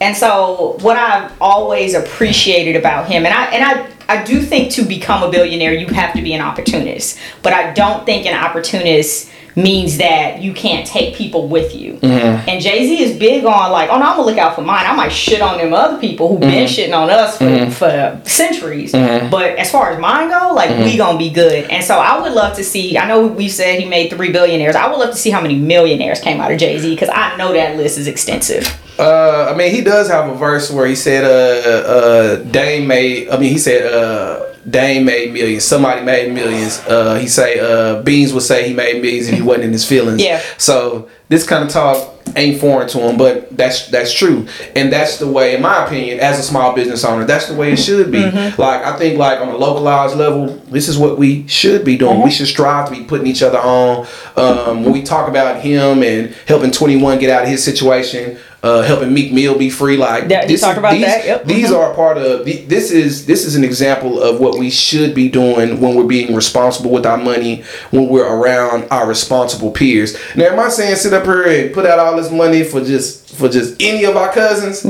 And 0.00 0.16
so 0.16 0.78
what 0.80 0.96
I've 0.96 1.32
always 1.40 1.94
appreciated 1.94 2.76
about 2.76 3.06
him, 3.06 3.26
and 3.26 3.34
I 3.34 3.44
and 3.46 3.64
I 3.64 4.18
I 4.18 4.24
do 4.24 4.40
think 4.40 4.72
to 4.72 4.82
become 4.82 5.22
a 5.22 5.30
billionaire 5.30 5.72
you 5.72 5.86
have 5.88 6.14
to 6.14 6.22
be 6.22 6.32
an 6.32 6.40
opportunist. 6.40 7.18
But 7.42 7.52
I 7.52 7.72
don't 7.72 8.04
think 8.06 8.26
an 8.26 8.34
opportunist 8.34 9.30
means 9.56 9.98
that 9.98 10.40
you 10.40 10.52
can't 10.52 10.86
take 10.86 11.14
people 11.14 11.48
with 11.48 11.74
you. 11.74 11.94
Mm-hmm. 11.94 12.48
And 12.48 12.62
Jay 12.62 12.86
Z 12.86 13.02
is 13.02 13.18
big 13.18 13.44
on 13.44 13.72
like, 13.72 13.90
oh 13.90 13.98
no, 13.98 14.06
I'm 14.06 14.16
gonna 14.16 14.22
look 14.22 14.38
out 14.38 14.54
for 14.54 14.62
mine. 14.62 14.86
I 14.86 14.94
might 14.94 15.10
shit 15.10 15.40
on 15.40 15.58
them 15.58 15.72
other 15.72 16.00
people 16.00 16.28
who've 16.28 16.40
been 16.40 16.66
mm-hmm. 16.66 16.92
shitting 16.92 16.96
on 16.96 17.10
us 17.10 17.38
for, 17.38 17.44
mm-hmm. 17.44 17.70
for 17.70 18.28
centuries. 18.28 18.92
But 18.92 19.58
as 19.58 19.70
far 19.70 19.90
as 19.90 20.00
mine 20.00 20.28
go, 20.28 20.54
like 20.54 20.70
we 20.78 20.96
gonna 20.96 21.18
be 21.18 21.30
good. 21.30 21.70
And 21.70 21.84
so 21.84 21.98
I 21.98 22.20
would 22.20 22.32
love 22.32 22.56
to 22.56 22.64
see. 22.64 22.96
I 22.96 23.06
know 23.06 23.26
we 23.26 23.48
said 23.48 23.80
he 23.80 23.88
made 23.88 24.10
three 24.10 24.32
billionaires. 24.32 24.76
I 24.76 24.88
would 24.88 24.98
love 24.98 25.10
to 25.10 25.16
see 25.16 25.30
how 25.30 25.40
many 25.40 25.56
millionaires 25.56 26.20
came 26.20 26.40
out 26.40 26.50
of 26.52 26.58
Jay 26.58 26.78
Z 26.78 26.88
because 26.88 27.10
I 27.12 27.36
know 27.36 27.52
that 27.52 27.76
list 27.76 27.98
is 27.98 28.06
extensive. 28.06 28.66
Uh, 29.00 29.50
I 29.50 29.56
mean, 29.56 29.74
he 29.74 29.80
does 29.80 30.08
have 30.08 30.28
a 30.28 30.34
verse 30.34 30.70
where 30.70 30.86
he 30.86 30.94
said, 30.94 31.24
"Uh, 31.24 31.88
uh, 31.88 32.36
Dame 32.44 32.86
made." 32.86 33.30
I 33.30 33.38
mean, 33.38 33.50
he 33.50 33.58
said, 33.58 33.90
"Uh, 33.92 34.54
Dame 34.68 35.06
made 35.06 35.32
millions. 35.32 35.64
Somebody 35.64 36.02
made 36.02 36.32
millions. 36.34 36.80
Uh, 36.86 37.14
he 37.14 37.26
say, 37.26 37.58
"Uh, 37.58 38.02
Beans 38.02 38.34
would 38.34 38.42
say 38.42 38.68
he 38.68 38.74
made 38.74 39.00
millions 39.00 39.26
and 39.28 39.36
he 39.36 39.42
wasn't 39.42 39.64
in 39.64 39.72
his 39.72 39.86
feelings." 39.86 40.22
Yeah. 40.22 40.42
So 40.58 41.08
this 41.30 41.46
kind 41.46 41.64
of 41.64 41.70
talk 41.70 41.96
ain't 42.36 42.60
foreign 42.60 42.88
to 42.88 42.98
him, 42.98 43.16
but 43.16 43.56
that's 43.56 43.88
that's 43.88 44.12
true, 44.12 44.46
and 44.76 44.92
that's 44.92 45.18
the 45.18 45.26
way, 45.26 45.54
in 45.54 45.62
my 45.62 45.86
opinion, 45.86 46.20
as 46.20 46.38
a 46.38 46.42
small 46.42 46.74
business 46.74 47.04
owner, 47.04 47.24
that's 47.24 47.46
the 47.48 47.54
way 47.54 47.72
it 47.72 47.78
should 47.78 48.12
be. 48.12 48.22
Mm-hmm. 48.22 48.60
Like 48.60 48.84
I 48.84 48.98
think, 48.98 49.18
like 49.18 49.40
on 49.40 49.48
a 49.48 49.56
localized 49.56 50.16
level, 50.16 50.48
this 50.68 50.88
is 50.88 50.98
what 50.98 51.18
we 51.18 51.48
should 51.48 51.84
be 51.84 51.96
doing. 51.96 52.16
Mm-hmm. 52.16 52.24
We 52.24 52.30
should 52.30 52.48
strive 52.48 52.88
to 52.90 52.94
be 52.94 53.04
putting 53.04 53.26
each 53.26 53.42
other 53.42 53.58
on. 53.58 54.06
Um, 54.36 54.84
when 54.84 54.92
we 54.92 55.02
talk 55.02 55.28
about 55.28 55.60
him 55.62 56.02
and 56.02 56.34
helping 56.46 56.70
Twenty 56.70 56.96
One 56.96 57.18
get 57.18 57.30
out 57.30 57.44
of 57.44 57.48
his 57.48 57.64
situation. 57.64 58.38
Uh, 58.62 58.82
helping 58.82 59.14
Meek 59.14 59.32
Mill 59.32 59.56
be 59.56 59.70
free, 59.70 59.96
like 59.96 60.28
Yeah, 60.28 60.46
you 60.46 60.58
talked 60.58 60.76
about 60.76 60.92
these, 60.92 61.06
that, 61.06 61.24
yep. 61.24 61.44
These 61.46 61.72
are 61.72 61.94
part 61.94 62.18
of 62.18 62.44
the, 62.44 62.62
this 62.66 62.90
is 62.90 63.24
this 63.24 63.46
is 63.46 63.56
an 63.56 63.64
example 63.64 64.20
of 64.22 64.38
what 64.38 64.58
we 64.58 64.68
should 64.68 65.14
be 65.14 65.30
doing 65.30 65.80
when 65.80 65.94
we're 65.94 66.04
being 66.04 66.34
responsible 66.34 66.90
with 66.90 67.06
our 67.06 67.16
money, 67.16 67.64
when 67.90 68.08
we're 68.08 68.26
around 68.26 68.86
our 68.90 69.06
responsible 69.08 69.70
peers. 69.70 70.14
Now, 70.36 70.44
am 70.52 70.60
I 70.60 70.68
saying 70.68 70.96
sit 70.96 71.14
up 71.14 71.24
here 71.24 71.44
and 71.48 71.72
put 71.72 71.86
out 71.86 71.98
all 71.98 72.14
this 72.16 72.30
money 72.30 72.62
for 72.62 72.84
just 72.84 73.34
for 73.34 73.48
just 73.48 73.80
any 73.80 74.04
of 74.04 74.14
our 74.18 74.30
cousins? 74.30 74.84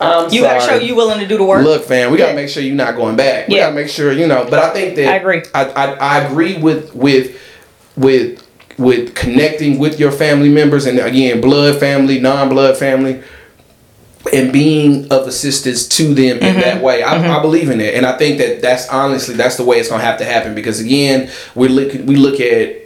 I'm 0.00 0.32
You 0.32 0.42
gotta 0.42 0.60
show 0.64 0.76
you 0.76 0.94
willing 0.94 1.18
to 1.18 1.26
do 1.26 1.38
the 1.38 1.44
work. 1.44 1.64
Look, 1.64 1.84
fam, 1.84 2.12
we 2.12 2.18
gotta 2.18 2.34
make 2.34 2.48
sure 2.50 2.62
you're 2.62 2.74
not 2.76 2.94
going 2.94 3.16
back. 3.16 3.48
We 3.48 3.56
Yeah. 3.56 3.62
gotta 3.64 3.74
make 3.74 3.88
sure 3.88 4.12
you 4.12 4.28
know. 4.28 4.46
But 4.48 4.60
I 4.60 4.70
think 4.70 4.94
that 4.96 5.08
I 5.08 5.16
agree. 5.16 5.42
I, 5.54 5.64
I, 5.64 5.92
I 5.94 6.18
agree 6.24 6.56
with 6.58 6.94
with 6.94 7.36
with 7.96 8.41
with 8.78 9.14
connecting 9.14 9.78
with 9.78 9.98
your 10.00 10.12
family 10.12 10.48
members 10.48 10.86
and 10.86 10.98
again, 10.98 11.40
blood 11.40 11.78
family, 11.78 12.20
non-blood 12.20 12.76
family, 12.76 13.22
and 14.32 14.52
being 14.52 15.10
of 15.12 15.26
assistance 15.26 15.88
to 15.88 16.14
them 16.14 16.38
in 16.38 16.56
that 16.56 16.76
mm-hmm. 16.76 16.84
way. 16.84 17.02
I, 17.02 17.18
mm-hmm. 17.18 17.30
I 17.30 17.40
believe 17.40 17.70
in 17.70 17.80
it, 17.80 17.94
and 17.94 18.06
I 18.06 18.16
think 18.16 18.38
that 18.38 18.62
that's 18.62 18.88
honestly 18.88 19.34
that's 19.34 19.56
the 19.56 19.64
way 19.64 19.78
it's 19.78 19.88
gonna 19.88 20.02
have 20.02 20.18
to 20.18 20.24
happen 20.24 20.54
because 20.54 20.80
again, 20.80 21.30
we 21.54 21.68
look 21.68 21.92
we 21.92 22.16
look 22.16 22.40
at 22.40 22.82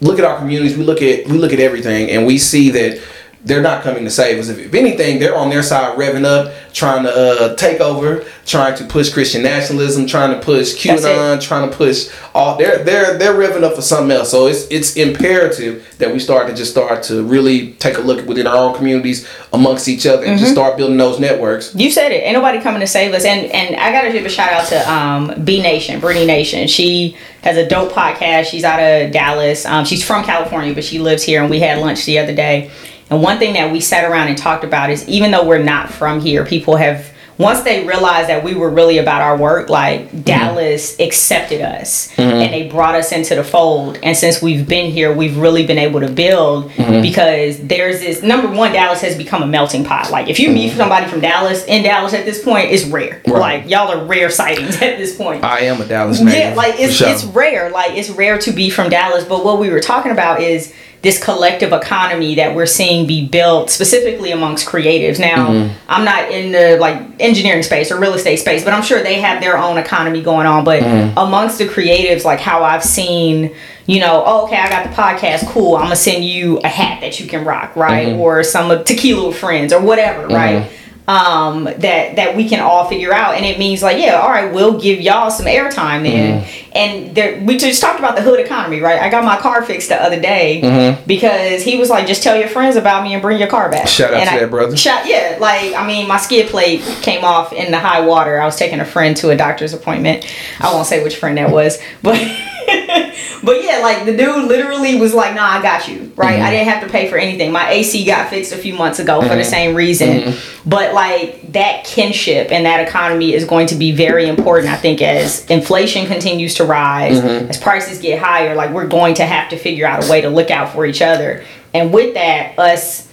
look 0.00 0.18
at 0.18 0.24
our 0.24 0.38
communities, 0.38 0.76
we 0.76 0.84
look 0.84 1.02
at 1.02 1.26
we 1.26 1.38
look 1.38 1.52
at 1.52 1.60
everything, 1.60 2.10
and 2.10 2.26
we 2.26 2.38
see 2.38 2.70
that 2.70 3.02
they're 3.44 3.62
not 3.62 3.84
coming 3.84 4.04
to 4.04 4.10
save 4.10 4.38
us. 4.40 4.48
If, 4.48 4.74
anything, 4.74 5.20
they're 5.20 5.36
on 5.36 5.50
their 5.50 5.62
side 5.62 5.96
revving 5.96 6.24
up, 6.24 6.52
trying 6.72 7.04
to 7.04 7.14
uh, 7.14 7.54
take 7.54 7.80
over, 7.80 8.24
trying 8.44 8.76
to 8.76 8.84
push 8.84 9.12
Christian 9.12 9.42
nationalism, 9.42 10.06
trying 10.06 10.38
to 10.38 10.44
push 10.44 10.74
QAnon, 10.74 11.40
trying 11.40 11.70
to 11.70 11.76
push 11.76 12.08
all. 12.34 12.56
They're 12.56 12.82
they're 12.82 13.16
they're 13.16 13.34
revving 13.34 13.62
up 13.62 13.74
for 13.74 13.82
something 13.82 14.16
else. 14.16 14.30
So 14.30 14.46
it's 14.48 14.66
it's 14.70 14.96
imperative 14.96 15.94
that 15.98 16.12
we 16.12 16.18
start 16.18 16.48
to 16.48 16.54
just 16.54 16.72
start 16.72 17.04
to 17.04 17.22
really 17.22 17.72
take 17.74 17.98
a 17.98 18.00
look 18.00 18.26
within 18.26 18.46
our 18.46 18.56
own 18.56 18.74
communities 18.74 19.28
amongst 19.52 19.88
each 19.88 20.06
other 20.06 20.24
and 20.24 20.38
just 20.38 20.52
start 20.52 20.76
building 20.76 20.96
those 20.96 21.20
networks. 21.20 21.74
You 21.74 21.90
said 21.90 22.10
it. 22.10 22.24
Ain't 22.24 22.34
nobody 22.34 22.60
coming 22.60 22.80
to 22.80 22.86
save 22.86 23.14
us. 23.14 23.24
And 23.24 23.46
and 23.52 23.76
I 23.76 23.92
gotta 23.92 24.12
give 24.12 24.24
a 24.24 24.28
shout 24.28 24.52
out 24.52 24.66
to 24.68 24.92
um 24.92 25.44
B 25.44 25.62
Nation, 25.62 26.00
Brittany 26.00 26.26
Nation. 26.26 26.66
She 26.66 27.16
has 27.42 27.56
a 27.56 27.68
dope 27.68 27.92
podcast. 27.92 28.46
She's 28.46 28.64
out 28.64 28.80
of 28.80 29.12
Dallas. 29.12 29.64
Um, 29.64 29.84
she's 29.84 30.04
from 30.04 30.24
California, 30.24 30.74
but 30.74 30.82
she 30.82 30.98
lives 30.98 31.22
here. 31.22 31.42
And 31.42 31.50
we 31.50 31.60
had 31.60 31.78
lunch 31.78 32.04
the 32.04 32.18
other 32.18 32.34
day. 32.34 32.70
And 33.10 33.22
one 33.22 33.38
thing 33.38 33.54
that 33.54 33.72
we 33.72 33.80
sat 33.80 34.04
around 34.04 34.28
and 34.28 34.36
talked 34.36 34.64
about 34.64 34.90
is 34.90 35.08
even 35.08 35.30
though 35.30 35.46
we're 35.46 35.62
not 35.62 35.90
from 35.90 36.20
here, 36.20 36.44
people 36.44 36.76
have 36.76 37.12
once 37.38 37.62
they 37.62 37.86
realized 37.86 38.30
that 38.30 38.42
we 38.42 38.54
were 38.54 38.70
really 38.70 38.96
about 38.96 39.20
our 39.20 39.36
work, 39.36 39.68
like 39.68 40.06
mm-hmm. 40.06 40.20
Dallas 40.22 40.98
accepted 40.98 41.60
us 41.60 42.10
mm-hmm. 42.12 42.20
and 42.20 42.52
they 42.52 42.68
brought 42.68 42.94
us 42.94 43.12
into 43.12 43.34
the 43.34 43.44
fold. 43.44 43.98
And 44.02 44.16
since 44.16 44.40
we've 44.40 44.66
been 44.66 44.90
here, 44.90 45.12
we've 45.12 45.36
really 45.36 45.66
been 45.66 45.78
able 45.78 46.00
to 46.00 46.10
build 46.10 46.70
mm-hmm. 46.70 47.02
because 47.02 47.58
there's 47.66 48.00
this 48.00 48.22
number 48.22 48.48
one, 48.48 48.72
Dallas 48.72 49.02
has 49.02 49.16
become 49.16 49.42
a 49.42 49.46
melting 49.46 49.84
pot. 49.84 50.10
Like 50.10 50.28
if 50.28 50.40
you 50.40 50.50
meet 50.50 50.72
somebody 50.72 51.06
from 51.08 51.20
Dallas 51.20 51.64
in 51.66 51.82
Dallas 51.82 52.14
at 52.14 52.24
this 52.24 52.42
point, 52.42 52.70
it's 52.70 52.84
rare. 52.84 53.20
Right. 53.26 53.38
Like 53.38 53.70
y'all 53.70 53.88
are 53.88 54.04
rare 54.06 54.30
sightings 54.30 54.76
at 54.82 54.96
this 54.96 55.14
point. 55.14 55.44
I 55.44 55.60
am 55.60 55.80
a 55.80 55.86
Dallas 55.86 56.20
native. 56.20 56.38
Yeah, 56.38 56.54
like 56.54 56.80
it's 56.80 56.94
sure. 56.94 57.08
it's 57.08 57.24
rare. 57.24 57.70
Like 57.70 57.92
it's 57.92 58.08
rare 58.08 58.38
to 58.38 58.52
be 58.52 58.70
from 58.70 58.88
Dallas. 58.88 59.24
But 59.24 59.44
what 59.44 59.58
we 59.58 59.68
were 59.68 59.80
talking 59.80 60.12
about 60.12 60.40
is 60.40 60.72
this 61.06 61.22
collective 61.22 61.72
economy 61.72 62.34
that 62.34 62.52
we're 62.52 62.66
seeing 62.66 63.06
be 63.06 63.24
built 63.28 63.70
specifically 63.70 64.32
amongst 64.32 64.66
creatives. 64.66 65.20
Now, 65.20 65.46
Mm-hmm. 65.46 65.72
I'm 65.88 66.04
not 66.04 66.32
in 66.32 66.50
the 66.50 66.78
like 66.80 67.00
engineering 67.20 67.62
space 67.62 67.92
or 67.92 68.00
real 68.00 68.14
estate 68.14 68.36
space, 68.38 68.64
but 68.64 68.72
I'm 68.74 68.82
sure 68.82 69.00
they 69.04 69.20
have 69.20 69.40
their 69.40 69.56
own 69.56 69.78
economy 69.78 70.20
going 70.20 70.46
on. 70.48 70.64
But 70.64 70.82
Mm-hmm. 70.82 71.16
amongst 71.16 71.58
the 71.58 71.66
creatives, 71.68 72.24
like 72.24 72.40
how 72.40 72.64
I've 72.64 72.82
seen, 72.82 73.54
you 73.86 74.00
know, 74.00 74.24
oh, 74.26 74.46
okay, 74.46 74.56
I 74.56 74.68
got 74.68 74.82
the 74.90 74.94
podcast, 75.00 75.46
cool. 75.46 75.76
I'm 75.76 75.84
gonna 75.84 75.94
send 75.94 76.24
you 76.24 76.58
a 76.64 76.68
hat 76.68 77.00
that 77.02 77.20
you 77.20 77.28
can 77.28 77.44
rock, 77.44 77.76
right? 77.76 78.08
Mm-hmm. 78.08 78.20
Or 78.20 78.42
some 78.42 78.82
tequila 78.82 79.32
friends 79.32 79.72
or 79.72 79.80
whatever, 79.80 80.26
right? 80.26 80.68
Um 81.08 81.64
that 81.64 82.16
that 82.16 82.34
we 82.36 82.48
can 82.48 82.58
all 82.60 82.88
figure 82.88 83.12
out 83.12 83.34
and 83.36 83.44
it 83.44 83.58
means 83.60 83.80
like 83.80 83.96
yeah 83.98 84.14
all 84.20 84.28
right 84.28 84.52
we'll 84.52 84.76
give 84.80 85.00
y'all 85.00 85.30
some 85.30 85.46
airtime 85.46 86.02
then 86.02 86.42
Mm-hmm. 86.42 86.70
and 86.74 87.14
there 87.14 87.40
we 87.44 87.56
just 87.56 87.80
talked 87.80 88.00
about 88.00 88.16
the 88.16 88.22
hood 88.22 88.40
economy 88.40 88.80
right 88.80 89.00
i 89.00 89.08
got 89.08 89.22
my 89.24 89.36
car 89.36 89.62
fixed 89.64 89.88
the 89.88 89.94
other 90.02 90.20
day 90.20 90.98
because 91.06 91.62
he 91.62 91.76
was 91.76 91.90
like 91.90 92.08
just 92.08 92.24
tell 92.24 92.36
your 92.36 92.48
friends 92.48 92.74
about 92.74 93.04
me 93.04 93.12
and 93.12 93.22
bring 93.22 93.38
your 93.38 93.46
car 93.48 93.70
back 93.70 93.82
Mm-hmm. 93.86 93.88
Shout 93.88 94.14
out 94.14 94.20
And 94.20 94.28
to 94.30 94.36
I- 94.36 94.40
that 94.40 94.50
brother. 94.50 94.76
shout 94.76 95.06
yeah 95.06 95.38
like 95.40 95.74
i 95.74 95.86
mean 95.86 96.08
my 96.08 96.16
skid 96.16 96.48
plate 96.50 96.80
came 97.02 97.24
off 97.24 97.52
in 97.52 97.70
the 97.70 97.78
high 97.78 98.00
water 98.04 98.40
i 98.40 98.44
was 98.44 98.56
taking 98.56 98.80
a 98.80 98.84
friend 98.84 99.16
to 99.18 99.30
a 99.30 99.36
doctor's 99.36 99.74
appointment 99.74 100.26
i 100.60 100.72
won't 100.72 100.86
say 100.88 101.04
which 101.04 101.16
friend 101.16 101.38
that 101.38 101.50
was 101.50 101.78
but 102.02 102.16
But 103.42 103.62
yeah, 103.62 103.78
like 103.78 104.04
the 104.04 104.16
dude 104.16 104.46
literally 104.46 104.98
was 104.98 105.14
like, 105.14 105.34
"Nah, 105.34 105.44
I 105.44 105.62
got 105.62 105.88
you." 105.88 106.12
Right? 106.16 106.34
I 106.34 106.38
mm-hmm. 106.38 106.50
didn't 106.50 106.68
have 106.68 106.82
to 106.84 106.88
pay 106.88 107.08
for 107.08 107.16
anything. 107.16 107.52
My 107.52 107.70
AC 107.70 108.04
got 108.04 108.30
fixed 108.30 108.52
a 108.52 108.56
few 108.56 108.74
months 108.74 108.98
ago 108.98 109.20
for 109.20 109.28
the 109.28 109.34
mm-hmm. 109.34 109.50
same 109.50 109.74
reason. 109.74 110.08
Mm-hmm. 110.08 110.68
But 110.68 110.94
like 110.94 111.52
that 111.52 111.84
kinship 111.84 112.50
and 112.50 112.66
that 112.66 112.86
economy 112.86 113.32
is 113.32 113.44
going 113.44 113.68
to 113.68 113.74
be 113.74 113.92
very 113.92 114.28
important. 114.28 114.72
I 114.72 114.76
think 114.76 115.02
as 115.02 115.44
inflation 115.50 116.06
continues 116.06 116.54
to 116.54 116.64
rise, 116.64 117.18
as 117.18 117.58
prices 117.58 118.00
get 118.00 118.18
higher, 118.18 118.54
like 118.54 118.70
we're 118.70 118.88
going 118.88 119.14
to 119.16 119.26
have 119.26 119.50
to 119.50 119.58
figure 119.58 119.86
out 119.86 120.06
a 120.06 120.10
way 120.10 120.20
to 120.22 120.28
look 120.28 120.50
out 120.50 120.72
for 120.72 120.86
each 120.86 121.02
other. 121.02 121.44
And 121.74 121.92
with 121.92 122.14
that, 122.14 122.58
us 122.58 123.05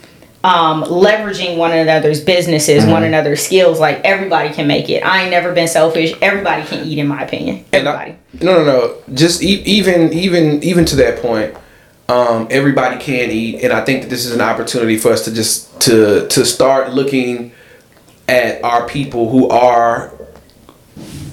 um, 0.43 0.83
leveraging 0.83 1.57
one 1.57 1.71
another's 1.71 2.21
businesses, 2.21 2.85
one 2.85 3.03
another's 3.03 3.45
skills. 3.45 3.79
Like 3.79 4.01
everybody 4.03 4.53
can 4.53 4.67
make 4.67 4.89
it. 4.89 5.05
I 5.05 5.21
ain't 5.21 5.31
never 5.31 5.53
been 5.53 5.67
selfish. 5.67 6.13
Everybody 6.21 6.65
can 6.67 6.85
eat, 6.85 6.97
in 6.97 7.07
my 7.07 7.23
opinion. 7.23 7.63
Everybody. 7.71 8.11
I, 8.11 8.17
no, 8.43 8.63
no, 8.63 8.65
no. 8.65 9.15
Just 9.15 9.41
e- 9.41 9.63
even, 9.65 10.11
even, 10.11 10.61
even 10.63 10.85
to 10.85 10.95
that 10.97 11.21
point, 11.21 11.55
um, 12.09 12.47
everybody 12.49 13.01
can 13.01 13.31
eat, 13.31 13.63
and 13.63 13.71
I 13.71 13.85
think 13.85 14.03
that 14.03 14.09
this 14.09 14.25
is 14.25 14.33
an 14.33 14.41
opportunity 14.41 14.97
for 14.97 15.11
us 15.13 15.23
to 15.25 15.33
just 15.33 15.79
to 15.81 16.27
to 16.27 16.45
start 16.45 16.93
looking 16.93 17.53
at 18.27 18.61
our 18.63 18.85
people 18.87 19.29
who 19.29 19.47
are 19.47 20.11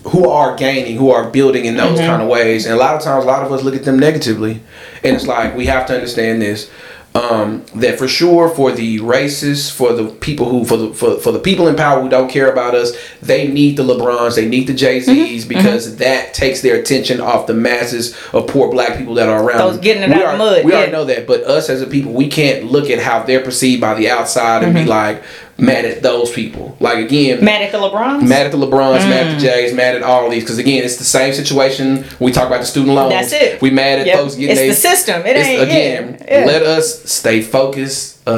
who 0.04 0.28
are 0.28 0.56
gaining, 0.56 0.96
who 0.96 1.10
are 1.10 1.28
building 1.28 1.64
in 1.64 1.76
those 1.76 1.98
kind 1.98 2.22
of 2.22 2.28
ways. 2.28 2.66
And 2.66 2.74
a 2.74 2.78
lot 2.78 2.94
of 2.94 3.02
times, 3.02 3.24
a 3.24 3.26
lot 3.26 3.44
of 3.44 3.52
us 3.52 3.62
look 3.64 3.74
at 3.74 3.84
them 3.84 3.98
negatively, 3.98 4.62
and 5.02 5.16
it's 5.16 5.26
like 5.26 5.56
we 5.56 5.66
have 5.66 5.86
to 5.86 5.94
understand 5.94 6.40
this. 6.40 6.70
Um, 7.12 7.64
that 7.74 7.98
for 7.98 8.06
sure 8.06 8.48
for 8.48 8.70
the 8.70 9.00
racists, 9.00 9.68
for 9.68 9.92
the 9.92 10.12
people 10.12 10.48
who, 10.48 10.64
for 10.64 10.76
the 10.76 10.94
for, 10.94 11.18
for 11.18 11.32
the 11.32 11.40
people 11.40 11.66
in 11.66 11.74
power 11.74 12.00
who 12.00 12.08
don't 12.08 12.30
care 12.30 12.52
about 12.52 12.76
us, 12.76 12.92
they 13.20 13.48
need 13.48 13.76
the 13.76 13.82
LeBrons, 13.82 14.36
they 14.36 14.48
need 14.48 14.68
the 14.68 14.74
Jay 14.74 15.00
Z's 15.00 15.44
mm-hmm. 15.44 15.48
because 15.48 15.88
mm-hmm. 15.88 15.98
that 15.98 16.34
takes 16.34 16.60
their 16.60 16.78
attention 16.78 17.20
off 17.20 17.48
the 17.48 17.54
masses 17.54 18.16
of 18.32 18.46
poor 18.46 18.70
black 18.70 18.96
people 18.96 19.14
that 19.14 19.28
are 19.28 19.42
around. 19.42 19.58
Those 19.58 19.74
them. 19.74 19.82
getting 19.82 20.02
it 20.04 20.14
we 20.14 20.22
out 20.22 20.34
are- 20.34 20.38
mud, 20.38 20.64
We 20.64 20.70
yeah. 20.70 20.76
already 20.78 20.92
know 20.92 21.04
that, 21.06 21.26
but 21.26 21.42
us 21.42 21.68
as 21.68 21.82
a 21.82 21.86
people, 21.88 22.12
we 22.12 22.28
can't 22.28 22.66
look 22.66 22.90
at 22.90 23.00
how 23.00 23.24
they're 23.24 23.42
perceived 23.42 23.80
by 23.80 23.94
the 23.94 24.08
outside 24.08 24.62
and 24.62 24.72
be 24.72 24.80
mm-hmm. 24.80 24.90
like 24.90 25.24
mad 25.60 25.84
at 25.84 26.02
those 26.02 26.30
people. 26.30 26.76
Like 26.80 26.98
again, 26.98 27.44
Mad 27.44 27.62
at 27.62 27.72
the 27.72 27.78
LeBrons? 27.78 28.26
mad 28.26 28.46
at 28.46 28.52
the 28.52 28.58
LeBrons, 28.58 29.08
mad 29.08 29.26
Mm. 29.26 29.30
at 29.34 29.40
the 29.40 29.46
Jays, 29.46 29.72
mad 29.74 29.94
at 29.94 30.02
all 30.02 30.28
these. 30.30 30.42
Because 30.42 30.58
again, 30.58 30.82
it's 30.84 30.96
the 30.96 31.04
same 31.04 31.32
situation. 31.34 32.04
We 32.18 32.32
talk 32.32 32.46
about 32.46 32.60
the 32.60 32.66
student 32.66 32.94
loans. 32.94 33.12
That's 33.12 33.32
it. 33.32 33.60
We 33.60 33.70
mad 33.70 34.00
at 34.00 34.06
Yep. 34.06 34.18
folks 34.18 34.34
getting 34.34 34.50
It's 34.50 34.60
they- 34.60 34.68
the 34.68 34.74
system. 34.74 35.22
It 35.26 35.36
ain't- 35.36 35.62
again. 35.62 36.24
yeah. 36.28 36.44
Let 36.46 36.62
us 36.62 37.02
stay 37.04 37.40
focused, 37.42 38.16
uh, 38.26 38.30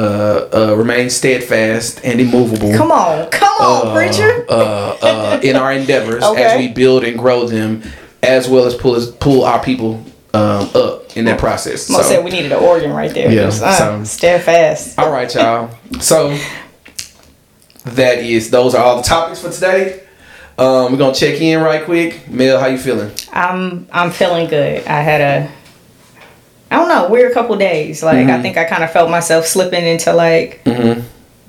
uh, 0.53 0.73
remain 0.75 1.09
steadfast 1.09 1.99
and 2.03 2.19
immovable. 2.19 2.73
Come 2.73 2.91
on. 2.91 3.27
Come 3.27 3.53
on, 3.61 3.95
preacher. 3.95 4.45
Uh, 4.49 4.53
uh, 5.01 5.39
in 5.41 5.55
our 5.55 5.71
endeavors 5.71 6.23
as 6.37 6.57
we 6.57 6.67
build 6.67 7.03
and 7.03 7.17
grow 7.17 7.45
them, 7.47 7.81
as 8.21 8.47
well 8.47 8.65
as 8.65 8.73
pull 8.73 8.99
pull 9.19 9.43
our 9.45 9.59
people 9.59 9.99
um, 10.35 10.67
up 10.73 11.15
in 11.15 11.25
that 11.25 11.37
process. 11.37 11.89
Mo 11.91 11.99
So- 11.99 12.03
said 12.09 12.23
we 12.25 12.31
needed 12.31 12.51
an 12.51 12.57
organ 12.57 12.91
right 12.91 13.13
there. 13.13 13.29
Yeah, 13.31 13.43
uh, 13.47 13.51
so- 13.51 14.01
steadfast. 14.03 14.97
all 14.97 15.11
right, 15.11 15.31
y'all. 15.35 15.69
So 15.99 16.35
that 17.85 18.19
is 18.19 18.49
those 18.49 18.75
are 18.75 18.83
all 18.83 18.97
the 18.97 19.03
topics 19.03 19.41
for 19.41 19.51
today. 19.51 20.03
Um, 20.57 20.91
we're 20.91 20.97
gonna 20.99 21.13
check 21.15 21.41
in 21.41 21.61
right 21.61 21.83
quick. 21.83 22.29
Mel, 22.29 22.59
how 22.59 22.67
you 22.67 22.77
feeling? 22.77 23.11
I'm 23.31 23.87
I'm 23.91 24.11
feeling 24.11 24.47
good. 24.47 24.85
I 24.85 25.01
had 25.01 25.21
a 25.21 25.51
I 26.71 26.77
don't 26.77 26.89
know, 26.89 27.09
weird 27.09 27.33
couple 27.33 27.55
days. 27.55 28.01
Like 28.01 28.17
Mm-hmm. 28.17 28.29
I 28.31 28.41
think 28.41 28.57
I 28.57 28.63
kind 28.65 28.83
of 28.83 28.91
felt 28.91 29.09
myself 29.09 29.45
slipping 29.45 29.85
into 29.85 30.13
like 30.13 30.61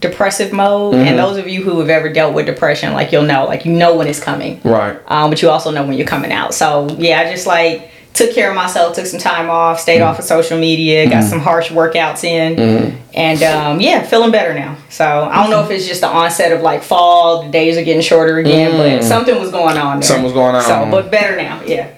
depressive 0.01 0.53
mode. 0.53 0.95
Mm-hmm. 0.95 1.07
And 1.07 1.19
those 1.19 1.39
of 1.39 1.49
you 1.49 1.63
who 1.63 1.81
have 1.81 1.89
ever 1.89 2.13
dealt 2.13 2.35
with 2.35 2.47
depression, 2.47 2.93
like 2.93 3.11
you'll 3.13 3.23
know, 3.25 3.47
like 3.47 3.65
you 3.65 3.73
know 3.73 3.97
when 3.97 4.07
it's 4.07 4.21
coming. 4.21 4.61
Right. 4.65 4.99
Um, 5.07 5.31
but 5.31 5.41
you 5.41 5.49
also 5.51 5.71
know 5.71 5.87
when 5.87 5.97
you're 5.97 6.07
coming 6.07 6.33
out. 6.33 6.53
So 6.55 6.89
yeah, 6.99 7.21
I 7.21 7.31
just 7.31 7.47
like 7.47 7.91
took 8.15 8.33
care 8.33 8.49
of 8.49 8.55
myself, 8.57 8.95
took 8.95 9.07
some 9.07 9.21
time 9.21 9.51
off, 9.51 9.79
stayed 9.81 9.99
Mm-hmm. 9.99 10.09
off 10.09 10.19
of 10.19 10.25
social 10.25 10.59
media, 10.59 11.09
got 11.11 11.25
some 11.25 11.41
harsh 11.41 11.69
workouts 11.71 12.25
in, 12.25 12.97
and 13.15 13.43
um, 13.43 13.81
yeah, 13.81 14.03
feeling 14.03 14.31
better 14.31 14.55
now. 14.55 14.77
So 14.89 15.05
I 15.31 15.43
don't 15.43 15.51
know 15.51 15.63
if 15.65 15.71
it's 15.71 15.87
just 15.87 16.01
the 16.01 16.09
onset 16.09 16.53
of 16.53 16.61
like 16.63 16.83
fall, 16.83 17.43
the 17.43 17.51
days 17.51 17.77
are 17.77 17.85
getting 17.85 18.03
shorter 18.03 18.39
again, 18.39 18.73
but 18.79 19.05
something 19.07 19.39
was 19.39 19.51
going 19.51 19.77
on 19.77 19.97
there. 19.99 20.03
Something 20.07 20.25
was 20.25 20.33
going 20.33 20.55
on. 20.55 20.63
So, 20.63 20.89
but 20.91 21.11
better 21.11 21.37
now, 21.37 21.63
yeah. 21.67 21.91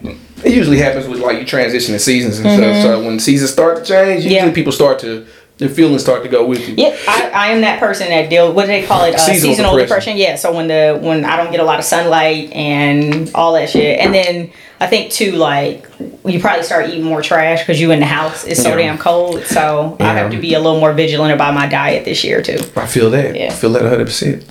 It 0.45 0.53
usually 0.53 0.79
happens 0.79 1.09
with 1.09 1.21
like 1.21 1.39
you 1.39 1.45
transition 1.47 1.95
in 1.95 2.01
seasons 2.01 2.39
and 2.39 2.49
stuff. 2.51 2.83
So 2.83 3.05
when 3.05 3.19
seasons 3.19 3.51
start 3.53 3.79
to 3.79 3.85
change, 3.85 4.25
usually 4.25 4.37
Mm-hmm. 4.41 4.49
Yeah. 4.49 4.55
people 4.55 4.73
start 4.73 4.99
to 5.01 5.27
their 5.59 5.69
feelings 5.71 6.03
start 6.03 6.23
to 6.23 6.29
go 6.29 6.47
with 6.47 6.69
you. 6.69 6.75
Yeah, 6.77 6.95
I, 7.09 7.31
I 7.33 7.47
am 7.49 7.63
that 7.63 7.81
person 7.81 8.09
that 8.11 8.29
deal. 8.29 8.53
What 8.53 8.63
do 8.63 8.67
they 8.69 8.85
call 8.87 9.05
it? 9.05 9.15
Uh, 9.15 9.19
Seasonal 9.19 9.51
seasonal, 9.55 9.77
depression. 9.77 10.15
depression. 10.15 10.17
Yeah. 10.19 10.37
So 10.37 10.55
when 10.55 10.69
the 10.69 10.99
when 11.01 11.25
I 11.25 11.37
don't 11.37 11.51
get 11.51 11.61
a 11.61 11.65
lot 11.65 11.79
of 11.79 11.85
sunlight 11.87 12.53
and 12.53 13.31
all 13.35 13.55
that 13.55 13.71
shit, 13.71 13.99
and 13.99 14.13
then 14.13 14.51
I 14.81 14.87
think 14.87 15.11
too 15.13 15.33
like 15.33 15.87
you 16.27 16.41
probably 16.41 16.63
start 16.65 16.89
eating 16.91 17.05
more 17.05 17.23
trash 17.23 17.61
because 17.61 17.81
you 17.81 17.91
in 17.91 18.01
the 18.01 18.07
house. 18.07 18.45
It's 18.45 18.63
so 18.63 18.71
Yeah. 18.71 18.77
damn 18.77 18.99
cold. 18.99 19.45
So 19.45 19.97
I 19.99 20.13
have 20.13 20.31
to 20.33 20.39
be 20.39 20.53
a 20.55 20.59
little 20.61 20.79
more 20.79 20.93
vigilant 20.93 21.33
about 21.33 21.55
my 21.55 21.67
diet 21.67 22.05
this 22.05 22.23
year 22.23 22.43
too. 22.43 22.59
I 22.77 22.87
feel 22.87 23.09
that. 23.11 23.35
Yeah. 23.35 23.47
I 23.47 23.51
feel 23.55 23.71
that 23.73 23.83
100. 23.83 24.05
percent 24.05 24.45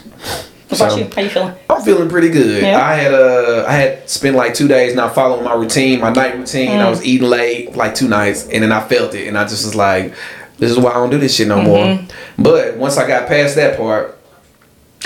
What 0.69 0.79
about 0.79 0.91
So- 0.93 0.97
you? 0.97 1.09
How 1.15 1.21
you 1.21 1.29
feeling? 1.29 1.53
I'm 1.69 1.81
feeling 1.83 2.09
pretty 2.09 2.29
good. 2.29 2.63
Yeah. 2.63 2.83
I 2.83 2.95
had 2.95 3.13
uh 3.13 3.65
I 3.67 3.73
had 3.73 4.09
spent 4.09 4.35
like 4.35 4.55
two 4.55 4.67
days 4.67 4.95
not 4.95 5.13
following 5.13 5.43
my 5.43 5.53
routine, 5.53 5.99
my 6.01 6.11
night 6.11 6.35
routine. 6.35 6.71
Mm. 6.71 6.79
I 6.85 6.89
was 6.89 7.05
eating 7.05 7.29
late 7.29 7.75
like 7.75 7.93
two 7.93 8.07
nights, 8.07 8.47
and 8.49 8.63
then 8.63 8.71
I 8.71 8.81
felt 8.87 9.13
it, 9.13 9.27
and 9.27 9.37
I 9.37 9.43
just 9.43 9.63
was 9.65 9.75
like, 9.75 10.13
"This 10.57 10.71
is 10.71 10.77
why 10.79 10.91
I 10.91 10.93
don't 10.95 11.09
do 11.09 11.17
this 11.17 11.35
shit 11.35 11.47
no 11.47 11.61
more." 11.61 11.85
Mm-hmm. 11.85 12.43
But 12.43 12.77
once 12.77 12.97
I 12.97 13.07
got 13.07 13.27
past 13.27 13.55
that 13.55 13.77
part, 13.77 14.17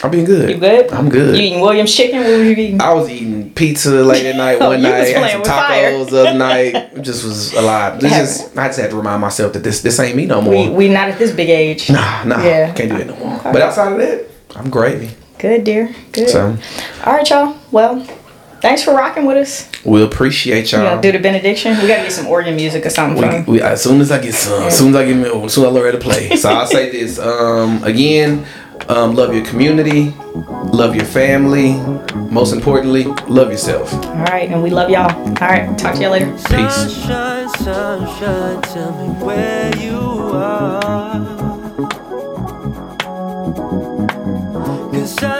I've 0.03 0.11
been 0.11 0.23
good. 0.25 0.49
You 0.49 0.57
good? 0.57 0.91
I'm 0.93 1.09
good. 1.09 1.35
You 1.35 1.41
eating 1.43 1.59
Williams 1.59 1.93
chicken? 1.93 2.19
What 2.19 2.27
were 2.29 2.43
you 2.43 2.51
eating? 2.51 2.81
I 2.81 2.93
was 2.93 3.09
eating 3.09 3.53
pizza 3.53 3.89
late 3.89 4.25
at 4.25 4.35
night 4.37 4.57
Oh, 4.61 4.69
one 4.69 4.81
was 4.81 4.83
night, 4.83 5.07
had 5.15 5.31
some 5.31 5.41
tacos 5.43 6.09
the 6.09 6.21
other 6.21 6.37
night. 6.37 6.75
It 6.75 7.01
just 7.01 7.25
was 7.25 7.53
a 7.53 7.61
lot. 7.61 7.99
This 7.99 8.11
just 8.13 8.57
I 8.57 8.67
just 8.67 8.79
had 8.79 8.91
to 8.91 8.95
remind 8.95 9.19
myself 9.21 9.53
that 9.53 9.63
this 9.63 9.81
this 9.81 9.99
ain't 9.99 10.15
me 10.15 10.25
no 10.25 10.41
more. 10.41 10.53
We 10.53 10.69
we 10.69 10.87
not 10.89 11.09
at 11.09 11.19
this 11.19 11.31
big 11.33 11.49
age. 11.49 11.89
nah, 11.89 12.23
nah, 12.23 12.41
Yeah. 12.41 12.73
can't 12.73 12.89
do 12.89 12.97
it 12.97 13.07
no 13.07 13.15
more. 13.17 13.39
But 13.43 13.61
outside 13.61 13.91
of 13.91 13.97
that, 13.97 14.25
I'm 14.55 14.69
gravy. 14.69 15.09
Good, 15.37 15.63
dear. 15.63 15.93
Good. 16.11 16.29
So 16.29 16.57
All 17.05 17.13
right, 17.13 17.29
y'all. 17.29 17.57
Well, 17.71 18.05
thanks 18.61 18.83
for 18.83 18.93
rocking 18.93 19.25
with 19.25 19.37
us. 19.37 19.69
we 19.85 20.03
appreciate 20.03 20.71
You 20.71 20.79
y'all. 20.79 20.95
know, 20.95 21.01
do 21.01 21.11
the 21.11 21.19
benediction. 21.19 21.71
We 21.81 21.87
gotta 21.87 22.03
get 22.03 22.11
some 22.11 22.27
organ 22.27 22.55
music 22.55 22.85
or 22.85 22.89
something. 22.89 23.45
We, 23.45 23.53
we, 23.53 23.61
as 23.61 23.81
soon 23.83 24.01
as 24.01 24.11
I 24.11 24.19
get 24.21 24.33
some, 24.33 24.63
as 24.63 24.77
soon 24.77 24.89
as 24.89 24.95
I 24.95 25.05
get 25.05 25.15
me, 25.15 25.23
as 25.45 25.53
soon 25.53 25.65
as 25.65 25.69
I 25.69 25.73
learn 25.73 25.85
how 25.85 25.91
to 25.91 25.97
play. 25.97 26.35
So 26.35 26.49
I'll 26.49 26.67
say 26.67 26.89
this 26.95 27.19
um, 27.19 27.83
again: 27.83 28.45
um, 28.89 29.15
love 29.15 29.33
your 29.33 29.45
community, 29.45 30.11
love 30.71 30.95
your 30.95 31.05
family. 31.05 31.73
Most 32.29 32.53
importantly, 32.53 33.05
love 33.27 33.49
yourself. 33.51 33.93
All 33.93 34.13
right, 34.25 34.49
and 34.49 34.61
we 34.61 34.69
love 34.69 34.89
y'all. 34.89 35.11
All 35.11 35.33
right, 35.47 35.77
talk 35.77 35.95
to 35.95 36.01
y'all 36.01 36.11
later. 36.11 36.31
Peace. 36.31 36.47
Sunshine, 36.47 37.49
sunshine, 37.57 38.61
tell 38.61 38.91
me 38.91 39.25
where 39.25 39.75
you 39.77 39.97
are. 39.97 41.49
Cause 44.91 45.23
I 45.23 45.38